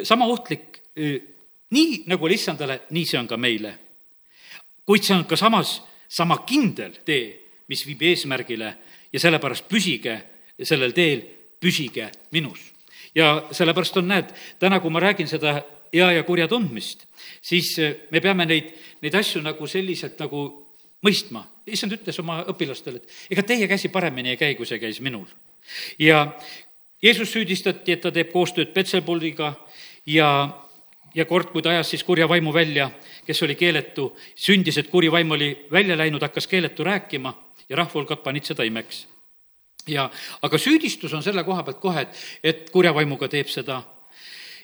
sama 0.04 0.26
ohtlik, 0.26 0.82
nii 1.70 2.04
nagu 2.10 2.26
oli 2.26 2.38
issandale, 2.40 2.82
nii 2.96 3.06
see 3.06 3.20
on 3.20 3.28
ka 3.30 3.38
meile. 3.38 3.74
kuid 4.88 5.04
see 5.04 5.16
on 5.18 5.26
ka 5.28 5.36
samas 5.36 5.82
sama 6.08 6.40
kindel 6.48 7.02
tee, 7.06 7.26
mis 7.68 7.84
viib 7.86 8.02
eesmärgile 8.08 8.74
ja 9.12 9.20
sellepärast 9.20 9.68
püsige 9.68 10.16
sellel 10.64 10.94
teel, 10.96 11.24
püsige 11.60 12.10
minus. 12.32 12.60
ja 13.16 13.48
sellepärast 13.52 13.98
on, 13.98 14.08
näed, 14.08 14.32
täna, 14.60 14.80
kui 14.80 14.92
ma 14.92 15.00
räägin 15.04 15.28
seda 15.28 15.60
hea 15.94 16.12
ja 16.12 16.24
kurja 16.24 16.48
tundmist, 16.48 17.06
siis 17.42 17.76
me 18.12 18.22
peame 18.22 18.46
neid, 18.46 18.72
neid 19.02 19.16
asju 19.16 19.42
nagu 19.42 19.68
selliselt 19.68 20.20
nagu 20.20 20.48
mõistma. 21.06 21.46
issand 21.68 21.94
ütles 21.94 22.20
oma 22.20 22.42
õpilastele, 22.48 23.02
et 23.02 23.36
ega 23.36 23.44
teie 23.44 23.68
käsi 23.68 23.90
paremini 23.90 24.34
ei 24.34 24.40
käi, 24.40 24.56
kui 24.56 24.66
see 24.66 24.80
käis 24.80 25.02
minul. 25.02 25.28
ja 26.00 26.38
Jeesus 27.04 27.32
süüdistati, 27.32 27.94
et 27.94 28.02
ta 28.02 28.12
teeb 28.12 28.32
koostööd 28.34 28.72
Petsebuliga 28.74 29.52
ja, 30.10 30.30
ja 31.14 31.26
kord, 31.30 31.52
kui 31.54 31.62
ta 31.62 31.70
ajas 31.70 31.92
siis 31.94 32.04
kurja 32.04 32.26
vaimu 32.30 32.54
välja, 32.54 32.90
kes 33.26 33.44
oli 33.46 33.56
keeletu, 33.56 34.10
sündis, 34.36 34.80
et 34.82 34.90
kuri 34.90 35.12
vaim 35.14 35.32
oli 35.32 35.52
välja 35.72 35.98
läinud, 35.98 36.24
hakkas 36.26 36.48
keeletu 36.50 36.88
rääkima 36.88 37.34
ja 37.70 37.78
rahvahulgad 37.78 38.24
panid 38.26 38.50
seda 38.50 38.66
imeks. 38.66 39.06
ja, 39.88 40.10
aga 40.42 40.58
süüdistus 40.58 41.14
on 41.14 41.24
selle 41.24 41.44
koha 41.44 41.64
pealt 41.64 41.80
kohe, 41.80 42.02
et, 42.02 42.24
et 42.44 42.70
kurja 42.74 42.94
vaimuga 42.96 43.28
teeb 43.30 43.48
seda. 43.48 43.84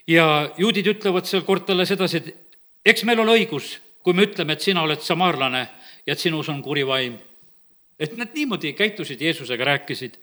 ja 0.08 0.50
juudid 0.58 0.90
ütlevad 0.90 1.30
seal 1.30 1.46
kord 1.46 1.68
talle 1.70 1.86
sedasi, 1.86 2.18
et 2.18 2.58
eks 2.86 3.06
meil 3.06 3.20
ole 3.20 3.38
õigus, 3.38 3.78
kui 4.04 4.14
me 4.14 4.26
ütleme, 4.26 4.54
et 4.54 4.62
sina 4.62 4.82
oled 4.82 5.06
samaarlane 5.06 5.68
ja 6.08 6.14
et 6.14 6.20
sinus 6.20 6.50
on 6.50 6.64
kuri 6.64 6.88
vaim. 6.88 7.20
et 8.00 8.18
nad 8.18 8.34
niimoodi 8.34 8.74
käitusid, 8.74 9.22
Jeesusega 9.22 9.70
rääkisid 9.70 10.18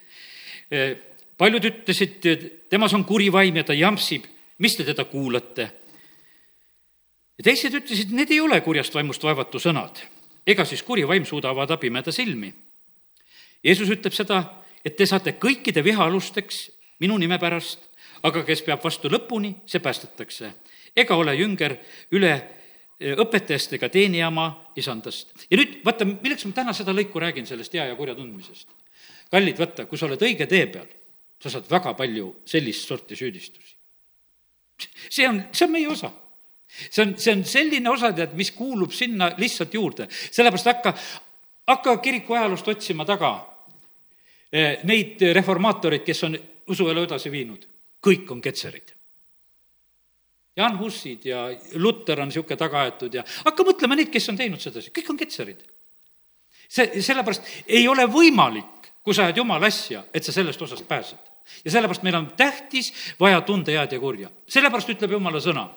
paljud 1.41 1.65
ütlesid, 1.65 2.27
temas 2.69 2.95
on 2.95 3.05
kuri 3.09 3.31
vaim 3.33 3.57
ja 3.57 3.65
ta 3.65 3.77
jampsib, 3.77 4.27
mis 4.61 4.77
te 4.77 4.85
teda 4.85 5.07
kuulate? 5.09 5.71
ja 7.41 7.45
teised 7.47 7.73
ütlesid, 7.73 8.11
need 8.13 8.33
ei 8.35 8.43
ole 8.45 8.61
kurjast 8.61 8.95
vaimust 8.95 9.25
vaevatu 9.25 9.61
sõnad. 9.63 10.03
ega 10.47 10.65
siis 10.69 10.83
kuri 10.85 11.07
vaim 11.09 11.25
suuda 11.25 11.49
avada 11.51 11.77
pimeda 11.81 12.13
silmi. 12.13 12.53
Jeesus 13.65 13.89
ütleb 13.89 14.13
seda, 14.13 14.43
et 14.85 14.97
te 14.97 15.07
saate 15.07 15.37
kõikide 15.41 15.85
viha 15.85 16.05
alusteks 16.05 16.69
minu 17.01 17.17
nime 17.19 17.39
pärast, 17.41 17.89
aga 18.23 18.45
kes 18.45 18.63
peab 18.67 18.85
vastu 18.85 19.09
lõpuni, 19.09 19.55
see 19.67 19.81
päästetakse. 19.81 20.53
ega 20.97 21.17
ole 21.17 21.37
jünger 21.37 21.77
üle 22.13 22.33
eh, 23.01 23.17
õpetajast 23.17 23.73
ega 23.79 23.89
teenijama 23.89 24.73
isandast. 24.77 25.33
ja 25.51 25.57
nüüd 25.57 25.81
vaata, 25.85 26.05
milleks 26.05 26.45
ma 26.45 26.53
täna 26.53 26.73
seda 26.77 26.93
lõiku 26.93 27.21
räägin, 27.21 27.47
sellest 27.47 27.73
hea 27.73 27.87
ja 27.87 27.97
kurja 27.97 28.15
tundmisest. 28.15 28.69
kallid, 29.31 29.59
vaata, 29.59 29.87
kui 29.87 29.99
sa 29.99 30.07
oled 30.07 30.21
õige 30.21 30.47
tee 30.47 30.67
peal, 30.67 30.89
sa 31.41 31.51
saad 31.51 31.69
väga 31.71 31.95
palju 31.97 32.35
sellist 32.49 32.89
sorti 32.89 33.17
süüdistusi. 33.17 33.77
see 35.11 35.29
on, 35.29 35.43
see 35.53 35.67
on 35.67 35.73
meie 35.73 35.89
osa. 35.89 36.13
see 36.91 37.03
on, 37.03 37.17
see 37.19 37.33
on 37.33 37.45
selline 37.45 37.91
osa, 37.91 38.13
tead, 38.13 38.37
mis 38.37 38.53
kuulub 38.53 38.93
sinna 38.93 39.33
lihtsalt 39.39 39.75
juurde, 39.75 40.07
sellepärast 40.11 40.71
hakka, 40.71 40.95
hakka 41.73 41.97
kiriku 42.05 42.37
ajaloost 42.37 42.69
otsima 42.69 43.05
taga 43.09 43.33
eh, 44.53 44.79
neid 44.85 45.21
reformaatoreid, 45.33 46.05
kes 46.07 46.25
on 46.29 46.39
usuelu 46.71 47.05
edasi 47.09 47.33
viinud, 47.33 47.67
kõik 48.05 48.31
on 48.31 48.41
ketserid. 48.45 48.95
Jan 50.57 50.77
Hussid 50.79 51.25
ja 51.25 51.47
Luter 51.81 52.21
on 52.21 52.29
niisugune 52.29 52.59
taga 52.59 52.83
aetud 52.85 53.15
ja 53.15 53.23
hakka 53.47 53.65
mõtlema 53.65 53.97
neid, 53.97 54.11
kes 54.13 54.29
on 54.29 54.37
teinud 54.37 54.61
sedasi, 54.61 54.93
kõik 54.93 55.09
on 55.13 55.19
ketserid. 55.19 55.65
see, 56.69 57.03
sellepärast 57.03 57.67
ei 57.67 57.89
ole 57.89 58.05
võimalik, 58.07 58.93
kui 59.03 59.15
sa 59.15 59.25
ajad 59.25 59.41
jumala 59.41 59.67
asja, 59.67 60.05
et 60.15 60.25
sa 60.25 60.33
sellest 60.33 60.63
osast 60.63 60.87
pääsed 60.89 61.30
ja 61.65 61.71
sellepärast 61.71 62.03
meil 62.07 62.19
on 62.19 62.31
tähtis 62.37 62.93
vaja 63.21 63.41
tunda 63.41 63.73
head 63.73 63.93
ja 63.93 64.01
kurja. 64.01 64.31
sellepärast 64.49 64.95
ütleb 64.95 65.17
jumala 65.17 65.41
sõna, 65.41 65.69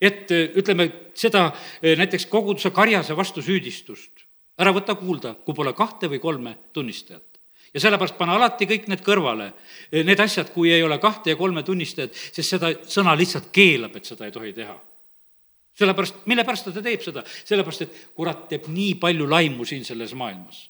et 0.00 0.30
äh, 0.30 0.50
ütleme 0.58 0.88
seda 1.14 1.46
äh, 1.50 1.96
näiteks 1.98 2.26
koguduse 2.26 2.70
karjase 2.70 3.16
vastu 3.16 3.42
süüdistust 3.42 4.26
ära 4.58 4.72
võta 4.74 4.94
kuulda, 4.98 5.34
kui 5.44 5.56
pole 5.56 5.72
kahte 5.72 6.10
või 6.12 6.20
kolme 6.20 6.56
tunnistajat. 6.72 7.40
ja 7.74 7.80
sellepärast 7.80 8.18
pane 8.18 8.32
alati 8.36 8.66
kõik 8.68 8.88
need 8.88 9.02
kõrvale, 9.04 9.52
äh, 9.92 10.04
need 10.04 10.20
asjad, 10.20 10.52
kui 10.52 10.72
ei 10.72 10.82
ole 10.82 10.98
kahte 10.98 11.32
ja 11.32 11.36
kolme 11.36 11.62
tunnistajat, 11.62 12.14
sest 12.14 12.56
seda 12.56 12.72
sõna 12.84 13.16
lihtsalt 13.16 13.52
keelab, 13.52 13.96
et 13.96 14.04
seda 14.04 14.26
ei 14.26 14.32
tohi 14.32 14.52
teha 14.52 14.78
sellepärast, 15.78 16.26
mille 16.28 16.44
pärast 16.44 16.68
ta 16.68 16.82
teeb 16.84 17.02
seda? 17.04 17.24
sellepärast, 17.26 17.86
et 17.86 18.00
kurat 18.16 18.46
teeb 18.50 18.68
nii 18.68 18.96
palju 19.00 19.28
laimu 19.28 19.64
siin 19.68 19.84
selles 19.88 20.14
maailmas. 20.18 20.68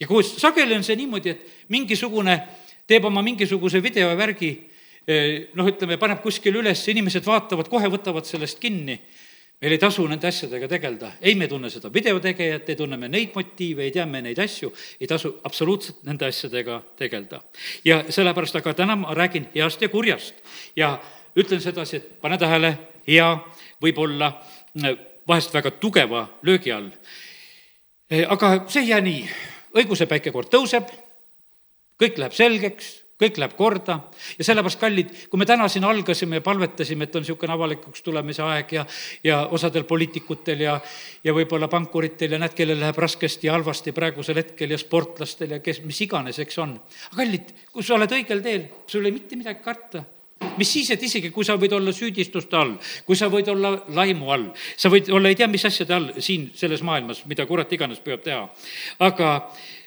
ja 0.00 0.08
kui 0.08 0.24
sageli 0.24 0.76
on 0.76 0.84
see 0.84 0.98
niimoodi, 1.00 1.30
et 1.30 1.68
mingisugune 1.72 2.36
teeb 2.90 3.06
oma 3.06 3.22
mingisuguse 3.22 3.80
videovärgi, 3.82 4.50
eh, 5.06 5.50
noh, 5.54 5.68
ütleme, 5.70 5.98
paneb 6.00 6.22
kuskile 6.24 6.58
üles, 6.62 6.82
inimesed 6.90 7.26
vaatavad, 7.26 7.70
kohe 7.70 7.90
võtavad 7.92 8.26
sellest 8.26 8.60
kinni. 8.62 8.98
meil 9.60 9.74
ei 9.74 9.78
tasu 9.78 10.06
nende 10.08 10.24
asjadega 10.24 10.68
tegeleda, 10.72 11.10
ei, 11.20 11.34
me 11.36 11.44
ei 11.44 11.50
tunne 11.50 11.68
seda 11.68 11.90
videotegijat, 11.92 12.68
ei 12.72 12.76
tunne 12.76 12.96
me 12.96 13.10
neid 13.12 13.34
motiive, 13.34 13.82
ei 13.84 13.90
tea 13.92 14.06
me 14.06 14.22
neid 14.24 14.38
asju, 14.40 14.70
ei 14.96 15.06
tasu 15.06 15.34
absoluutselt 15.44 15.98
nende 16.08 16.24
asjadega 16.24 16.78
tegeleda. 16.96 17.42
ja 17.84 18.04
sellepärast, 18.08 18.56
aga 18.56 18.74
täna 18.74 18.96
ma 18.96 19.14
räägin 19.14 19.50
heast 19.54 19.82
ja 19.82 19.88
kurjast 19.88 20.34
ja 20.76 20.98
ütlen 21.36 21.60
sedasi, 21.60 21.96
et 21.96 22.20
pane 22.20 22.38
tähele, 22.38 22.72
hea 23.06 23.28
võib 23.82 23.98
olla 23.98 24.32
eh, 24.82 24.96
vahest 25.28 25.54
väga 25.54 25.70
tugeva 25.70 26.24
löögi 26.42 26.72
all. 26.72 26.88
Eh, 28.10 28.24
aga 28.28 28.64
see 28.66 28.82
ei 28.82 28.88
jää 28.94 29.00
nii, 29.00 29.22
õiguse 29.76 30.08
päike 30.08 30.32
kord 30.32 30.48
tõuseb 30.48 30.88
kõik 32.00 32.18
läheb 32.20 32.34
selgeks, 32.36 32.90
kõik 33.20 33.38
läheb 33.40 33.54
korda 33.56 33.96
ja 34.38 34.44
sellepärast, 34.46 34.80
kallid, 34.80 35.10
kui 35.30 35.40
me 35.40 35.46
täna 35.48 35.66
siin 35.68 35.84
algasime 35.84 36.40
ja 36.40 36.44
palvetasime, 36.44 37.06
et 37.06 37.16
on 37.16 37.24
niisugune 37.24 37.52
avalikuks 37.52 38.04
tulemise 38.06 38.44
aeg 38.46 38.72
ja, 38.78 38.84
ja 39.24 39.40
osadel 39.56 39.84
poliitikutel 39.88 40.64
ja, 40.64 40.78
ja 41.24 41.34
võib-olla 41.36 41.68
pankuritel 41.72 42.36
ja 42.36 42.40
näed, 42.40 42.54
kellel 42.56 42.80
läheb 42.80 43.00
raskesti 43.04 43.50
ja 43.50 43.58
halvasti 43.58 43.92
praegusel 43.96 44.40
hetkel 44.40 44.72
ja 44.72 44.78
sportlastel 44.80 45.56
ja 45.56 45.60
kes, 45.64 45.82
mis 45.84 46.00
iganes, 46.06 46.40
eks 46.40 46.62
on. 46.64 46.78
kallid, 47.16 47.52
kui 47.74 47.84
sa 47.84 47.98
oled 47.98 48.16
õigel 48.16 48.40
teel, 48.44 48.64
sul 48.88 49.08
ei 49.08 49.14
mitte 49.16 49.38
midagi 49.40 49.62
karta 49.64 50.04
mis 50.56 50.70
siis, 50.72 50.88
et 50.94 51.02
isegi 51.04 51.28
kui 51.34 51.44
sa 51.44 51.58
võid 51.60 51.74
olla 51.76 51.92
süüdistuste 51.92 52.56
all, 52.56 52.78
kui 53.04 53.18
sa 53.18 53.28
võid 53.32 53.48
olla 53.52 53.74
laimu 53.96 54.30
all, 54.32 54.46
sa 54.56 54.88
võid 54.92 55.10
olla 55.12 55.28
ei 55.28 55.36
tea 55.36 55.48
mis 55.52 55.66
asjade 55.68 55.92
all 55.92 56.08
siin 56.16 56.48
selles 56.56 56.80
maailmas, 56.86 57.26
mida 57.28 57.44
kurat 57.48 57.72
iganes 57.76 58.00
püüab 58.04 58.24
teha. 58.24 58.46
aga 59.04 59.34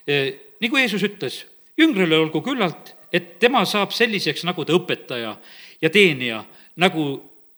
eh, 0.05 0.29
nagu 0.61 0.77
Jeesus 0.77 1.05
ütles, 1.09 1.39
jüngrile 1.77 2.17
olgu 2.17 2.41
küllalt 2.41 2.95
et 3.13 3.37
tema 3.39 3.61
saab 3.69 3.93
selliseks, 3.93 4.43
nagu 4.47 4.65
ta 4.65 4.75
õpetaja 4.75 5.35
ja 5.81 5.91
teenija, 5.93 6.41
nagu 6.81 7.05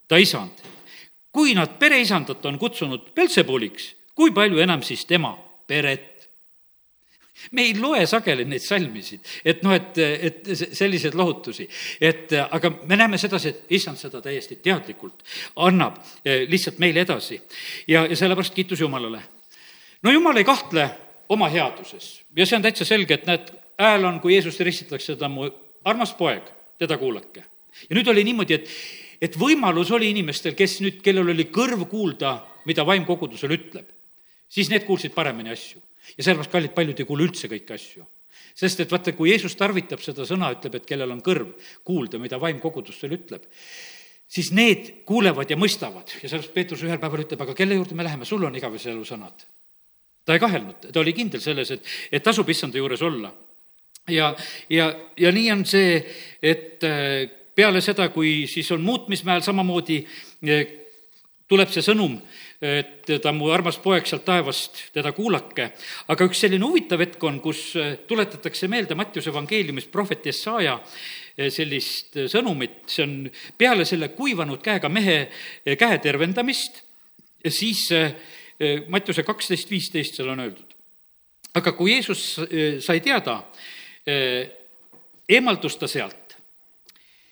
ta 0.07 0.20
isand. 0.20 0.74
kui 1.36 1.51
nad 1.51 1.74
pereisandat 1.80 2.45
on 2.45 2.55
kutsunud 2.59 3.09
Peltsebuliks, 3.16 3.89
kui 4.16 4.32
palju 4.32 4.59
enam 4.63 4.84
siis 4.84 5.05
tema 5.05 5.34
peret? 5.68 6.11
me 7.51 7.61
ei 7.61 7.74
loe 7.76 8.05
sageli 8.07 8.45
neid 8.47 8.63
salmisid, 8.63 9.20
et 9.45 9.63
noh, 9.63 9.74
et, 9.76 9.97
et 9.99 10.47
selliseid 10.55 11.13
lohutusi, 11.13 11.68
et 12.01 12.32
aga 12.32 12.72
me 12.88 12.95
näeme 12.95 13.18
sedasi, 13.20 13.49
et 13.49 13.74
issand 13.76 13.99
seda 13.99 14.22
täiesti 14.24 14.55
teadlikult 14.63 15.22
annab 15.55 15.99
eh, 16.24 16.47
lihtsalt 16.49 16.80
meile 16.80 17.03
edasi. 17.03 17.41
ja, 17.88 18.05
ja 18.07 18.16
sellepärast 18.16 18.53
kiitus 18.55 18.80
Jumalale. 18.80 19.22
no 20.03 20.11
Jumal 20.11 20.38
ei 20.38 20.47
kahtle 20.47 20.89
oma 21.30 21.49
headuses 21.49 22.24
ja 22.36 22.45
see 22.45 22.55
on 22.55 22.63
täitsa 22.66 22.86
selge, 22.86 23.13
et 23.13 23.28
näed, 23.28 23.51
hääl 23.80 24.06
on, 24.06 24.20
kui 24.24 24.36
Jeesust 24.36 24.62
ristitakse, 24.66 25.16
ta 25.16 25.28
on 25.30 25.36
mu 25.36 25.50
armas 25.86 26.14
poeg, 26.18 26.48
teda 26.80 26.98
kuulake. 26.98 27.44
ja 27.90 27.96
nüüd 27.98 28.08
oli 28.08 28.24
niimoodi, 28.24 28.54
et, 28.54 28.70
et 29.22 29.38
võimalus 29.40 29.92
oli 29.96 30.10
inimestel, 30.14 30.56
kes 30.56 30.80
nüüd, 30.82 31.02
kellel 31.04 31.34
oli 31.36 31.50
kõrv 31.54 31.88
kuulda, 31.92 32.38
mida 32.66 32.86
vaim 32.88 33.06
kogudusel 33.06 33.52
ütleb, 33.52 33.88
siis 34.50 34.70
need 34.72 34.86
kuulsid 34.88 35.14
paremini 35.14 35.54
asju. 35.54 35.82
ja 36.18 36.24
sellepärast, 36.24 36.52
kallid, 36.52 36.74
paljud 36.76 37.00
ei 37.00 37.10
kuule 37.10 37.28
üldse 37.28 37.52
kõiki 37.52 37.76
asju 37.76 38.06
sest 38.56 38.80
et 38.80 38.92
vaata, 38.92 39.12
kui 39.16 39.32
Jeesus 39.32 39.56
tarvitab 39.60 40.00
seda 40.04 40.24
sõna, 40.28 40.54
ütleb, 40.56 40.78
et 40.80 40.86
kellel 40.88 41.12
on 41.12 41.22
kõrv 41.24 41.52
kuulda, 41.88 42.20
mida 42.22 42.40
vaim 42.40 42.62
kogudustel 42.64 43.12
ütleb, 43.18 43.44
siis 44.32 44.52
need 44.56 44.92
kuulevad 45.08 45.52
ja 45.52 45.58
mõistavad 45.60 46.14
ja 46.22 46.30
sellepärast 46.30 46.54
Peetrus 46.56 46.86
ühel 46.88 47.02
päeval 47.02 47.26
ütleb, 47.26 47.44
aga 47.44 47.56
kelle 47.58 47.78
juurde 47.78 47.98
me 47.98 48.08
läheme, 48.08 48.28
sul 48.28 48.44
on 48.48 48.56
igavese 48.56 48.94
elu 48.94 49.04
sõnad. 49.08 49.44
ta 50.26 50.34
ei 50.34 50.42
kahelnud, 50.42 50.88
ta 50.92 51.00
oli 51.00 51.14
kindel 51.14 51.44
selles, 51.44 51.72
et, 51.72 51.92
et 52.12 52.24
tasub 52.24 52.50
issanda 52.50 52.80
juures 52.80 53.02
olla 53.06 53.34
ja, 54.08 54.36
ja, 54.70 54.93
ja 55.18 55.32
nii 55.34 55.51
on 55.51 55.66
see, 55.68 55.97
et 56.43 56.84
äh, 56.86 57.26
peale 57.56 57.82
seda, 57.82 58.10
kui 58.14 58.45
siis 58.51 58.70
on 58.76 58.84
muutmismäel 58.86 59.43
samamoodi 59.45 60.01
äh, 60.06 60.66
tuleb 61.49 61.70
see 61.74 61.86
sõnum, 61.86 62.18
et 62.66 63.10
ta 63.22 63.32
mu 63.36 63.51
armas 63.53 63.78
poeg 63.84 64.08
sealt 64.08 64.24
taevast, 64.26 64.80
teda 64.95 65.12
kuulake. 65.14 65.68
aga 66.10 66.26
üks 66.26 66.39
selline 66.41 66.66
huvitav 66.66 67.03
hetk 67.03 67.24
on, 67.28 67.39
kus 67.43 67.76
äh, 67.78 67.97
tuletatakse 68.08 68.70
meelde 68.72 68.97
Mattiuse 68.97 69.30
evangeeliumist 69.34 69.91
prohvet 69.93 70.26
Jesaja 70.26 70.80
sellist 71.51 72.16
sõnumit, 72.32 72.86
see 72.88 73.03
on 73.03 73.16
peale 73.60 73.84
selle 73.84 74.08
kuivanud 74.16 74.62
käega 74.64 74.88
mehe 74.88 75.18
käe 75.76 75.97
tervendamist, 75.99 76.80
siis 77.43 77.89
Mattiuse 78.88 79.26
kaksteist, 79.28 79.68
viisteist 79.68 80.16
seal 80.16 80.32
on 80.32 80.45
öeldud. 80.45 80.78
aga 81.60 81.74
kui 81.76 81.91
Jeesus 81.91 82.24
sai 82.80 83.01
teada, 83.03 83.41
eemaldus 85.30 85.78
ta 85.78 85.88
sealt. 85.88 86.38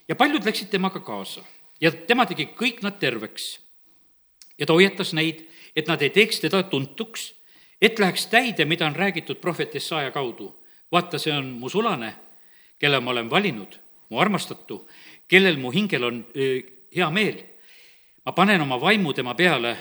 ja 0.07 0.15
paljud 0.15 0.45
läksid 0.45 0.69
temaga 0.69 0.99
kaasa 0.99 1.43
ja 1.81 1.91
tema 1.91 2.25
tegi 2.25 2.49
kõik 2.55 2.81
nad 2.81 2.99
terveks. 2.99 3.59
ja 4.57 4.65
ta 4.65 4.73
hoiatas 4.73 5.13
neid, 5.13 5.45
et 5.75 5.87
nad 5.87 6.01
ei 6.01 6.09
teeks 6.09 6.39
teda 6.39 6.63
tuntuks, 6.63 7.33
et 7.81 7.99
läheks 7.99 8.27
täide, 8.27 8.65
mida 8.65 8.87
on 8.87 8.95
räägitud 8.95 9.41
prohvet 9.41 9.73
Jesaja 9.73 10.11
kaudu. 10.11 10.55
vaata, 10.91 11.17
see 11.17 11.33
on 11.33 11.45
mu 11.45 11.69
sulane, 11.69 12.15
kelle 12.79 12.99
ma 12.99 13.11
olen 13.11 13.29
valinud, 13.29 13.79
mu 14.09 14.19
armastatu, 14.19 14.87
kellel 15.27 15.57
mu 15.57 15.71
hingel 15.71 16.03
on 16.03 16.25
öö, 16.35 16.57
äh, 16.57 16.63
hea 16.95 17.09
meel. 17.09 17.43
ma 18.25 18.31
panen 18.31 18.61
oma 18.61 18.81
vaimu 18.81 19.13
tema 19.13 19.33
peale 19.35 19.77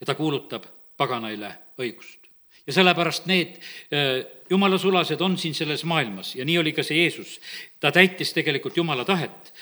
ja 0.00 0.06
ta 0.06 0.14
kuulutab 0.14 0.64
paganaile 0.96 1.52
õigust 1.78 2.25
ja 2.66 2.72
sellepärast 2.72 3.26
need 3.26 3.56
äh, 3.92 4.26
jumala 4.50 4.78
sulased 4.78 5.20
on 5.20 5.38
siin 5.38 5.54
selles 5.54 5.84
maailmas 5.84 6.34
ja 6.36 6.44
nii 6.44 6.58
oli 6.58 6.72
ka 6.72 6.82
see 6.82 6.98
Jeesus. 7.02 7.40
ta 7.80 7.92
täitis 7.92 8.32
tegelikult 8.32 8.76
jumala 8.76 9.04
tahet. 9.04 9.54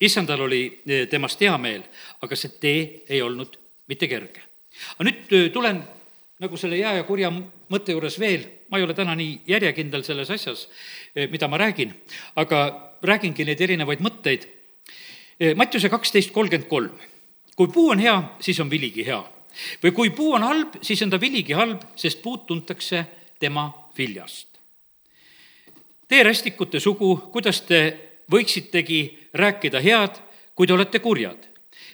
issandal 0.00 0.40
oli 0.40 0.82
äh, 0.90 1.08
temast 1.08 1.40
hea 1.40 1.58
meel, 1.58 1.82
aga 2.20 2.36
see 2.36 2.52
tee 2.60 3.04
ei 3.08 3.22
olnud 3.22 3.56
mitte 3.86 4.08
kerge. 4.08 4.42
aga 4.98 5.08
nüüd 5.10 5.32
äh, 5.32 5.50
tulen 5.52 5.82
nagu 6.40 6.56
selle 6.56 6.76
hea 6.76 6.96
ja 6.96 7.04
kurja 7.04 7.30
mõtte 7.30 7.92
juures 7.92 8.18
veel, 8.18 8.46
ma 8.70 8.78
ei 8.78 8.84
ole 8.84 8.94
täna 8.94 9.14
nii 9.14 9.40
järjekindel 9.46 10.02
selles 10.02 10.30
asjas, 10.30 10.68
mida 11.30 11.48
ma 11.48 11.58
räägin, 11.60 11.92
aga 12.40 12.62
räägingi 13.04 13.44
neid 13.44 13.60
erinevaid 13.60 14.00
mõtteid. 14.00 14.46
Mattiuse 15.56 15.90
kaksteist 15.92 16.32
kolmkümmend 16.32 16.68
kolm. 16.68 16.96
kui 17.56 17.68
puu 17.68 17.90
on 17.90 18.00
hea, 18.00 18.16
siis 18.40 18.60
on 18.60 18.70
viligi 18.70 19.04
hea 19.04 19.20
või 19.82 19.92
kui 19.92 20.10
puu 20.10 20.34
on 20.36 20.44
halb, 20.46 20.78
siis 20.82 21.02
on 21.02 21.10
ta 21.10 21.20
viligi 21.20 21.56
halb, 21.56 21.82
sest 21.96 22.22
puud 22.22 22.46
tuntakse 22.46 23.04
tema 23.40 23.68
viljast. 23.98 24.48
Teie 26.08 26.22
rästikute 26.26 26.80
sugu, 26.80 27.16
kuidas 27.32 27.60
te 27.62 27.80
võiksitegi 28.30 29.00
rääkida 29.34 29.80
head, 29.82 30.18
kui 30.54 30.66
te 30.66 30.74
olete 30.74 30.98
kurjad, 30.98 31.38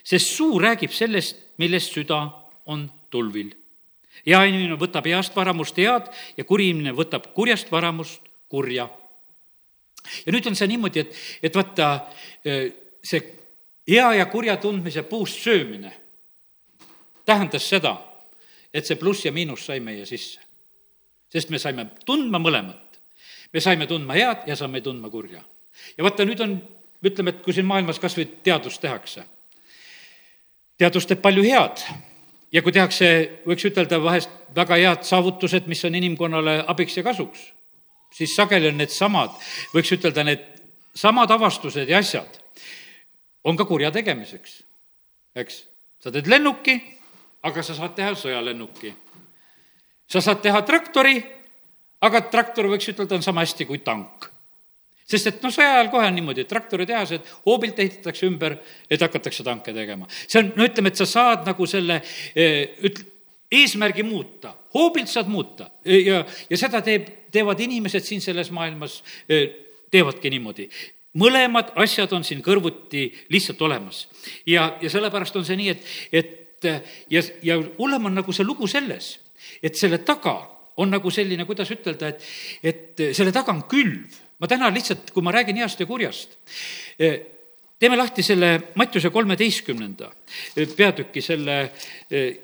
sest 0.04 0.32
suu 0.36 0.58
räägib 0.60 0.92
sellest, 0.92 1.36
millest 1.60 1.92
süda 1.96 2.20
on 2.66 2.90
tulvil. 3.10 3.54
hea 4.26 4.38
inimene 4.44 4.74
võtab 4.80 5.06
heast 5.06 5.36
varamust 5.36 5.76
head 5.76 6.08
ja 6.36 6.44
kuri 6.44 6.70
inimene 6.70 6.94
võtab 6.96 7.28
kurjast 7.34 7.70
varamust 7.72 8.22
kurja. 8.48 8.88
ja 10.26 10.32
nüüd 10.32 10.46
on 10.46 10.56
see 10.56 10.66
niimoodi, 10.66 11.00
et, 11.00 11.16
et 11.42 11.54
vaata, 11.54 12.08
see 13.02 13.20
hea 13.88 14.14
ja 14.14 14.26
kurja 14.26 14.56
tundmise 14.56 15.02
puust 15.02 15.40
söömine 15.42 15.92
tähendas 17.26 17.68
seda, 17.68 17.96
et 18.72 18.86
see 18.86 18.98
pluss 19.00 19.24
ja 19.24 19.32
miinus 19.32 19.66
sai 19.66 19.80
meie 19.80 20.06
sisse. 20.06 20.40
sest 21.32 21.50
me 21.50 21.58
saime 21.58 21.88
tundma 22.06 22.38
mõlemat. 22.38 23.00
me 23.52 23.60
saime 23.60 23.86
tundma 23.86 24.14
head 24.14 24.46
ja 24.46 24.56
saime 24.56 24.80
tundma 24.80 25.10
kurja. 25.10 25.42
ja 25.98 26.04
vaata, 26.04 26.24
nüüd 26.24 26.40
on, 26.40 26.56
ütleme, 27.04 27.30
et 27.30 27.42
kui 27.42 27.52
siin 27.52 27.66
maailmas 27.66 27.98
kas 27.98 28.16
või 28.16 28.26
teadust 28.42 28.80
tehakse, 28.80 29.24
teadus 30.78 31.06
teeb 31.06 31.22
palju 31.22 31.42
head 31.42 31.82
ja 32.52 32.62
kui 32.62 32.72
tehakse, 32.72 33.42
võiks 33.46 33.66
ütelda 33.68 34.00
vahest 34.02 34.30
väga 34.54 34.78
head 34.80 35.04
saavutused, 35.04 35.66
mis 35.66 35.84
on 35.84 35.94
inimkonnale 35.94 36.62
abiks 36.66 36.96
ja 36.96 37.04
kasuks, 37.04 37.52
siis 38.14 38.34
sageli 38.36 38.70
on 38.70 38.78
needsamad, 38.80 39.34
võiks 39.74 39.92
ütelda, 39.92 40.24
need 40.24 40.44
samad 40.96 41.30
avastused 41.30 41.88
ja 41.88 41.98
asjad 41.98 42.38
on 43.46 43.56
ka 43.56 43.66
kurja 43.68 43.92
tegemiseks, 43.94 44.60
eks. 45.36 45.64
sa 46.02 46.12
teed 46.12 46.28
lennuki, 46.30 46.78
aga 47.46 47.62
sa 47.62 47.76
saad 47.76 47.94
teha 47.96 48.14
sõjalennuki. 48.18 48.92
sa 50.06 50.20
saad 50.22 50.42
teha 50.42 50.62
traktori, 50.62 51.16
aga 52.06 52.22
traktor, 52.30 52.68
võiks 52.70 52.88
ütelda, 52.92 53.18
on 53.18 53.24
sama 53.24 53.44
hästi 53.44 53.66
kui 53.66 53.82
tank. 53.82 54.30
sest 55.06 55.30
et 55.30 55.42
noh, 55.42 55.52
sõja 55.54 55.76
ajal 55.76 55.90
kohe 55.90 56.06
on 56.06 56.16
niimoodi, 56.18 56.42
et 56.42 56.50
traktoritehased 56.50 57.28
hoobilt 57.44 57.78
ehitatakse 57.78 58.26
ümber, 58.26 58.56
et 58.90 59.02
hakatakse 59.02 59.44
tanke 59.46 59.74
tegema. 59.74 60.08
see 60.26 60.40
on, 60.42 60.52
no 60.56 60.66
ütleme, 60.66 60.90
et 60.90 60.98
sa 60.98 61.06
saad 61.06 61.46
nagu 61.46 61.66
selle 61.66 62.00
eh, 62.34 62.78
üt-, 62.82 63.04
eesmärgi 63.50 64.02
muuta, 64.02 64.54
hoobilt 64.74 65.08
saad 65.08 65.30
muuta 65.30 65.70
ja, 65.84 66.24
ja 66.50 66.58
seda 66.58 66.82
teeb, 66.82 67.30
teevad 67.30 67.60
inimesed 67.62 68.02
siin 68.02 68.20
selles 68.20 68.50
maailmas, 68.50 69.02
eh, 69.30 69.46
teevadki 69.90 70.30
niimoodi 70.34 70.66
mõlemad 71.16 71.70
asjad 71.80 72.10
on 72.12 72.26
siin 72.26 72.42
kõrvuti 72.44 73.06
lihtsalt 73.32 73.62
olemas. 73.62 74.08
ja, 74.46 74.76
ja 74.82 74.90
sellepärast 74.90 75.36
on 75.38 75.46
see 75.46 75.56
nii, 75.56 75.70
et, 75.72 75.86
et 76.12 76.34
et 76.64 76.84
ja, 77.10 77.22
ja 77.42 77.56
hullem 77.78 78.10
on 78.10 78.14
nagu 78.20 78.32
see 78.32 78.46
lugu 78.46 78.68
selles, 78.70 79.16
et 79.62 79.76
selle 79.76 79.98
taga 80.04 80.36
on 80.76 80.92
nagu 80.92 81.10
selline, 81.12 81.46
kuidas 81.48 81.70
ütelda, 81.72 82.10
et, 82.12 82.26
et 82.62 83.06
selle 83.16 83.32
taga 83.32 83.54
on 83.54 83.64
külv. 83.70 84.22
ma 84.36 84.48
täna 84.48 84.68
lihtsalt, 84.68 85.14
kui 85.16 85.24
ma 85.24 85.32
räägin 85.32 85.56
heast 85.62 85.80
ja 85.80 85.86
kurjast, 85.88 86.34
teeme 87.78 87.96
lahti 87.96 88.22
selle 88.22 88.50
Mattiuse 88.76 89.08
kolmeteistkümnenda 89.08 90.10
peatüki, 90.76 91.22
selle, 91.24 91.70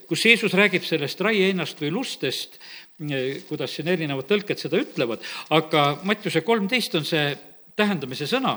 kus 0.08 0.24
Jeesus 0.24 0.56
räägib 0.56 0.86
sellest 0.88 1.20
raieinast 1.20 1.80
või 1.84 1.92
lustest, 1.92 2.56
kuidas 3.48 3.76
siin 3.76 3.92
erinevad 3.92 4.24
tõlked 4.30 4.60
seda 4.60 4.80
ütlevad, 4.80 5.20
aga 5.52 5.98
Mattiuse 6.08 6.40
kolmteist 6.40 6.96
on 6.96 7.04
see 7.04 7.26
tähendamise 7.76 8.28
sõna. 8.30 8.56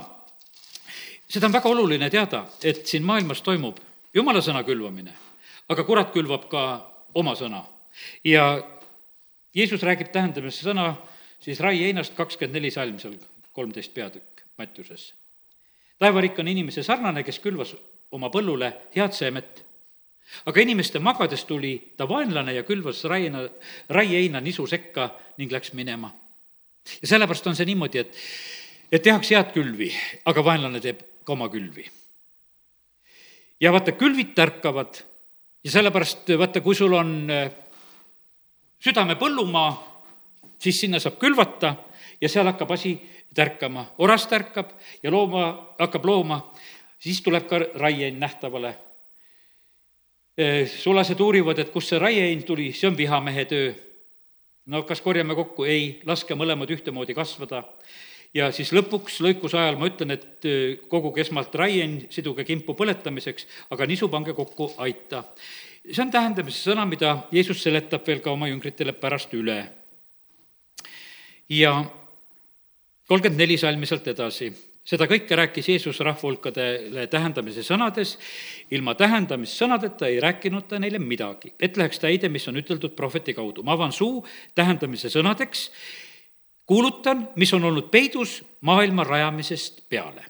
seda 1.28 1.48
on 1.48 1.54
väga 1.54 1.70
oluline 1.70 2.10
teada, 2.10 2.46
et 2.64 2.86
siin 2.88 3.04
maailmas 3.04 3.42
toimub 3.42 3.80
jumala 4.14 4.42
sõna 4.42 4.64
külvamine 4.64 5.26
aga 5.70 5.84
kurat 5.84 6.14
külvab 6.14 6.50
ka 6.50 6.64
oma 7.14 7.36
sõna. 7.36 7.66
ja 8.24 8.64
Jeesus 9.56 9.84
räägib 9.84 10.12
tähendamise 10.12 10.66
sõna 10.66 10.96
siis 11.40 11.60
Rai 11.60 11.84
Einast 11.88 12.16
kakskümmend 12.16 12.58
neli 12.58 12.72
salm 12.72 12.98
seal, 13.00 13.16
kolmteist 13.54 13.94
peatükk. 13.94 14.44
Mattiuses. 14.58 15.14
taevariik 16.00 16.40
on 16.40 16.48
inimese 16.48 16.84
sarnane, 16.84 17.24
kes 17.24 17.40
külvas 17.44 17.74
oma 18.12 18.30
põllule 18.32 18.72
head 18.96 19.14
seemet. 19.14 19.66
aga 20.46 20.62
inimeste 20.62 21.00
magades 21.00 21.44
tuli 21.46 21.94
ta 21.98 22.08
vaenlane 22.10 22.54
ja 22.54 22.64
külvas 22.64 23.04
raina, 23.04 23.50
raieheina 23.90 24.42
nisu 24.42 24.68
sekka 24.68 25.10
ning 25.38 25.52
läks 25.52 25.74
minema. 25.74 26.14
ja 27.02 27.08
sellepärast 27.08 27.48
on 27.48 27.56
see 27.56 27.66
niimoodi, 27.66 28.00
et, 28.00 28.16
et 28.92 29.04
tehakse 29.04 29.36
head 29.36 29.52
külvi, 29.54 29.92
aga 30.26 30.44
vaenlane 30.44 30.80
teeb 30.80 31.04
ka 31.26 31.34
oma 31.34 31.50
külvi. 31.50 31.90
ja 33.60 33.72
vaata, 33.72 33.92
külvid 33.92 34.34
tärkavad 34.36 35.04
ja 35.66 35.72
sellepärast 35.72 36.30
vaata, 36.38 36.62
kui 36.62 36.76
sul 36.78 36.94
on 36.94 37.30
äh, 37.34 37.50
südame 38.80 39.18
põllumaa, 39.18 39.72
siis 40.62 40.80
sinna 40.84 41.02
saab 41.02 41.18
külvata 41.22 41.74
ja 42.22 42.30
seal 42.30 42.46
hakkab 42.52 42.72
asi 42.76 42.94
tärkama, 43.36 43.88
oras 43.98 44.28
tärkab 44.30 44.76
ja 45.04 45.12
looma, 45.12 45.48
hakkab 45.80 46.06
looma, 46.06 46.40
siis 47.02 47.22
tuleb 47.26 47.48
ka 47.50 47.60
raiein 47.82 48.20
nähtavale. 48.22 48.76
Äh, 50.38 50.70
sulased 50.70 51.20
uurivad, 51.20 51.60
et 51.60 51.74
kust 51.74 51.94
see 51.94 52.00
raiein 52.00 52.46
tuli, 52.46 52.70
see 52.74 52.92
on 52.92 52.98
vihamehe 52.98 53.46
töö. 53.50 53.74
no 54.66 54.84
kas 54.84 55.02
korjame 55.02 55.36
kokku? 55.36 55.64
ei, 55.64 56.02
laske 56.06 56.36
mõlemad 56.36 56.70
ühtemoodi 56.70 57.14
kasvada 57.14 57.64
ja 58.36 58.50
siis 58.56 58.74
lõpuks 58.76 59.22
lõikuse 59.24 59.58
ajal 59.60 59.80
ma 59.80 59.90
ütlen, 59.90 60.16
et 60.16 60.48
äh, 60.48 60.76
koguge 60.92 61.24
esmalt 61.24 61.56
raien, 61.56 62.02
siduge 62.14 62.46
kimpu 62.48 62.76
põletamiseks, 62.78 63.48
aga 63.74 63.88
nisu 63.90 64.10
pange 64.12 64.36
kokku 64.38 64.74
aita. 64.84 65.24
see 65.86 66.04
on 66.04 66.12
tähendamise 66.12 66.70
sõna, 66.70 66.86
mida 66.90 67.28
Jeesus 67.32 67.62
seletab 67.64 68.08
veel 68.08 68.22
ka 68.22 68.32
oma 68.32 68.50
jüngritele 68.52 68.94
pärast 68.94 69.34
üle. 69.34 69.60
ja 71.50 71.74
kolmkümmend 73.08 73.40
neli 73.40 73.58
salmi 73.58 73.86
sealt 73.86 74.08
edasi 74.08 74.54
seda 74.86 75.08
kõike 75.10 75.36
rääkis 75.38 75.68
Jeesus 75.70 76.00
rahvahulkadele 76.06 77.08
tähendamise 77.10 77.64
sõnades, 77.66 78.16
ilma 78.70 78.94
tähendamissõnadeta 78.96 80.10
ei 80.12 80.20
rääkinud 80.22 80.68
ta 80.70 80.80
neile 80.80 81.00
midagi, 81.02 81.56
et 81.60 81.78
läheks 81.78 82.02
täide, 82.04 82.30
mis 82.30 82.46
on 82.48 82.62
üteldud 82.62 82.94
prohveti 82.96 83.34
kaudu. 83.34 83.64
ma 83.64 83.74
avan 83.74 83.92
suu 83.92 84.26
tähendamise 84.56 85.10
sõnadeks 85.10 85.70
kuulutan, 86.66 87.30
mis 87.36 87.54
on 87.54 87.64
olnud 87.64 87.90
peidus 87.92 88.44
maailma 88.62 89.04
rajamisest 89.04 89.90
peale. 89.90 90.26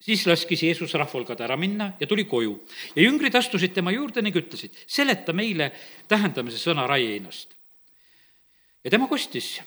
siis 0.00 0.26
laskis 0.26 0.62
Jeesus 0.62 0.94
rahval 0.94 1.24
ka 1.28 1.36
ära 1.44 1.56
minna 1.56 1.92
ja 2.00 2.06
tuli 2.06 2.24
koju 2.24 2.54
ja 2.96 3.02
jüngrid 3.02 3.34
astusid 3.34 3.74
tema 3.76 3.90
juurde 3.92 4.22
ning 4.22 4.36
ütlesid, 4.36 4.72
seleta 4.86 5.32
meile 5.32 5.72
tähendamise 6.08 6.58
sõna 6.58 6.86
raieinast. 6.88 7.54
ja 8.84 8.90
tema 8.90 9.08
kostis, 9.08 9.60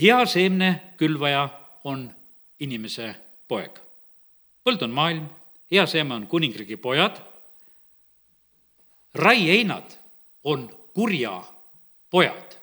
hea 0.00 0.26
seemne 0.26 0.94
külvaja 0.96 1.48
on 1.84 2.10
inimese 2.60 3.14
poeg. 3.48 3.80
põld 4.64 4.82
on 4.82 4.90
maailm, 4.90 5.28
hea 5.70 5.86
seeme 5.86 6.14
on 6.14 6.26
kuningriigi 6.26 6.76
pojad, 6.76 7.20
raieinad 9.14 9.98
on 10.44 10.68
kurja 10.92 11.42
pojad 12.10 12.61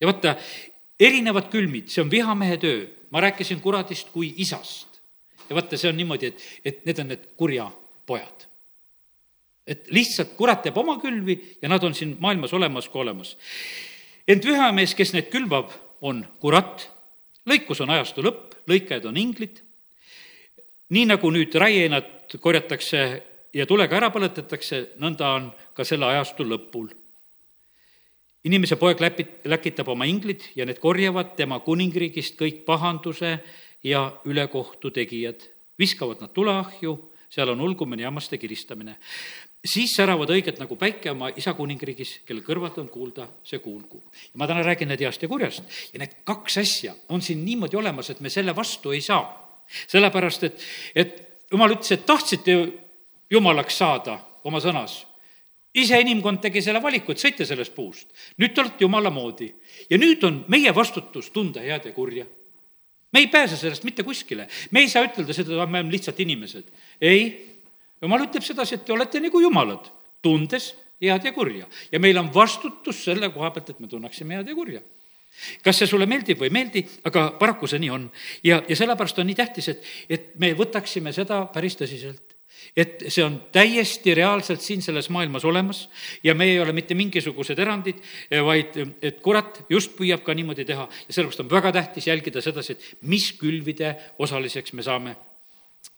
ja 0.00 0.08
vaata, 0.08 0.34
erinevad 1.00 1.48
külmid, 1.52 1.88
see 1.92 2.02
on 2.02 2.10
vihamehe 2.10 2.56
töö. 2.56 2.86
ma 3.10 3.20
rääkisin 3.20 3.60
kuradist 3.60 4.10
kui 4.12 4.34
isast. 4.36 5.00
ja 5.48 5.56
vaata, 5.56 5.76
see 5.76 5.90
on 5.90 5.96
niimoodi, 5.96 6.26
et, 6.26 6.44
et 6.64 6.84
need 6.86 6.98
on 6.98 7.08
need 7.08 7.24
kurja 7.36 7.70
pojad. 8.06 8.46
et 9.66 9.90
lihtsalt 9.90 10.36
kurat 10.36 10.62
teeb 10.62 10.76
oma 10.76 10.98
külvi 11.00 11.58
ja 11.62 11.68
nad 11.68 11.84
on 11.84 11.94
siin 11.94 12.16
maailmas 12.20 12.52
olemas 12.52 12.88
kui 12.88 13.00
olemas. 13.00 13.36
ent 14.28 14.44
vihamees, 14.44 14.94
kes 14.94 15.12
neid 15.12 15.30
külvab, 15.32 15.72
on 16.00 16.26
kurat, 16.40 16.90
lõikus 17.48 17.80
on 17.82 17.90
ajastu 17.90 18.22
lõpp, 18.22 18.54
lõikajad 18.68 19.08
on 19.10 19.16
inglid, 19.16 19.62
nii 20.94 21.08
nagu 21.08 21.30
nüüd 21.30 21.54
raieinad 21.54 22.38
korjatakse 22.40 23.02
ja 23.54 23.66
tulega 23.66 23.96
ära 23.96 24.10
põletatakse, 24.14 24.94
nõnda 25.00 25.34
on 25.34 25.50
ka 25.74 25.84
selle 25.84 26.06
ajastu 26.06 26.44
lõpul 26.46 26.92
inimese 28.44 28.76
poeg 28.76 29.00
läpit-, 29.02 29.40
läkitab 29.48 29.88
oma 29.88 30.06
inglid 30.08 30.44
ja 30.56 30.66
need 30.66 30.78
korjavad 30.82 31.34
tema 31.38 31.60
kuningriigist 31.64 32.38
kõik 32.38 32.64
pahanduse 32.66 33.38
ja 33.82 34.08
ülekohtu 34.24 34.90
tegijad. 34.90 35.42
viskavad 35.78 36.18
nad 36.20 36.32
tuleahju, 36.34 36.92
seal 37.30 37.52
on 37.52 37.60
ulgumine, 37.60 38.02
jammaste 38.02 38.38
kiristamine. 38.38 38.96
siis 39.64 39.94
säravad 39.96 40.30
õiged 40.30 40.58
nagu 40.58 40.76
päike 40.76 41.10
oma 41.10 41.30
isa 41.36 41.54
kuningriigis, 41.54 42.20
kelle 42.24 42.42
kõrvalt 42.42 42.78
on 42.78 42.88
kuulda 42.88 43.28
see 43.44 43.58
kuulgu. 43.58 44.02
ja 44.12 44.38
ma 44.38 44.46
täna 44.46 44.62
räägin 44.62 44.88
need 44.88 45.00
heast 45.00 45.22
ja 45.22 45.28
kurjast 45.28 45.64
ja 45.92 45.98
need 45.98 46.22
kaks 46.24 46.58
asja 46.58 46.94
on 47.08 47.22
siin 47.22 47.44
niimoodi 47.44 47.76
olemas, 47.76 48.10
et 48.10 48.20
me 48.20 48.30
selle 48.30 48.56
vastu 48.56 48.90
ei 48.90 49.00
saa. 49.00 49.26
sellepärast, 49.86 50.44
et, 50.44 50.62
et 50.94 51.42
jumal 51.50 51.74
ütles, 51.74 51.92
et 51.92 52.06
tahtsite 52.06 52.52
jumalaks 53.30 53.78
saada 53.78 54.18
oma 54.44 54.60
sõnas 54.60 55.07
ise 55.74 56.00
inimkond 56.00 56.40
tegi 56.42 56.62
selle 56.64 56.80
valiku, 56.82 57.12
et 57.12 57.20
sõite 57.20 57.46
sellest 57.46 57.74
puust. 57.74 58.08
nüüd 58.38 58.54
te 58.54 58.62
olete 58.62 58.84
jumala 58.84 59.10
moodi. 59.10 59.52
ja 59.90 59.98
nüüd 59.98 60.24
on 60.24 60.44
meie 60.48 60.74
vastutus 60.74 61.30
tunda 61.30 61.60
head 61.60 61.84
ja 61.84 61.92
kurja. 61.92 62.26
me 63.12 63.20
ei 63.20 63.26
pääse 63.26 63.56
sellest 63.56 63.84
mitte 63.84 64.02
kuskile. 64.02 64.48
me 64.70 64.80
ei 64.80 64.88
saa 64.88 65.04
ütelda 65.04 65.32
seda, 65.32 65.50
me 65.66 65.78
oleme 65.78 65.90
lihtsalt 65.90 66.20
inimesed. 66.20 66.64
ei, 67.00 67.56
jumal 68.02 68.26
ütleb 68.26 68.42
sedasi, 68.42 68.74
et 68.74 68.84
te 68.84 68.92
olete 68.92 69.20
nagu 69.20 69.40
jumalad, 69.40 69.90
tundes 70.22 70.74
head 71.00 71.24
ja 71.24 71.32
kurja. 71.32 71.66
ja 71.92 71.98
meil 71.98 72.18
on 72.18 72.32
vastutus 72.34 73.04
selle 73.04 73.30
koha 73.30 73.50
pealt, 73.50 73.70
et 73.70 73.80
me 73.80 73.88
tunneksime 73.88 74.34
head 74.34 74.48
ja 74.48 74.54
kurja 74.54 74.80
kas 75.62 75.76
see 75.78 75.86
sulle 75.86 76.06
meeldib 76.06 76.40
või 76.40 76.48
ei 76.48 76.54
meeldi, 76.56 76.80
aga 77.06 77.28
paraku 77.38 77.68
see 77.70 77.78
nii 77.78 77.90
on. 77.90 78.08
ja, 78.42 78.62
ja 78.68 78.76
sellepärast 78.76 79.20
on 79.20 79.28
nii 79.28 79.36
tähtis, 79.38 79.68
et, 79.68 79.84
et 80.10 80.32
me 80.40 80.50
võtaksime 80.58 81.12
seda 81.14 81.44
päris 81.52 81.76
tõsiselt 81.78 82.27
et 82.76 83.04
see 83.08 83.24
on 83.24 83.38
täiesti 83.52 84.14
reaalselt 84.16 84.62
siin 84.64 84.82
selles 84.82 85.08
maailmas 85.14 85.44
olemas 85.48 85.84
ja 86.24 86.34
me 86.34 86.48
ei 86.50 86.58
ole 86.60 86.72
mitte 86.76 86.96
mingisugused 86.98 87.58
erandid, 87.58 88.02
vaid 88.44 88.76
et 89.02 89.22
kurat 89.24 89.62
just 89.70 89.94
püüab 89.98 90.24
ka 90.26 90.34
niimoodi 90.34 90.66
teha. 90.68 90.88
Ja 91.08 91.16
sellepärast 91.16 91.44
on 91.44 91.50
väga 91.50 91.72
tähtis 91.72 92.06
jälgida 92.10 92.42
sedasi, 92.44 92.76
et 92.76 93.08
mis 93.08 93.30
külvide 93.38 93.94
osaliseks 94.18 94.72
me 94.72 94.82
saame. 94.86 95.16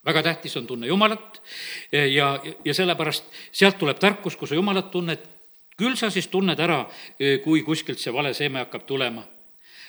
Väga 0.06 0.22
tähtis 0.22 0.56
on 0.56 0.66
tunne 0.66 0.86
Jumalat 0.86 1.42
ja, 1.92 2.32
ja 2.64 2.74
sellepärast 2.74 3.26
sealt 3.52 3.78
tuleb 3.80 3.98
tarkus, 4.00 4.36
kui 4.36 4.48
sa 4.48 4.54
Jumalat 4.54 4.90
tunned, 4.90 5.26
küll 5.80 5.96
sa 5.96 6.10
siis 6.12 6.28
tunned 6.28 6.60
ära, 6.60 6.84
kui 7.44 7.62
kuskilt 7.66 8.00
see 8.00 8.12
vale 8.12 8.34
seeme 8.36 8.64
hakkab 8.64 8.86
tulema 8.88 9.24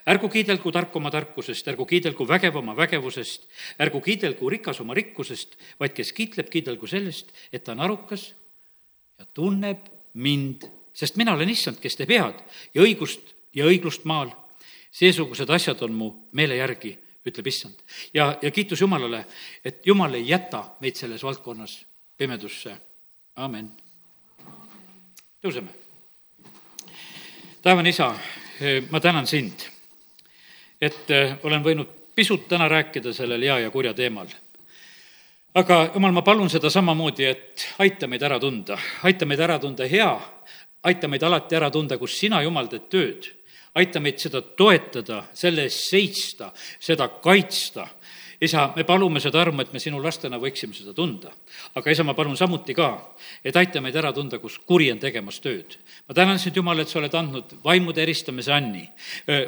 ärgu 0.10 0.30
kiidelgu 0.30 0.72
tark 0.72 0.96
oma 0.96 1.12
tarkusest, 1.12 1.68
ärgu 1.68 1.86
kiidelgu 1.86 2.26
vägev 2.28 2.56
oma 2.58 2.76
vägevusest, 2.78 3.48
ärgu 3.82 4.02
kiidelgu 4.02 4.50
rikas 4.50 4.82
oma 4.82 4.96
rikkusest, 4.98 5.58
vaid 5.80 5.94
kes 5.98 6.14
kiitleb, 6.14 6.50
kiidelgu 6.50 6.88
sellest, 6.88 7.32
et 7.54 7.64
ta 7.64 7.76
on 7.76 7.84
arukas 7.86 8.32
ja 9.20 9.26
tunneb 9.34 9.86
mind, 10.14 10.66
sest 10.94 11.20
mina 11.22 11.36
olen 11.36 11.50
issand, 11.50 11.80
kes 11.82 12.00
teeb 12.00 12.14
head 12.16 12.42
ja 12.74 12.86
õigust 12.86 13.36
ja 13.56 13.68
õiglust 13.70 14.06
maal. 14.06 14.34
seesugused 14.92 15.50
asjad 15.50 15.80
on 15.88 15.94
mu 15.96 16.08
meele 16.36 16.56
järgi, 16.56 16.98
ütleb 17.26 17.48
issand. 17.48 17.76
ja, 18.14 18.38
ja 18.42 18.52
kiitus 18.52 18.82
Jumalale, 18.82 19.26
et 19.64 19.86
Jumal 19.88 20.14
ei 20.14 20.28
jäta 20.28 20.64
meid 20.82 20.96
selles 20.96 21.24
valdkonnas 21.24 21.86
pimedusse. 22.18 22.78
amen. 23.36 23.72
tõuseme. 25.42 25.70
taevane 27.62 27.90
isa, 27.90 28.16
ma 28.90 29.00
tänan 29.00 29.28
sind 29.28 29.71
et 30.82 31.12
äh, 31.12 31.36
olen 31.44 31.64
võinud 31.64 31.98
pisut 32.16 32.48
täna 32.50 32.68
rääkida 32.70 33.14
sellel 33.14 33.42
hea 33.42 33.60
ja 33.66 33.72
kurja 33.72 33.94
teemal. 33.94 34.28
aga 35.54 35.92
jumal, 35.94 36.12
ma 36.12 36.22
palun 36.22 36.50
seda 36.50 36.70
samamoodi, 36.70 37.26
et 37.26 37.68
aita 37.80 38.08
meid 38.08 38.24
ära 38.24 38.40
tunda, 38.40 38.78
aita 39.04 39.26
meid 39.26 39.40
ära 39.40 39.60
tunda 39.60 39.88
hea, 39.88 40.12
aita 40.84 41.08
meid 41.08 41.24
alati 41.24 41.56
ära 41.56 41.70
tunda, 41.72 41.98
kus 41.98 42.18
sina, 42.20 42.42
Jumal, 42.42 42.68
teed 42.72 42.90
tööd. 42.90 43.32
aita 43.76 44.00
meid 44.04 44.20
seda 44.20 44.42
toetada, 44.42 45.22
selle 45.34 45.64
eest 45.64 45.86
seista, 45.88 46.50
seda 46.80 47.08
kaitsta 47.24 47.86
isa, 48.42 48.72
me 48.76 48.84
palume 48.84 49.22
seda 49.22 49.42
armu, 49.42 49.62
et 49.62 49.74
me 49.74 49.80
sinu 49.80 50.00
lastena 50.02 50.40
võiksime 50.42 50.74
seda 50.74 50.96
tunda. 50.98 51.30
aga 51.78 51.92
isa, 51.92 52.04
ma 52.04 52.16
palun 52.18 52.38
samuti 52.38 52.74
ka, 52.74 53.14
et 53.46 53.56
aita 53.56 53.82
meid 53.82 53.96
ära 53.96 54.10
tunda, 54.14 54.40
kus 54.42 54.58
kuri 54.66 54.90
on 54.92 55.00
tegemas 55.00 55.40
tööd. 55.40 55.78
ma 56.08 56.16
tänan 56.18 56.40
sind, 56.40 56.56
Jumal, 56.56 56.80
et 56.80 56.90
sa 56.90 57.00
oled 57.00 57.14
andnud 57.14 57.54
vaimude 57.64 58.02
eristamise 58.02 58.52
anni 58.54 58.90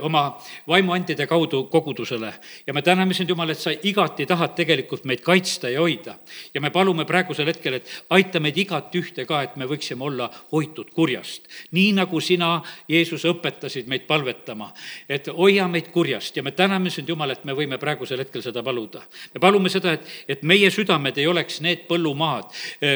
oma 0.02 0.38
vaimuantide 0.68 1.26
kaudu 1.28 1.64
kogudusele 1.72 2.34
ja 2.68 2.74
me 2.74 2.82
täname 2.82 3.14
sind, 3.14 3.30
Jumal, 3.30 3.50
et 3.50 3.58
sa 3.58 3.72
igati 3.72 4.26
tahad 4.30 4.54
tegelikult 4.56 5.06
meid 5.10 5.22
kaitsta 5.26 5.70
ja 5.70 5.82
hoida. 5.82 6.16
ja 6.54 6.62
me 6.62 6.70
palume 6.70 7.06
praegusel 7.06 7.48
hetkel, 7.48 7.74
et 7.74 7.90
aita 8.10 8.40
meid 8.40 8.58
igat 8.58 8.94
ühte 8.96 9.26
ka, 9.26 9.42
et 9.42 9.56
me 9.56 9.66
võiksime 9.66 10.04
olla 10.06 10.30
hoitud 10.52 10.94
kurjast. 10.94 11.50
nii 11.72 11.94
nagu 11.94 12.22
sina, 12.22 12.62
Jeesus, 12.88 13.26
õpetasid 13.26 13.88
meid 13.88 14.06
palvetama, 14.06 14.74
et 15.10 15.28
hoia 15.28 15.68
meid 15.68 15.90
kurjast 15.90 16.38
ja 16.38 16.44
me 16.44 16.52
täname 16.52 16.94
sind, 16.94 17.10
Jumal, 17.10 17.32
et 17.32 17.46
me 17.46 17.58
võime 17.58 17.82
praegusel 17.82 18.20
hetkel 18.22 18.42
seda 18.42 18.62
paluda 18.62 18.83
paluda. 18.84 19.04
me 19.34 19.40
palume 19.40 19.70
seda, 19.70 19.94
et, 19.94 20.08
et 20.28 20.44
meie 20.44 20.70
südamed 20.72 21.18
ei 21.18 21.28
oleks 21.28 21.62
need 21.62 21.86
põllumaad, 21.88 22.50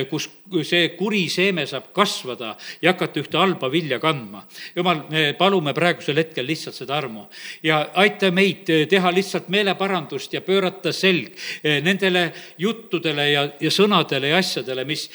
kus 0.10 0.28
see 0.68 0.90
kuri 0.98 1.28
seeme 1.30 1.66
saab 1.68 1.92
kasvada 1.96 2.56
ja 2.82 2.94
hakata 2.94 3.20
ühte 3.22 3.38
halba 3.38 3.70
vilja 3.72 4.00
kandma. 4.00 4.44
jumal, 4.76 5.04
me 5.10 5.34
palume 5.38 5.74
praegusel 5.74 6.18
hetkel 6.18 6.48
lihtsalt 6.48 6.76
seda 6.76 6.98
armu 6.98 7.28
ja 7.64 7.90
aita 7.96 8.32
meid 8.32 8.68
teha 8.90 9.12
lihtsalt 9.12 9.50
meeleparandust 9.50 10.34
ja 10.34 10.42
pöörata 10.42 10.94
selg 10.94 11.36
nendele 11.64 12.32
juttudele 12.58 13.32
ja, 13.32 13.48
ja 13.60 13.72
sõnadele 13.72 14.34
ja 14.34 14.38
asjadele, 14.42 14.86
mis, 14.86 15.08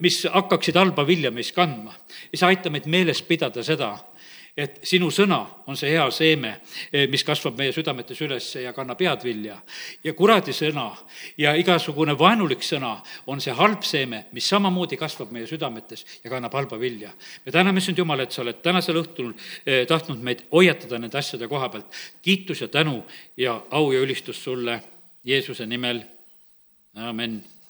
mis 0.00 0.22
hakkaksid 0.30 0.76
halba 0.76 1.06
vilja 1.06 1.30
meis 1.30 1.52
kandma. 1.52 1.94
isa, 2.32 2.46
aita 2.46 2.70
meid 2.70 2.86
meeles 2.86 3.22
pidada 3.22 3.62
seda 3.66 3.96
et 4.56 4.80
sinu 4.86 5.10
sõna 5.14 5.40
on 5.70 5.76
see 5.78 5.90
hea 5.92 6.04
seeme, 6.14 6.52
eh, 6.92 7.06
mis 7.10 7.24
kasvab 7.24 7.58
meie 7.58 7.72
südametes 7.72 8.20
üles 8.24 8.48
ja 8.62 8.72
kannab 8.72 9.00
head 9.00 9.24
vilja. 9.24 9.60
ja 10.04 10.12
kuradi 10.12 10.52
sõna 10.52 10.90
ja 11.38 11.54
igasugune 11.56 12.18
vaenulik 12.18 12.62
sõna 12.62 13.00
on 13.26 13.40
see 13.40 13.52
halb 13.52 13.82
seeme, 13.82 14.26
mis 14.32 14.48
samamoodi 14.48 14.96
kasvab 14.96 15.32
meie 15.32 15.46
südametes 15.46 16.04
ja 16.24 16.30
kannab 16.30 16.52
halba 16.54 16.78
vilja. 16.78 17.10
me 17.46 17.52
täname 17.52 17.80
sind, 17.80 17.98
Jumal, 17.98 18.20
et 18.20 18.32
sa 18.32 18.42
oled 18.42 18.62
tänasel 18.62 18.96
õhtul 18.96 19.34
eh, 19.66 19.86
tahtnud 19.86 20.18
meid 20.18 20.44
hoiatada 20.52 20.98
nende 20.98 21.18
asjade 21.18 21.48
koha 21.48 21.68
pealt. 21.68 21.86
kiitus 22.22 22.60
ja 22.60 22.68
tänu 22.68 23.04
ja 23.36 23.60
au 23.70 23.92
ja 23.92 24.00
ülistus 24.00 24.44
sulle 24.44 24.82
Jeesuse 25.24 25.66
nimel, 25.66 26.02
amin 26.94 27.42